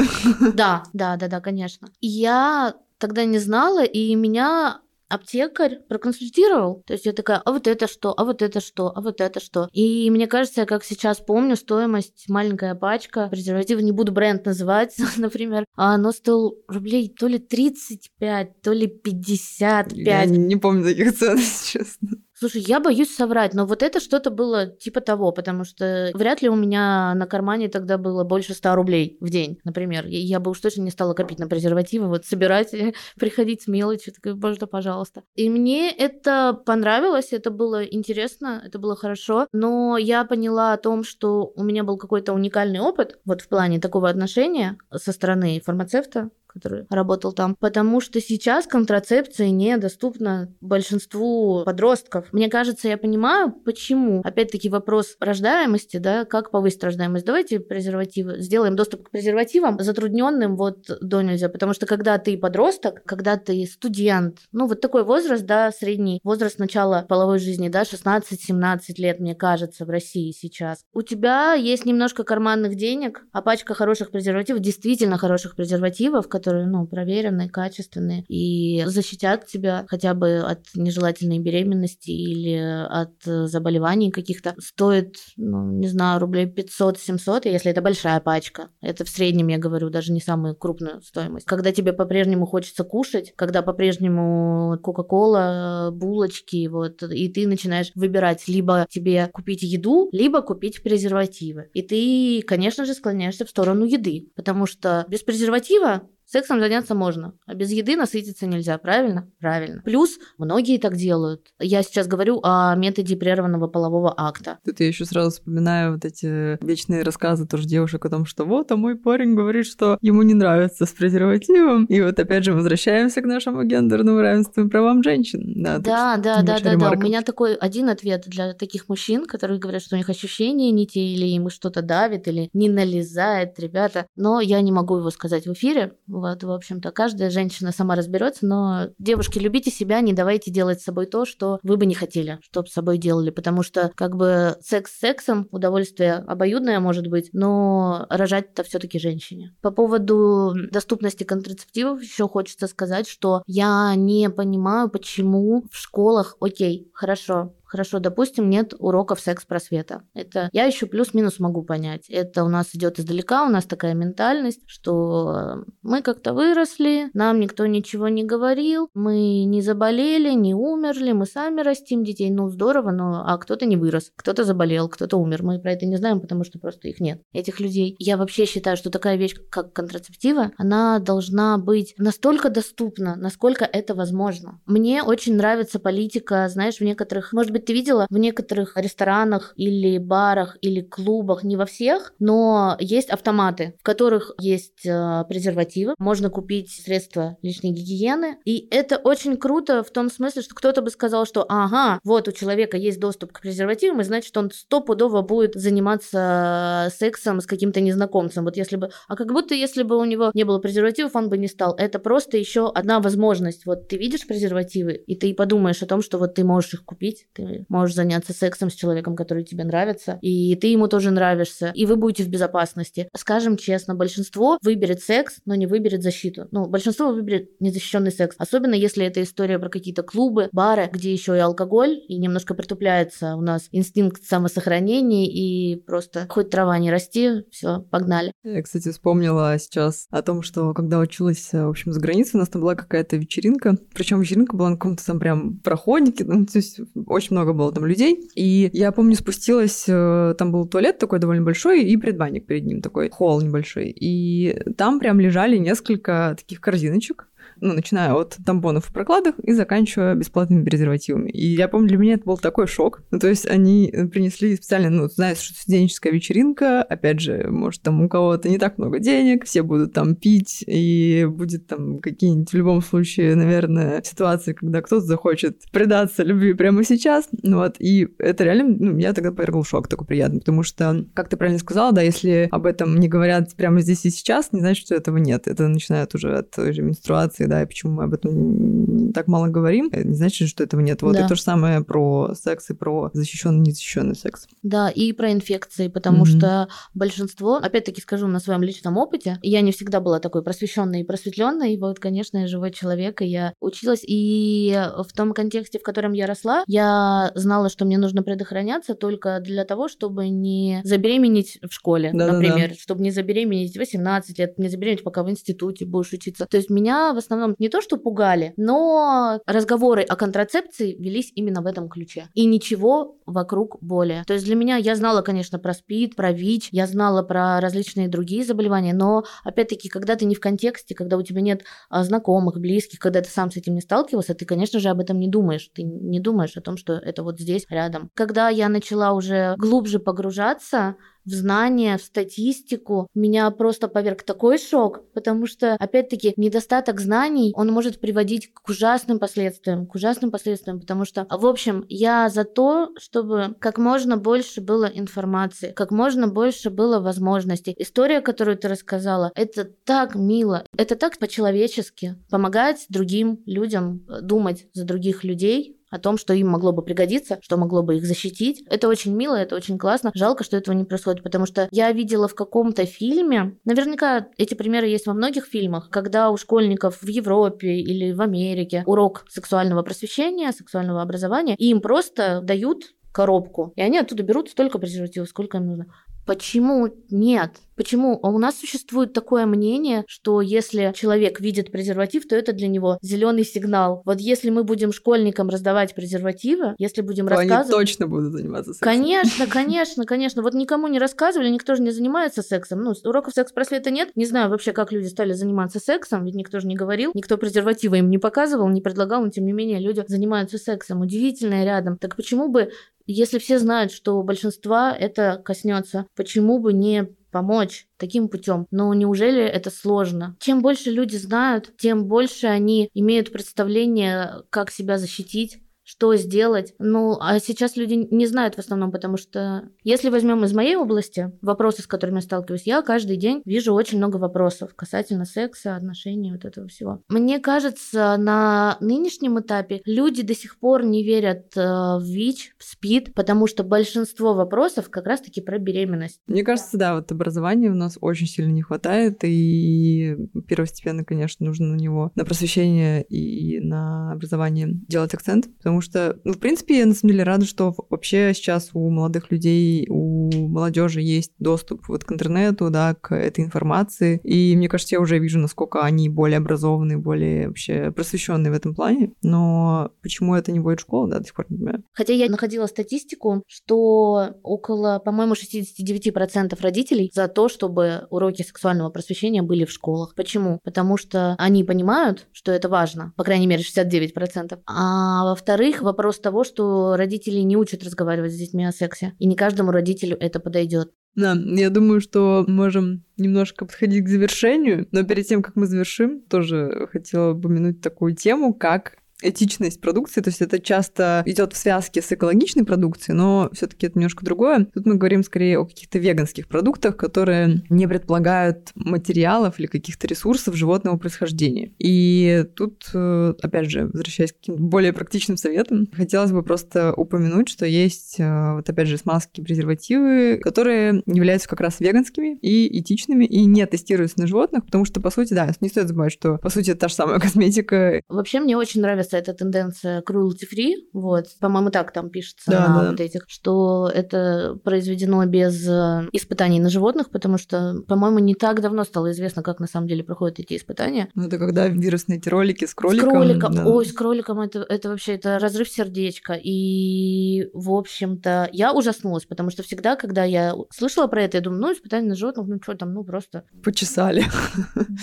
да, 0.54 0.82
да, 0.92 1.16
да, 1.16 1.28
да, 1.28 1.40
конечно. 1.40 1.88
Я 2.00 2.74
тогда 3.02 3.24
не 3.24 3.38
знала, 3.38 3.82
и 3.82 4.14
меня 4.14 4.80
аптекарь 5.08 5.80
проконсультировал. 5.88 6.84
То 6.86 6.94
есть 6.94 7.04
я 7.04 7.12
такая, 7.12 7.38
а 7.38 7.52
вот 7.52 7.66
это 7.66 7.88
что, 7.88 8.14
а 8.16 8.24
вот 8.24 8.40
это 8.40 8.60
что, 8.60 8.92
а 8.94 9.00
вот 9.00 9.20
это 9.20 9.40
что. 9.40 9.68
И 9.72 10.08
мне 10.10 10.28
кажется, 10.28 10.60
я 10.60 10.66
как 10.66 10.84
сейчас 10.84 11.18
помню, 11.18 11.56
стоимость 11.56 12.28
маленькая 12.28 12.76
пачка 12.76 13.28
презерватива, 13.28 13.80
не 13.80 13.92
буду 13.92 14.12
бренд 14.12 14.46
называть, 14.46 14.94
например, 15.16 15.66
а 15.74 15.94
оно 15.94 16.12
стоило 16.12 16.54
рублей 16.68 17.08
то 17.08 17.26
ли 17.26 17.38
35, 17.38 18.62
то 18.62 18.72
ли 18.72 18.86
55. 18.86 19.92
Я 19.92 20.24
не, 20.24 20.56
помню 20.56 20.84
таких 20.84 21.18
цен, 21.18 21.38
честно. 21.38 22.08
Слушай, 22.42 22.62
я 22.62 22.80
боюсь 22.80 23.14
соврать, 23.14 23.54
но 23.54 23.66
вот 23.66 23.84
это 23.84 24.00
что-то 24.00 24.32
было 24.32 24.66
типа 24.66 25.00
того, 25.00 25.30
потому 25.30 25.62
что 25.62 26.10
вряд 26.12 26.42
ли 26.42 26.48
у 26.48 26.56
меня 26.56 27.14
на 27.14 27.26
кармане 27.26 27.68
тогда 27.68 27.98
было 27.98 28.24
больше 28.24 28.52
100 28.52 28.74
рублей 28.74 29.16
в 29.20 29.30
день, 29.30 29.60
например. 29.62 30.06
Я 30.08 30.40
бы 30.40 30.50
уж 30.50 30.58
точно 30.58 30.82
не 30.82 30.90
стала 30.90 31.14
копить 31.14 31.38
на 31.38 31.46
презервативы, 31.46 32.08
вот 32.08 32.26
собирать, 32.26 32.74
приходить 33.16 33.62
с 33.62 33.68
мелочью, 33.68 34.12
такая, 34.12 34.34
боже, 34.34 34.58
да, 34.58 34.66
пожалуйста. 34.66 35.22
И 35.36 35.48
мне 35.48 35.88
это 35.92 36.60
понравилось, 36.66 37.28
это 37.30 37.52
было 37.52 37.84
интересно, 37.84 38.60
это 38.66 38.80
было 38.80 38.96
хорошо, 38.96 39.46
но 39.52 39.96
я 39.96 40.24
поняла 40.24 40.72
о 40.72 40.78
том, 40.78 41.04
что 41.04 41.52
у 41.54 41.62
меня 41.62 41.84
был 41.84 41.96
какой-то 41.96 42.32
уникальный 42.32 42.80
опыт 42.80 43.20
вот 43.24 43.40
в 43.40 43.46
плане 43.46 43.78
такого 43.78 44.08
отношения 44.08 44.78
со 44.92 45.12
стороны 45.12 45.62
фармацевта, 45.64 46.30
который 46.52 46.86
работал 46.90 47.32
там, 47.32 47.56
потому 47.58 48.00
что 48.00 48.20
сейчас 48.20 48.66
контрацепция 48.66 49.50
недоступна 49.50 50.52
большинству 50.60 51.64
подростков. 51.64 52.32
Мне 52.32 52.48
кажется, 52.48 52.88
я 52.88 52.96
понимаю, 52.96 53.52
почему. 53.52 54.20
Опять-таки 54.24 54.68
вопрос 54.68 55.16
рождаемости, 55.20 55.96
да, 55.96 56.24
как 56.24 56.50
повысить 56.50 56.82
рождаемость. 56.82 57.26
Давайте 57.26 57.60
презервативы, 57.60 58.40
сделаем 58.40 58.76
доступ 58.76 59.08
к 59.08 59.10
презервативам 59.10 59.78
затрудненным 59.80 60.56
вот 60.56 60.90
до 61.00 61.22
нельзя, 61.22 61.48
потому 61.48 61.74
что 61.74 61.86
когда 61.86 62.18
ты 62.18 62.36
подросток, 62.36 63.02
когда 63.04 63.36
ты 63.36 63.64
студент, 63.66 64.38
ну 64.52 64.66
вот 64.66 64.80
такой 64.80 65.04
возраст, 65.04 65.44
да, 65.44 65.70
средний 65.72 66.20
возраст 66.24 66.58
начала 66.58 67.02
половой 67.02 67.38
жизни, 67.38 67.68
да, 67.68 67.82
16-17 67.82 68.80
лет, 68.98 69.20
мне 69.20 69.34
кажется, 69.34 69.84
в 69.84 69.90
России 69.90 70.32
сейчас. 70.32 70.84
У 70.92 71.02
тебя 71.02 71.54
есть 71.54 71.86
немножко 71.86 72.24
карманных 72.24 72.74
денег, 72.74 73.24
а 73.32 73.42
пачка 73.42 73.74
хороших 73.74 74.10
презервативов, 74.10 74.60
действительно 74.60 75.18
хороших 75.18 75.56
презервативов, 75.56 76.28
которые, 76.28 76.41
ну, 76.50 76.86
проверенные, 76.86 77.48
качественные, 77.48 78.24
и 78.28 78.82
защитят 78.86 79.46
тебя 79.46 79.84
хотя 79.88 80.14
бы 80.14 80.38
от 80.38 80.60
нежелательной 80.74 81.38
беременности 81.38 82.10
или 82.10 82.56
от 82.56 83.26
э, 83.26 83.46
заболеваний 83.46 84.10
каких-то, 84.10 84.54
стоит, 84.58 85.16
ну, 85.36 85.70
не 85.70 85.88
знаю, 85.88 86.20
рублей 86.20 86.46
500-700, 86.46 87.42
если 87.44 87.70
это 87.70 87.82
большая 87.82 88.20
пачка. 88.20 88.68
Это 88.80 89.04
в 89.04 89.08
среднем, 89.08 89.48
я 89.48 89.58
говорю, 89.58 89.90
даже 89.90 90.12
не 90.12 90.20
самую 90.20 90.56
крупную 90.56 91.02
стоимость. 91.02 91.46
Когда 91.46 91.72
тебе 91.72 91.92
по-прежнему 91.92 92.46
хочется 92.46 92.84
кушать, 92.84 93.32
когда 93.36 93.62
по-прежнему 93.62 94.78
Кока-Кола, 94.82 95.90
булочки, 95.92 96.66
вот, 96.68 97.02
и 97.02 97.28
ты 97.28 97.46
начинаешь 97.46 97.92
выбирать 97.94 98.48
либо 98.48 98.86
тебе 98.90 99.28
купить 99.32 99.62
еду, 99.62 100.08
либо 100.12 100.42
купить 100.42 100.82
презервативы. 100.82 101.70
И 101.74 101.82
ты, 101.82 102.46
конечно 102.46 102.84
же, 102.84 102.94
склоняешься 102.94 103.44
в 103.44 103.50
сторону 103.50 103.84
еды, 103.84 104.30
потому 104.34 104.66
что 104.66 105.04
без 105.08 105.20
презерватива 105.22 106.02
Сексом 106.32 106.60
заняться 106.60 106.94
можно, 106.94 107.34
а 107.44 107.52
без 107.52 107.70
еды 107.72 107.94
насытиться 107.94 108.46
нельзя, 108.46 108.78
правильно? 108.78 109.28
Правильно. 109.38 109.82
Плюс 109.82 110.18
многие 110.38 110.78
так 110.78 110.96
делают. 110.96 111.48
Я 111.60 111.82
сейчас 111.82 112.06
говорю 112.06 112.40
о 112.42 112.74
методе 112.74 113.18
прерванного 113.18 113.66
полового 113.66 114.14
акта. 114.16 114.58
Тут 114.64 114.80
я 114.80 114.86
еще 114.86 115.04
сразу 115.04 115.30
вспоминаю 115.30 115.92
вот 115.92 116.06
эти 116.06 116.56
вечные 116.64 117.02
рассказы 117.02 117.46
тоже 117.46 117.66
девушек 117.66 118.06
о 118.06 118.08
том, 118.08 118.24
что 118.24 118.46
вот, 118.46 118.72
а 118.72 118.76
мой 118.76 118.96
парень 118.96 119.34
говорит, 119.34 119.66
что 119.66 119.98
ему 120.00 120.22
не 120.22 120.32
нравится 120.32 120.86
с 120.86 120.90
презервативом. 120.92 121.84
И 121.84 122.00
вот 122.00 122.18
опять 122.18 122.44
же 122.44 122.54
возвращаемся 122.54 123.20
к 123.20 123.26
нашему 123.26 123.64
гендерному 123.64 124.18
равенству 124.22 124.64
и 124.64 124.70
правам 124.70 125.02
женщин. 125.02 125.52
Да, 125.62 125.80
Да, 125.80 126.16
да, 126.16 126.42
да, 126.42 126.60
да, 126.60 126.76
да. 126.78 126.90
У 126.92 126.96
меня 126.96 127.20
такой 127.20 127.56
один 127.56 127.90
ответ 127.90 128.24
для 128.26 128.54
таких 128.54 128.88
мужчин, 128.88 129.26
которые 129.26 129.60
говорят, 129.60 129.82
что 129.82 129.96
у 129.96 129.98
них 129.98 130.08
ощущения 130.08 130.70
не 130.70 130.86
те, 130.86 131.00
или 131.00 131.26
им 131.26 131.50
что-то 131.50 131.82
давит, 131.82 132.26
или 132.26 132.48
не 132.54 132.70
налезает, 132.70 133.60
ребята. 133.60 134.06
Но 134.16 134.40
я 134.40 134.62
не 134.62 134.72
могу 134.72 134.96
его 134.96 135.10
сказать 135.10 135.46
в 135.46 135.52
эфире. 135.52 135.92
Вот, 136.22 136.44
в 136.44 136.50
общем-то, 136.52 136.92
каждая 136.92 137.30
женщина 137.30 137.72
сама 137.72 137.96
разберется, 137.96 138.46
но 138.46 138.90
девушки, 139.00 139.40
любите 139.40 139.72
себя, 139.72 140.00
не 140.00 140.12
давайте 140.12 140.52
делать 140.52 140.80
с 140.80 140.84
собой 140.84 141.06
то, 141.06 141.24
что 141.24 141.58
вы 141.64 141.76
бы 141.76 141.84
не 141.84 141.94
хотели, 141.94 142.38
чтобы 142.42 142.68
с 142.68 142.72
собой 142.72 142.96
делали, 142.96 143.30
потому 143.30 143.64
что 143.64 143.90
как 143.96 144.14
бы 144.14 144.56
секс 144.62 144.92
сексом, 144.96 145.48
удовольствие 145.50 146.14
обоюдное 146.14 146.78
может 146.78 147.08
быть, 147.08 147.30
но 147.32 148.06
рожать-то 148.08 148.62
все-таки 148.62 149.00
женщине. 149.00 149.52
По 149.62 149.72
поводу 149.72 150.54
доступности 150.70 151.24
контрацептивов 151.24 152.00
еще 152.00 152.28
хочется 152.28 152.68
сказать, 152.68 153.08
что 153.08 153.42
я 153.46 153.92
не 153.96 154.30
понимаю, 154.30 154.88
почему 154.88 155.64
в 155.72 155.76
школах, 155.76 156.36
окей, 156.40 156.88
хорошо, 156.94 157.54
Хорошо, 157.72 158.00
допустим, 158.00 158.50
нет 158.50 158.74
уроков 158.78 159.18
секс-просвета. 159.18 160.02
Это 160.12 160.50
я 160.52 160.66
еще 160.66 160.84
плюс-минус 160.84 161.38
могу 161.38 161.62
понять. 161.62 162.04
Это 162.10 162.44
у 162.44 162.48
нас 162.48 162.74
идет 162.74 162.98
издалека, 162.98 163.46
у 163.46 163.48
нас 163.48 163.64
такая 163.64 163.94
ментальность, 163.94 164.60
что 164.66 165.64
мы 165.80 166.02
как-то 166.02 166.34
выросли, 166.34 167.08
нам 167.14 167.40
никто 167.40 167.64
ничего 167.64 168.08
не 168.08 168.24
говорил, 168.24 168.90
мы 168.92 169.44
не 169.44 169.62
заболели, 169.62 170.34
не 170.34 170.52
умерли, 170.52 171.12
мы 171.12 171.24
сами 171.24 171.62
растим 171.62 172.04
детей. 172.04 172.30
Ну, 172.30 172.50
здорово, 172.50 172.90
но 172.90 173.24
а 173.26 173.38
кто-то 173.38 173.64
не 173.64 173.78
вырос, 173.78 174.12
кто-то 174.16 174.44
заболел, 174.44 174.90
кто-то 174.90 175.16
умер. 175.16 175.42
Мы 175.42 175.58
про 175.58 175.72
это 175.72 175.86
не 175.86 175.96
знаем, 175.96 176.20
потому 176.20 176.44
что 176.44 176.58
просто 176.58 176.88
их 176.88 177.00
нет. 177.00 177.22
Этих 177.32 177.58
людей. 177.58 177.96
Я 177.98 178.18
вообще 178.18 178.44
считаю, 178.44 178.76
что 178.76 178.90
такая 178.90 179.16
вещь, 179.16 179.34
как 179.48 179.72
контрацептива, 179.72 180.50
она 180.58 180.98
должна 180.98 181.56
быть 181.56 181.94
настолько 181.96 182.50
доступна, 182.50 183.16
насколько 183.16 183.64
это 183.64 183.94
возможно. 183.94 184.60
Мне 184.66 185.02
очень 185.02 185.36
нравится 185.36 185.80
политика, 185.80 186.46
знаешь, 186.50 186.76
в 186.76 186.82
некоторых, 186.82 187.32
может 187.32 187.50
быть, 187.50 187.61
ты 187.66 187.72
видела, 187.72 188.06
в 188.10 188.18
некоторых 188.18 188.76
ресторанах 188.76 189.52
или 189.56 189.98
барах 189.98 190.56
или 190.60 190.80
клубах, 190.80 191.44
не 191.44 191.56
во 191.56 191.66
всех, 191.66 192.12
но 192.18 192.76
есть 192.80 193.10
автоматы, 193.10 193.74
в 193.80 193.82
которых 193.82 194.32
есть 194.40 194.84
э, 194.86 195.24
презервативы, 195.28 195.94
можно 195.98 196.30
купить 196.30 196.70
средства 196.70 197.36
личной 197.42 197.70
гигиены, 197.70 198.38
и 198.44 198.68
это 198.70 198.96
очень 198.98 199.36
круто 199.36 199.82
в 199.82 199.90
том 199.90 200.10
смысле, 200.10 200.42
что 200.42 200.54
кто-то 200.54 200.82
бы 200.82 200.90
сказал, 200.90 201.26
что 201.26 201.44
ага, 201.48 202.00
вот 202.04 202.28
у 202.28 202.32
человека 202.32 202.76
есть 202.76 203.00
доступ 203.00 203.32
к 203.32 203.40
презервативам, 203.40 204.00
и 204.00 204.04
значит, 204.04 204.36
он 204.36 204.50
стопудово 204.50 205.22
будет 205.22 205.54
заниматься 205.54 206.90
сексом 206.96 207.40
с 207.40 207.46
каким-то 207.46 207.80
незнакомцем. 207.80 208.44
Вот 208.44 208.56
если 208.56 208.76
бы, 208.76 208.90
а 209.08 209.16
как 209.16 209.32
будто 209.32 209.54
если 209.54 209.82
бы 209.82 209.96
у 209.96 210.04
него 210.04 210.30
не 210.34 210.44
было 210.44 210.58
презервативов, 210.58 211.16
он 211.16 211.28
бы 211.28 211.38
не 211.38 211.48
стал. 211.48 211.74
Это 211.76 211.98
просто 211.98 212.36
еще 212.36 212.70
одна 212.70 213.00
возможность. 213.00 213.66
Вот 213.66 213.88
ты 213.88 213.96
видишь 213.96 214.26
презервативы, 214.26 214.94
и 214.94 215.16
ты 215.16 215.34
подумаешь 215.34 215.82
о 215.82 215.86
том, 215.86 216.02
что 216.02 216.18
вот 216.18 216.34
ты 216.34 216.44
можешь 216.44 216.74
их 216.74 216.84
купить, 216.84 217.26
ты 217.32 217.51
можешь 217.68 217.94
заняться 217.94 218.32
сексом 218.32 218.70
с 218.70 218.74
человеком, 218.74 219.16
который 219.16 219.44
тебе 219.44 219.64
нравится, 219.64 220.18
и 220.22 220.54
ты 220.56 220.68
ему 220.68 220.88
тоже 220.88 221.10
нравишься, 221.10 221.72
и 221.74 221.86
вы 221.86 221.96
будете 221.96 222.24
в 222.24 222.28
безопасности. 222.28 223.08
Скажем 223.16 223.56
честно, 223.56 223.94
большинство 223.94 224.58
выберет 224.62 225.00
секс, 225.00 225.36
но 225.44 225.54
не 225.54 225.66
выберет 225.66 226.02
защиту. 226.02 226.48
Ну, 226.50 226.66
большинство 226.66 227.12
выберет 227.12 227.50
незащищенный 227.60 228.12
секс. 228.12 228.36
Особенно 228.38 228.74
если 228.74 229.04
это 229.04 229.22
история 229.22 229.58
про 229.58 229.68
какие-то 229.68 230.02
клубы, 230.02 230.48
бары, 230.52 230.88
где 230.92 231.12
еще 231.12 231.36
и 231.36 231.40
алкоголь, 231.40 232.00
и 232.08 232.18
немножко 232.18 232.54
притупляется 232.54 233.36
у 233.36 233.40
нас 233.40 233.68
инстинкт 233.72 234.24
самосохранения, 234.24 235.26
и 235.26 235.76
просто 235.76 236.26
хоть 236.28 236.50
трава 236.50 236.78
не 236.78 236.90
расти, 236.90 237.44
все, 237.50 237.80
погнали. 237.90 238.32
Я, 238.44 238.62
кстати, 238.62 238.90
вспомнила 238.90 239.56
сейчас 239.58 240.06
о 240.10 240.22
том, 240.22 240.42
что 240.42 240.72
когда 240.74 240.98
училась, 240.98 241.52
в 241.52 241.68
общем, 241.68 241.92
за 241.92 242.00
границей, 242.00 242.32
у 242.34 242.38
нас 242.38 242.48
там 242.48 242.62
была 242.62 242.74
какая-то 242.74 243.16
вечеринка, 243.16 243.76
причем 243.94 244.20
вечеринка 244.20 244.56
была 244.56 244.70
на 244.70 244.76
каком-то 244.76 245.04
там 245.04 245.18
прям 245.18 245.58
проходнике, 245.58 246.24
ну, 246.24 246.46
то 246.46 246.58
есть 246.58 246.80
очень 247.06 247.34
много 247.34 247.41
было 247.44 247.72
там 247.72 247.84
людей, 247.84 248.28
и 248.34 248.70
я 248.72 248.92
помню, 248.92 249.16
спустилась, 249.16 249.84
э, 249.88 250.34
там 250.38 250.52
был 250.52 250.66
туалет 250.66 250.98
такой 250.98 251.18
довольно 251.18 251.42
большой, 251.42 251.82
и 251.82 251.96
предбанник 251.96 252.46
перед 252.46 252.64
ним 252.64 252.80
такой, 252.80 253.10
холл 253.10 253.40
небольшой, 253.40 253.90
и 253.90 254.56
там 254.76 255.00
прям 255.00 255.18
лежали 255.18 255.58
несколько 255.58 256.36
таких 256.38 256.60
корзиночек, 256.60 257.28
ну, 257.62 257.72
начиная 257.72 258.12
от 258.12 258.36
тампонов 258.44 258.90
и 258.90 258.92
прокладок 258.92 259.38
и 259.38 259.52
заканчивая 259.52 260.14
бесплатными 260.14 260.64
презервативами. 260.64 261.30
И 261.30 261.46
я 261.54 261.68
помню, 261.68 261.88
для 261.88 261.98
меня 261.98 262.14
это 262.14 262.24
был 262.24 262.36
такой 262.36 262.66
шок. 262.66 263.02
Ну, 263.10 263.18
то 263.18 263.28
есть 263.28 263.46
они 263.46 263.88
э, 263.88 264.06
принесли 264.06 264.56
специально, 264.56 264.90
ну, 264.90 265.08
знаешь, 265.08 265.38
что 265.38 265.54
студенческая 265.54 266.10
вечеринка, 266.10 266.82
опять 266.82 267.20
же, 267.20 267.46
может, 267.48 267.82
там 267.82 268.02
у 268.02 268.08
кого-то 268.08 268.48
не 268.48 268.58
так 268.58 268.78
много 268.78 268.98
денег, 268.98 269.44
все 269.44 269.62
будут 269.62 269.92
там 269.92 270.16
пить, 270.16 270.64
и 270.66 271.26
будет 271.28 271.66
там 271.66 272.00
какие-нибудь 272.00 272.50
в 272.50 272.56
любом 272.56 272.82
случае, 272.82 273.34
наверное, 273.36 274.02
ситуации, 274.02 274.52
когда 274.52 274.82
кто-то 274.82 275.06
захочет 275.06 275.62
предаться 275.70 276.22
любви 276.22 276.54
прямо 276.54 276.84
сейчас. 276.84 277.28
Ну, 277.42 277.58
вот, 277.58 277.76
и 277.78 278.08
это 278.18 278.44
реально, 278.44 278.76
ну, 278.78 278.92
меня 278.92 279.12
тогда 279.12 279.30
повергл 279.30 279.64
шок 279.64 279.88
такой 279.88 280.06
приятный, 280.06 280.40
потому 280.40 280.64
что, 280.64 281.06
как 281.14 281.28
ты 281.28 281.36
правильно 281.36 281.60
сказала, 281.60 281.92
да, 281.92 282.02
если 282.02 282.48
об 282.50 282.66
этом 282.66 282.96
не 282.96 283.08
говорят 283.08 283.54
прямо 283.54 283.80
здесь 283.80 284.04
и 284.04 284.10
сейчас, 284.10 284.52
не 284.52 284.60
значит, 284.60 284.86
что 284.86 284.94
этого 284.96 285.18
нет. 285.18 285.46
Это 285.46 285.68
начинает 285.68 286.14
уже 286.14 286.36
от 286.36 286.50
той 286.50 286.72
же 286.72 286.82
менструации, 286.82 287.46
да, 287.52 287.62
и 287.62 287.66
почему 287.66 287.92
мы 287.92 288.04
об 288.04 288.14
этом 288.14 289.12
так 289.12 289.28
мало 289.28 289.48
говорим, 289.48 289.90
э, 289.92 290.04
не 290.04 290.14
значит, 290.14 290.48
что 290.48 290.64
этого 290.64 290.80
нет. 290.80 291.02
Вот 291.02 291.12
да. 291.12 291.26
и 291.26 291.28
то 291.28 291.34
же 291.34 291.42
самое 291.42 291.84
про 291.84 292.34
секс 292.34 292.70
и 292.70 292.74
про 292.74 293.10
защищенный 293.12 293.60
незащищенный 293.60 294.16
секс. 294.16 294.46
Да, 294.62 294.88
и 294.88 295.12
про 295.12 295.32
инфекции, 295.32 295.88
потому 295.88 296.24
mm-hmm. 296.24 296.38
что 296.38 296.68
большинство, 296.94 297.56
опять-таки 297.56 298.00
скажу 298.00 298.26
на 298.26 298.40
своем 298.40 298.62
личном 298.62 298.96
опыте, 298.96 299.38
я 299.42 299.60
не 299.60 299.72
всегда 299.72 300.00
была 300.00 300.18
такой 300.18 300.42
просвещенной 300.42 301.02
и 301.02 301.04
просветленной, 301.04 301.76
вот, 301.76 301.98
конечно, 301.98 302.38
я 302.38 302.46
живой 302.46 302.70
человек, 302.70 303.20
и 303.20 303.26
я 303.26 303.52
училась, 303.60 304.00
и 304.02 304.74
в 304.96 305.12
том 305.12 305.34
контексте, 305.34 305.78
в 305.78 305.82
котором 305.82 306.12
я 306.12 306.26
росла, 306.26 306.64
я 306.66 307.32
знала, 307.34 307.68
что 307.68 307.84
мне 307.84 307.98
нужно 307.98 308.22
предохраняться 308.22 308.94
только 308.94 309.40
для 309.40 309.66
того, 309.66 309.88
чтобы 309.88 310.30
не 310.30 310.80
забеременеть 310.84 311.58
в 311.60 311.72
школе, 311.74 312.12
да, 312.14 312.32
например, 312.32 312.70
да, 312.70 312.74
да. 312.74 312.80
чтобы 312.80 313.02
не 313.02 313.10
забеременеть 313.10 313.74
в 313.74 313.78
18 313.78 314.38
лет, 314.38 314.58
не 314.58 314.68
забеременеть, 314.68 315.04
пока 315.04 315.22
в 315.22 315.28
институте 315.28 315.84
будешь 315.84 316.14
учиться. 316.14 316.46
То 316.46 316.56
есть 316.56 316.70
меня 316.70 317.12
в 317.12 317.18
основном 317.18 317.31
основном 317.32 317.56
не 317.58 317.68
то, 317.68 317.80
что 317.80 317.96
пугали, 317.96 318.52
но 318.56 319.40
разговоры 319.46 320.02
о 320.02 320.16
контрацепции 320.16 320.96
велись 320.98 321.32
именно 321.34 321.62
в 321.62 321.66
этом 321.66 321.88
ключе. 321.88 322.28
И 322.34 322.44
ничего 322.44 323.16
вокруг 323.26 323.78
более. 323.80 324.24
То 324.24 324.34
есть 324.34 324.44
для 324.44 324.54
меня 324.54 324.76
я 324.76 324.94
знала, 324.96 325.22
конечно, 325.22 325.58
про 325.58 325.74
СПИД, 325.74 326.16
про 326.16 326.32
ВИЧ, 326.32 326.68
я 326.72 326.86
знала 326.86 327.22
про 327.22 327.60
различные 327.60 328.08
другие 328.08 328.44
заболевания, 328.44 328.94
но 328.94 329.24
опять-таки, 329.44 329.88
когда 329.88 330.16
ты 330.16 330.24
не 330.24 330.34
в 330.34 330.40
контексте, 330.40 330.94
когда 330.94 331.16
у 331.16 331.22
тебя 331.22 331.40
нет 331.40 331.64
а, 331.88 332.04
знакомых, 332.04 332.58
близких, 332.58 332.98
когда 332.98 333.20
ты 333.20 333.30
сам 333.30 333.50
с 333.50 333.56
этим 333.56 333.74
не 333.74 333.80
сталкивался, 333.80 334.34
ты, 334.34 334.44
конечно 334.44 334.80
же, 334.80 334.88
об 334.88 335.00
этом 335.00 335.18
не 335.18 335.28
думаешь. 335.28 335.70
Ты 335.74 335.82
не 335.82 336.20
думаешь 336.20 336.56
о 336.56 336.60
том, 336.60 336.76
что 336.76 336.94
это 336.94 337.22
вот 337.22 337.38
здесь, 337.38 337.66
рядом. 337.68 338.10
Когда 338.14 338.48
я 338.48 338.68
начала 338.68 339.12
уже 339.12 339.54
глубже 339.58 339.98
погружаться, 339.98 340.96
в 341.24 341.30
знания, 341.30 341.98
в 341.98 342.02
статистику, 342.02 343.08
меня 343.14 343.50
просто 343.50 343.88
поверг 343.88 344.22
такой 344.22 344.58
шок, 344.58 345.02
потому 345.12 345.46
что, 345.46 345.74
опять-таки, 345.74 346.34
недостаток 346.36 347.00
знаний, 347.00 347.52
он 347.54 347.70
может 347.72 348.00
приводить 348.00 348.52
к 348.52 348.68
ужасным 348.68 349.18
последствиям, 349.18 349.86
к 349.86 349.94
ужасным 349.94 350.30
последствиям, 350.30 350.80
потому 350.80 351.04
что, 351.04 351.26
в 351.30 351.46
общем, 351.46 351.84
я 351.88 352.28
за 352.28 352.44
то, 352.44 352.90
чтобы 352.98 353.54
как 353.58 353.78
можно 353.78 354.16
больше 354.16 354.60
было 354.60 354.86
информации, 354.86 355.72
как 355.72 355.90
можно 355.90 356.28
больше 356.28 356.70
было 356.70 357.00
возможностей. 357.00 357.74
История, 357.78 358.20
которую 358.20 358.56
ты 358.56 358.68
рассказала, 358.68 359.30
это 359.34 359.64
так 359.64 360.14
мило, 360.14 360.64
это 360.76 360.96
так 360.96 361.18
по-человечески 361.18 362.16
помогать 362.30 362.86
другим 362.88 363.42
людям 363.46 364.04
думать 364.22 364.66
за 364.72 364.84
других 364.84 365.24
людей, 365.24 365.78
о 365.92 365.98
том, 365.98 366.18
что 366.18 366.32
им 366.34 366.48
могло 366.48 366.72
бы 366.72 366.82
пригодиться, 366.82 367.38
что 367.42 367.56
могло 367.56 367.82
бы 367.82 367.96
их 367.96 368.04
защитить. 368.04 368.64
Это 368.68 368.88
очень 368.88 369.14
мило, 369.14 369.36
это 369.36 369.54
очень 369.54 369.78
классно. 369.78 370.10
Жалко, 370.14 370.42
что 370.42 370.56
этого 370.56 370.74
не 370.74 370.84
происходит, 370.84 371.22
потому 371.22 371.46
что 371.46 371.68
я 371.70 371.92
видела 371.92 372.26
в 372.26 372.34
каком-то 372.34 372.86
фильме, 372.86 373.56
наверняка 373.64 374.26
эти 374.38 374.54
примеры 374.54 374.88
есть 374.88 375.06
во 375.06 375.14
многих 375.14 375.44
фильмах, 375.44 375.90
когда 375.90 376.30
у 376.30 376.36
школьников 376.36 377.02
в 377.02 377.08
Европе 377.08 377.76
или 377.76 378.12
в 378.12 378.20
Америке 378.20 378.82
урок 378.86 379.24
сексуального 379.28 379.82
просвещения, 379.82 380.50
сексуального 380.52 381.02
образования, 381.02 381.54
и 381.56 381.68
им 381.68 381.80
просто 381.80 382.40
дают 382.42 382.94
коробку, 383.12 383.72
и 383.76 383.82
они 383.82 383.98
оттуда 383.98 384.22
берут 384.22 384.48
столько 384.48 384.78
презервативов, 384.78 385.28
сколько 385.28 385.58
им 385.58 385.66
нужно. 385.66 385.86
Почему 386.26 386.88
нет? 387.10 387.52
Почему? 387.74 388.20
А 388.22 388.28
у 388.28 388.38
нас 388.38 388.58
существует 388.58 389.12
такое 389.12 389.46
мнение, 389.46 390.04
что 390.06 390.40
если 390.40 390.92
человек 390.94 391.40
видит 391.40 391.72
презерватив, 391.72 392.28
то 392.28 392.36
это 392.36 392.52
для 392.52 392.68
него 392.68 392.98
зеленый 393.02 393.44
сигнал. 393.44 394.02
Вот 394.04 394.20
если 394.20 394.50
мы 394.50 394.62
будем 394.62 394.92
школьникам 394.92 395.48
раздавать 395.48 395.94
презервативы, 395.94 396.74
если 396.78 397.00
будем 397.00 397.26
то 397.26 397.34
рассказывать... 397.34 397.74
Они 397.74 397.86
точно 397.86 398.06
будут 398.06 398.32
заниматься 398.32 398.74
сексом. 398.74 398.88
Конечно, 398.88 399.46
конечно, 399.46 400.04
конечно. 400.04 400.42
Вот 400.42 400.54
никому 400.54 400.86
не 400.88 400.98
рассказывали, 400.98 401.48
никто 401.48 401.74
же 401.74 401.82
не 401.82 401.90
занимается 401.90 402.42
сексом. 402.42 402.82
Ну, 402.82 402.92
уроков 403.04 403.34
секс-просвета 403.34 403.90
нет. 403.90 404.10
Не 404.16 404.26
знаю 404.26 404.50
вообще, 404.50 404.72
как 404.72 404.92
люди 404.92 405.06
стали 405.06 405.32
заниматься 405.32 405.80
сексом, 405.80 406.24
ведь 406.24 406.34
никто 406.34 406.60
же 406.60 406.66
не 406.66 406.76
говорил, 406.76 407.10
никто 407.14 407.38
презервативы 407.38 407.98
им 407.98 408.10
не 408.10 408.18
показывал, 408.18 408.68
не 408.68 408.82
предлагал, 408.82 409.24
но 409.24 409.30
тем 409.30 409.46
не 409.46 409.52
менее 409.52 409.80
люди 409.80 410.04
занимаются 410.06 410.58
сексом. 410.58 411.00
Удивительное 411.00 411.64
рядом. 411.64 411.96
Так 411.96 412.16
почему 412.16 412.48
бы 412.48 412.70
если 413.06 413.38
все 413.38 413.58
знают, 413.58 413.92
что 413.92 414.22
большинства 414.22 414.94
это 414.96 415.40
коснется, 415.44 416.06
почему 416.14 416.58
бы 416.58 416.72
не 416.72 417.08
помочь 417.32 417.86
таким 417.96 418.28
путем. 418.28 418.66
Но 418.70 418.92
неужели 418.94 419.42
это 419.42 419.70
сложно? 419.70 420.36
Чем 420.38 420.60
больше 420.60 420.90
люди 420.90 421.16
знают, 421.16 421.72
тем 421.78 422.04
больше 422.04 422.46
они 422.46 422.90
имеют 422.94 423.32
представление, 423.32 424.42
как 424.50 424.70
себя 424.70 424.98
защитить, 424.98 425.61
что 425.84 426.14
сделать. 426.16 426.74
Ну, 426.78 427.16
а 427.20 427.38
сейчас 427.38 427.76
люди 427.76 428.08
не 428.10 428.26
знают 428.26 428.54
в 428.54 428.58
основном, 428.58 428.92
потому 428.92 429.16
что 429.16 429.68
если 429.84 430.10
возьмем 430.10 430.44
из 430.44 430.52
моей 430.52 430.76
области 430.76 431.32
вопросы, 431.40 431.82
с 431.82 431.86
которыми 431.86 432.16
я 432.16 432.22
сталкиваюсь, 432.22 432.66
я 432.66 432.82
каждый 432.82 433.16
день 433.16 433.42
вижу 433.44 433.74
очень 433.74 433.98
много 433.98 434.16
вопросов 434.16 434.74
касательно 434.74 435.24
секса, 435.24 435.76
отношений, 435.76 436.32
вот 436.32 436.44
этого 436.44 436.68
всего. 436.68 437.02
Мне 437.08 437.40
кажется, 437.40 438.16
на 438.18 438.76
нынешнем 438.80 439.40
этапе 439.40 439.82
люди 439.84 440.22
до 440.22 440.34
сих 440.34 440.58
пор 440.58 440.84
не 440.84 441.02
верят 441.04 441.56
э, 441.56 441.60
в 441.60 442.04
ВИЧ, 442.04 442.54
в 442.58 442.64
СПИД, 442.64 443.14
потому 443.14 443.46
что 443.46 443.64
большинство 443.64 444.34
вопросов 444.34 444.88
как 444.90 445.06
раз-таки 445.06 445.40
про 445.40 445.58
беременность. 445.58 446.20
Мне 446.26 446.44
кажется, 446.44 446.76
да, 446.76 446.94
вот 446.94 447.10
образования 447.10 447.70
у 447.70 447.74
нас 447.74 447.98
очень 448.00 448.26
сильно 448.26 448.52
не 448.52 448.62
хватает, 448.62 449.24
и 449.24 450.16
первостепенно, 450.46 451.04
конечно, 451.04 451.46
нужно 451.46 451.68
на 451.68 451.76
него, 451.76 452.12
на 452.14 452.24
просвещение 452.24 453.02
и 453.04 453.60
на 453.60 454.12
образование 454.12 454.68
делать 454.88 455.14
акцент, 455.14 455.48
потому 455.58 455.71
потому 455.72 455.80
что, 455.80 456.20
ну, 456.24 456.34
в 456.34 456.38
принципе, 456.38 456.80
я 456.80 456.86
на 456.86 456.94
самом 456.94 457.12
деле 457.12 457.24
рада, 457.24 457.46
что 457.46 457.74
вообще 457.88 458.32
сейчас 458.34 458.70
у 458.74 458.90
молодых 458.90 459.30
людей, 459.30 459.86
у 459.88 460.30
молодежи 460.48 461.00
есть 461.00 461.32
доступ 461.38 461.88
вот 461.88 462.04
к 462.04 462.12
интернету, 462.12 462.68
да, 462.68 462.94
к 462.94 463.14
этой 463.14 463.42
информации. 463.42 464.20
И 464.22 464.54
мне 464.54 464.68
кажется, 464.68 464.96
я 464.96 465.00
уже 465.00 465.18
вижу, 465.18 465.38
насколько 465.38 465.80
они 465.80 466.10
более 466.10 466.36
образованные, 466.36 466.98
более 466.98 467.48
вообще 467.48 467.90
просвещенные 467.90 468.52
в 468.52 468.54
этом 468.54 468.74
плане. 468.74 469.12
Но 469.22 469.92
почему 470.02 470.34
это 470.34 470.52
не 470.52 470.60
будет 470.60 470.80
школа, 470.80 471.08
да, 471.08 471.18
до 471.20 471.24
сих 471.24 471.34
пор 471.34 471.46
не 471.48 471.56
понимаю. 471.56 471.84
Хотя 471.94 472.12
я 472.12 472.28
находила 472.28 472.66
статистику, 472.66 473.42
что 473.46 474.34
около, 474.42 474.98
по-моему, 474.98 475.32
69% 475.32 476.60
родителей 476.60 477.10
за 477.14 477.28
то, 477.28 477.48
чтобы 477.48 478.06
уроки 478.10 478.42
сексуального 478.42 478.90
просвещения 478.90 479.42
были 479.42 479.64
в 479.64 479.70
школах. 479.70 480.14
Почему? 480.16 480.60
Потому 480.64 480.98
что 480.98 481.34
они 481.38 481.64
понимают, 481.64 482.26
что 482.32 482.52
это 482.52 482.68
важно, 482.68 483.14
по 483.16 483.24
крайней 483.24 483.46
мере, 483.46 483.62
69%. 483.62 484.58
А 484.66 485.24
во-вторых, 485.24 485.61
вопрос 485.82 486.18
того, 486.18 486.44
что 486.44 486.96
родители 486.96 487.38
не 487.38 487.56
учат 487.56 487.84
разговаривать 487.84 488.32
с 488.32 488.38
детьми 488.38 488.64
о 488.64 488.72
сексе, 488.72 489.14
и 489.18 489.26
не 489.26 489.36
каждому 489.36 489.70
родителю 489.70 490.16
это 490.18 490.40
подойдет. 490.40 490.92
Да, 491.14 491.34
я 491.34 491.68
думаю, 491.68 492.00
что 492.00 492.44
можем 492.48 493.04
немножко 493.18 493.66
подходить 493.66 494.04
к 494.04 494.08
завершению, 494.08 494.88
но 494.92 495.04
перед 495.04 495.26
тем, 495.26 495.42
как 495.42 495.56
мы 495.56 495.66
завершим, 495.66 496.22
тоже 496.22 496.88
хотела 496.90 497.34
бы 497.34 497.38
упомянуть 497.38 497.82
такую 497.82 498.16
тему, 498.16 498.54
как 498.54 498.96
этичность 499.22 499.80
продукции, 499.80 500.20
то 500.20 500.30
есть 500.30 500.42
это 500.42 500.60
часто 500.60 501.22
идет 501.26 501.52
в 501.52 501.56
связке 501.56 502.02
с 502.02 502.12
экологичной 502.12 502.64
продукцией, 502.64 503.16
но 503.16 503.50
все-таки 503.52 503.86
это 503.86 503.98
немножко 503.98 504.24
другое. 504.24 504.66
Тут 504.74 504.86
мы 504.86 504.96
говорим 504.96 505.22
скорее 505.22 505.58
о 505.58 505.66
каких-то 505.66 505.98
веганских 505.98 506.48
продуктах, 506.48 506.96
которые 506.96 507.62
не 507.70 507.86
предполагают 507.86 508.70
материалов 508.74 509.58
или 509.58 509.66
каких-то 509.66 510.06
ресурсов 510.06 510.56
животного 510.56 510.96
происхождения. 510.96 511.72
И 511.78 512.44
тут, 512.54 512.90
э, 512.94 513.34
опять 513.40 513.70
же, 513.70 513.86
возвращаясь 513.86 514.32
к 514.32 514.36
каким-то 514.36 514.62
более 514.62 514.92
практичным 514.92 515.36
советам, 515.36 515.88
хотелось 515.92 516.32
бы 516.32 516.42
просто 516.42 516.92
упомянуть, 516.94 517.48
что 517.48 517.66
есть, 517.66 518.16
э, 518.18 518.54
вот 518.54 518.68
опять 518.68 518.88
же, 518.88 518.98
смазки, 518.98 519.40
презервативы, 519.40 520.38
которые 520.42 521.02
являются 521.06 521.48
как 521.48 521.60
раз 521.60 521.80
веганскими 521.80 522.38
и 522.40 522.80
этичными, 522.80 523.24
и 523.24 523.44
не 523.44 523.66
тестируются 523.66 524.20
на 524.20 524.26
животных, 524.26 524.64
потому 524.64 524.84
что, 524.84 525.00
по 525.00 525.10
сути, 525.10 525.34
да, 525.34 525.50
не 525.60 525.68
стоит 525.68 525.88
забывать, 525.88 526.12
что, 526.12 526.38
по 526.38 526.50
сути, 526.50 526.70
это 526.70 526.80
та 526.80 526.88
же 526.88 526.94
самая 526.94 527.18
косметика. 527.20 528.02
Вообще, 528.08 528.40
мне 528.40 528.56
очень 528.56 528.80
нравится 528.80 529.11
нравится 529.12 529.16
эта 529.16 529.34
тенденция 529.34 530.02
cruelty 530.02 530.46
free, 530.52 530.74
вот, 530.92 531.26
по-моему, 531.40 531.70
так 531.70 531.92
там 531.92 532.10
пишется 532.10 532.50
да, 532.50 532.68
на 532.68 532.82
да. 532.82 532.90
вот 532.90 533.00
этих, 533.00 533.24
что 533.28 533.90
это 533.92 534.58
произведено 534.64 535.24
без 535.26 535.66
э, 535.68 536.08
испытаний 536.12 536.60
на 536.60 536.68
животных, 536.68 537.10
потому 537.10 537.38
что, 537.38 537.82
по-моему, 537.88 538.18
не 538.18 538.34
так 538.34 538.60
давно 538.60 538.84
стало 538.84 539.10
известно, 539.12 539.42
как 539.42 539.60
на 539.60 539.66
самом 539.66 539.88
деле 539.88 540.04
проходят 540.04 540.38
эти 540.38 540.56
испытания. 540.56 541.08
Ну, 541.14 541.26
это 541.26 541.38
когда 541.38 541.68
вирусные 541.68 542.18
эти 542.18 542.28
ролики 542.28 542.64
с 542.66 542.74
кроликом. 542.74 543.08
С 543.08 543.12
кроликом, 543.12 543.54
да. 543.54 543.66
ой, 543.66 543.86
с 543.86 543.92
кроликом 543.92 544.40
это, 544.40 544.60
это 544.68 544.88
вообще, 544.88 545.14
это 545.14 545.38
разрыв 545.38 545.68
сердечка. 545.68 546.38
И, 546.42 547.48
в 547.52 547.70
общем-то, 547.70 548.48
я 548.52 548.72
ужаснулась, 548.72 549.24
потому 549.24 549.50
что 549.50 549.62
всегда, 549.62 549.96
когда 549.96 550.24
я 550.24 550.54
слышала 550.70 551.06
про 551.06 551.22
это, 551.22 551.38
я 551.38 551.42
думаю, 551.42 551.60
ну, 551.60 551.72
испытания 551.72 552.08
на 552.08 552.14
животных, 552.14 552.46
ну, 552.48 552.58
что 552.62 552.74
там, 552.74 552.94
ну, 552.94 553.04
просто... 553.04 553.44
Почесали. 553.64 554.24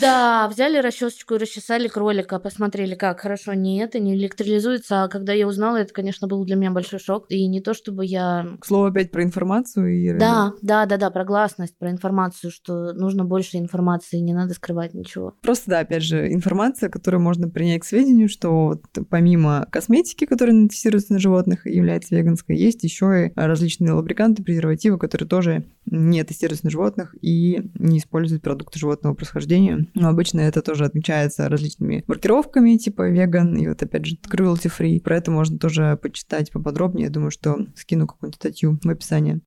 Да, 0.02 0.48
взяли 0.48 0.78
расчесочку 0.78 1.36
и 1.36 1.38
расчесали 1.38 1.88
кролика, 1.88 2.40
посмотрели, 2.40 2.96
как 2.96 3.20
хорошо, 3.20 3.54
не 4.00 4.16
электролизуется. 4.16 5.04
А 5.04 5.08
когда 5.08 5.34
я 5.34 5.48
узнала, 5.48 5.78
это, 5.78 5.94
конечно, 5.94 6.28
был 6.28 6.44
для 6.46 6.56
меня 6.56 6.72
большой 6.72 7.00
шок. 7.00 7.26
И 7.30 7.48
не 7.48 7.62
то, 7.62 7.74
чтобы 7.74 8.06
я... 8.06 8.48
К 8.60 8.66
слову, 8.66 8.86
опять 8.86 9.12
про 9.12 9.24
информацию. 9.24 9.96
И... 9.96 10.18
Да, 10.18 10.54
да, 10.62 10.86
да, 10.86 10.98
да, 10.98 11.10
про 11.10 11.26
гласность, 11.26 11.78
про 11.78 11.92
информацию, 11.92 12.52
что 12.52 12.94
нужно 12.94 13.26
больше 13.26 13.58
информации, 13.58 14.18
не 14.18 14.34
надо 14.34 14.54
скрывать 14.54 14.94
ничего. 14.94 15.34
Просто, 15.42 15.70
да, 15.70 15.80
опять 15.80 16.04
же, 16.04 16.32
информация, 16.32 16.90
которую 16.90 17.22
можно 17.22 17.50
принять 17.50 17.82
к 17.82 17.86
сведению, 17.86 18.30
что 18.30 18.50
вот 18.68 18.84
помимо 19.10 19.68
косметики, 19.72 20.26
которая 20.26 20.68
тестируется 20.68 21.14
на 21.14 21.20
животных 21.20 21.66
и 21.68 21.76
является 21.76 22.16
веганской, 22.16 22.58
есть 22.58 22.84
еще 22.84 23.28
и 23.28 23.32
различные 23.36 23.94
лубриканты, 23.94 24.44
презервативы, 24.44 24.98
которые 24.98 25.28
тоже 25.28 25.66
не 25.86 26.24
тестируются 26.24 26.66
на 26.66 26.72
животных 26.72 27.16
и 27.22 27.70
не 27.76 27.98
используют 28.00 28.44
продукты 28.44 28.80
животного 28.80 29.14
происхождения. 29.14 29.88
Но 29.96 30.10
обычно 30.10 30.42
это 30.42 30.62
тоже 30.62 30.86
отмечается 30.86 31.50
различными 31.50 32.04
маркировками, 32.08 32.78
типа 32.78 33.10
веган, 33.10 33.56
и 33.58 33.68
вот 33.68 33.82
опять 33.90 34.06
же 34.06 34.16
cruelty 34.16 34.72
free. 34.72 35.02
Про 35.02 35.18
это 35.18 35.32
можно 35.32 35.58
тоже 35.58 35.98
почитать 36.02 36.52
поподробнее. 36.52 37.06
Я 37.06 37.12
думаю, 37.12 37.32
что 37.32 37.58
скину 37.76 38.08
какую-нибудь 38.08 38.36
статью 38.36 38.80
в 38.84 38.90
описании. 38.90 39.42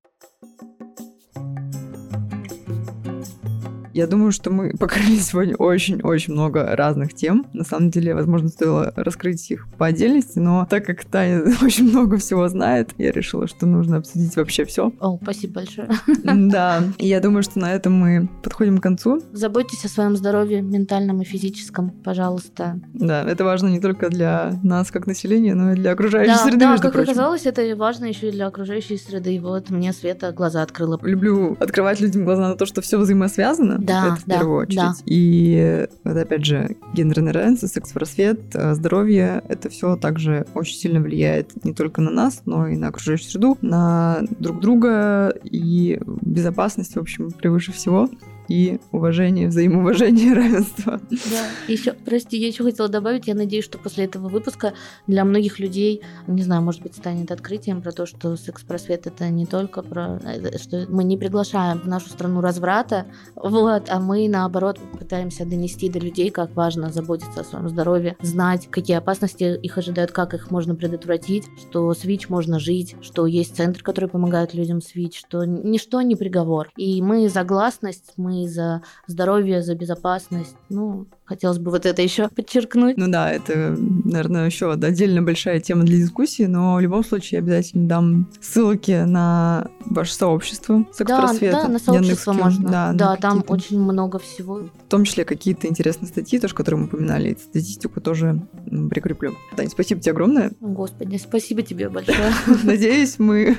Я 3.94 4.06
думаю, 4.06 4.32
что 4.32 4.50
мы 4.50 4.70
покрыли 4.78 5.16
сегодня 5.16 5.56
очень-очень 5.56 6.32
много 6.32 6.74
разных 6.76 7.14
тем. 7.14 7.46
На 7.52 7.64
самом 7.64 7.90
деле, 7.90 8.14
возможно, 8.14 8.48
стоило 8.48 8.92
раскрыть 8.96 9.50
их 9.50 9.68
по 9.78 9.86
отдельности, 9.86 10.38
но 10.38 10.66
так 10.68 10.86
как 10.86 11.04
Таня 11.04 11.42
очень 11.62 11.90
много 11.90 12.16
всего 12.16 12.48
знает, 12.48 12.90
я 12.98 13.12
решила, 13.12 13.46
что 13.46 13.66
нужно 13.66 13.98
обсудить 13.98 14.36
вообще 14.36 14.64
все. 14.64 14.92
О, 15.00 15.18
спасибо 15.22 15.54
большое. 15.54 15.88
Да, 16.24 16.82
я 16.98 17.20
думаю, 17.20 17.42
что 17.42 17.58
на 17.58 17.72
этом 17.72 17.92
мы 17.92 18.28
подходим 18.42 18.78
к 18.78 18.82
концу. 18.82 19.22
Заботьтесь 19.32 19.84
о 19.84 19.88
своем 19.88 20.16
здоровье 20.16 20.62
ментальном 20.62 21.20
и 21.22 21.24
физическом, 21.24 21.90
пожалуйста. 21.90 22.80
Да, 22.94 23.22
это 23.24 23.44
важно 23.44 23.68
не 23.68 23.80
только 23.80 24.08
для 24.08 24.58
нас 24.62 24.90
как 24.90 25.06
населения, 25.06 25.54
но 25.54 25.72
и 25.72 25.74
для 25.74 25.92
окружающей 25.92 26.32
да, 26.32 26.38
среды, 26.38 26.58
да, 26.58 26.70
между 26.70 26.82
как 26.84 26.92
прочим. 26.92 27.10
оказалось, 27.10 27.46
это 27.46 27.76
важно 27.76 28.06
еще 28.06 28.28
и 28.28 28.32
для 28.32 28.46
окружающей 28.46 28.96
среды. 28.96 29.34
И 29.34 29.38
вот 29.38 29.70
мне 29.70 29.92
Света 29.92 30.32
глаза 30.32 30.62
открыла. 30.62 30.98
Люблю 31.02 31.56
открывать 31.60 32.00
людям 32.00 32.24
глаза 32.24 32.48
на 32.48 32.56
то, 32.56 32.66
что 32.66 32.80
все 32.80 32.98
взаимосвязано. 32.98 33.81
Да, 33.84 34.06
это 34.06 34.16
в 34.16 34.26
да, 34.26 34.38
первую 34.38 34.58
очередь. 34.62 34.76
да. 34.76 34.94
И 35.06 35.86
вот 36.04 36.16
опять 36.16 36.44
же, 36.44 36.76
гендерное 36.94 37.32
равенство, 37.32 37.66
секс-просвет, 37.66 38.40
э, 38.54 38.74
здоровье, 38.74 39.42
это 39.48 39.68
все 39.68 39.96
также 39.96 40.46
очень 40.54 40.76
сильно 40.76 41.00
влияет 41.00 41.64
не 41.64 41.72
только 41.72 42.00
на 42.00 42.10
нас, 42.10 42.42
но 42.46 42.68
и 42.68 42.76
на 42.76 42.88
окружающую 42.88 43.30
среду, 43.30 43.58
на 43.62 44.22
друг 44.38 44.60
друга 44.60 45.34
и 45.44 46.00
безопасность, 46.06 46.96
в 46.96 47.00
общем, 47.00 47.30
превыше 47.30 47.72
всего 47.72 48.08
и 48.52 48.80
уважение, 48.92 49.48
взаимоуважение, 49.48 50.34
равенство. 50.34 51.00
Да. 51.10 51.46
Еще, 51.68 51.94
прости, 51.94 52.36
я 52.36 52.48
еще 52.48 52.64
хотела 52.64 52.88
добавить, 52.88 53.26
я 53.26 53.34
надеюсь, 53.34 53.64
что 53.64 53.78
после 53.78 54.04
этого 54.04 54.28
выпуска 54.28 54.74
для 55.06 55.24
многих 55.24 55.58
людей, 55.58 56.02
не 56.26 56.42
знаю, 56.42 56.60
может 56.60 56.82
быть, 56.82 56.94
станет 56.94 57.30
открытием 57.30 57.80
про 57.80 57.92
то, 57.92 58.04
что 58.04 58.36
секс-просвет 58.36 59.06
это 59.06 59.30
не 59.30 59.46
только 59.46 59.82
про, 59.82 60.20
э, 60.22 60.58
что 60.58 60.86
мы 60.90 61.04
не 61.04 61.16
приглашаем 61.16 61.80
в 61.80 61.88
нашу 61.88 62.10
страну 62.10 62.42
разврата, 62.42 63.06
вот, 63.34 63.84
а 63.88 64.00
мы 64.00 64.28
наоборот 64.28 64.78
пытаемся 64.98 65.46
донести 65.46 65.88
до 65.88 65.98
людей, 65.98 66.30
как 66.30 66.54
важно 66.54 66.90
заботиться 66.90 67.40
о 67.40 67.44
своем 67.44 67.70
здоровье, 67.70 68.16
знать, 68.20 68.68
какие 68.70 68.98
опасности 68.98 69.58
их 69.62 69.78
ожидают, 69.78 70.12
как 70.12 70.34
их 70.34 70.50
можно 70.50 70.74
предотвратить, 70.74 71.46
что 71.56 71.94
с 71.94 72.04
ВИЧ 72.04 72.28
можно 72.28 72.58
жить, 72.58 72.96
что 73.00 73.24
есть 73.24 73.56
центр, 73.56 73.82
который 73.82 74.10
помогает 74.10 74.52
людям 74.52 74.82
с 74.82 74.94
ВИЧ, 74.94 75.20
что 75.20 75.44
ничто 75.44 76.02
не 76.02 76.16
приговор. 76.16 76.70
И 76.76 77.00
мы 77.00 77.30
за 77.30 77.44
гласность, 77.44 78.12
мы 78.18 78.41
за 78.48 78.82
здоровье, 79.06 79.62
за 79.62 79.74
безопасность. 79.74 80.56
Ну, 80.68 81.06
хотелось 81.32 81.58
бы 81.58 81.70
вот 81.70 81.86
это 81.86 82.02
еще 82.02 82.28
подчеркнуть. 82.28 82.96
Ну 82.98 83.08
да, 83.08 83.30
это, 83.32 83.74
наверное, 84.04 84.46
еще 84.46 84.72
отдельно 84.72 85.22
большая 85.22 85.60
тема 85.60 85.84
для 85.84 85.96
дискуссии, 85.96 86.44
но 86.44 86.74
в 86.76 86.80
любом 86.80 87.04
случае 87.04 87.38
я 87.38 87.38
обязательно 87.38 87.88
дам 87.88 88.30
ссылки 88.40 89.04
на 89.04 89.68
ваше 89.86 90.14
сообщество 90.14 90.84
секс-просвета. 90.92 91.56
Да, 91.56 91.62
да, 91.62 91.68
на 91.68 91.78
сообщество 91.78 92.32
Яндекс.Кью. 92.32 92.34
можно. 92.34 92.70
Да, 92.70 92.92
Да, 92.92 93.16
там 93.16 93.44
очень 93.48 93.80
много 93.80 94.18
всего. 94.18 94.60
В 94.86 94.90
том 94.90 95.04
числе 95.04 95.24
какие-то 95.24 95.66
интересные 95.66 96.08
статьи, 96.08 96.38
тоже, 96.38 96.54
которые 96.54 96.80
мы 96.80 96.86
упоминали, 96.86 97.36
статистику 97.42 98.00
тоже 98.00 98.42
прикреплю. 98.90 99.34
Тань, 99.56 99.68
спасибо 99.68 100.00
тебе 100.00 100.12
огромное. 100.12 100.52
Господи, 100.60 101.16
спасибо 101.16 101.62
тебе 101.62 101.88
большое. 101.88 102.32
Надеюсь, 102.64 103.18
мы, 103.18 103.56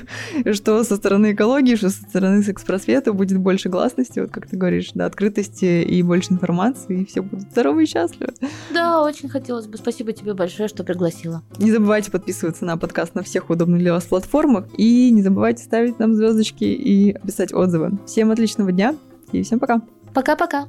что 0.52 0.84
со 0.84 0.96
стороны 0.96 1.32
экологии, 1.32 1.74
что 1.74 1.90
со 1.90 2.02
стороны 2.02 2.42
секс-просвета 2.42 3.12
будет 3.12 3.38
больше 3.38 3.68
гласности, 3.68 4.20
вот 4.20 4.30
как 4.30 4.46
ты 4.46 4.56
говоришь, 4.56 4.90
да, 4.94 5.06
открытости 5.06 5.82
и 5.82 6.02
больше 6.02 6.32
информации, 6.32 7.02
и 7.02 7.04
все 7.04 7.22
будут 7.22 7.50
здоровы 7.64 7.84
и 7.84 7.86
счастливы. 7.86 8.34
Да, 8.72 9.02
очень 9.02 9.28
хотелось 9.28 9.66
бы. 9.66 9.78
Спасибо 9.78 10.12
тебе 10.12 10.34
большое, 10.34 10.68
что 10.68 10.84
пригласила. 10.84 11.42
Не 11.58 11.70
забывайте 11.70 12.10
подписываться 12.10 12.64
на 12.64 12.76
подкаст 12.76 13.14
на 13.14 13.22
всех 13.22 13.48
удобных 13.48 13.80
для 13.80 13.92
вас 13.92 14.04
платформах, 14.04 14.66
и 14.76 15.10
не 15.10 15.22
забывайте 15.22 15.64
ставить 15.64 15.98
нам 15.98 16.14
звездочки 16.14 16.64
и 16.64 17.16
писать 17.26 17.54
отзывы. 17.54 17.98
Всем 18.06 18.30
отличного 18.30 18.70
дня, 18.70 18.94
и 19.32 19.42
всем 19.42 19.58
пока! 19.58 19.80
Пока-пока. 20.12 20.66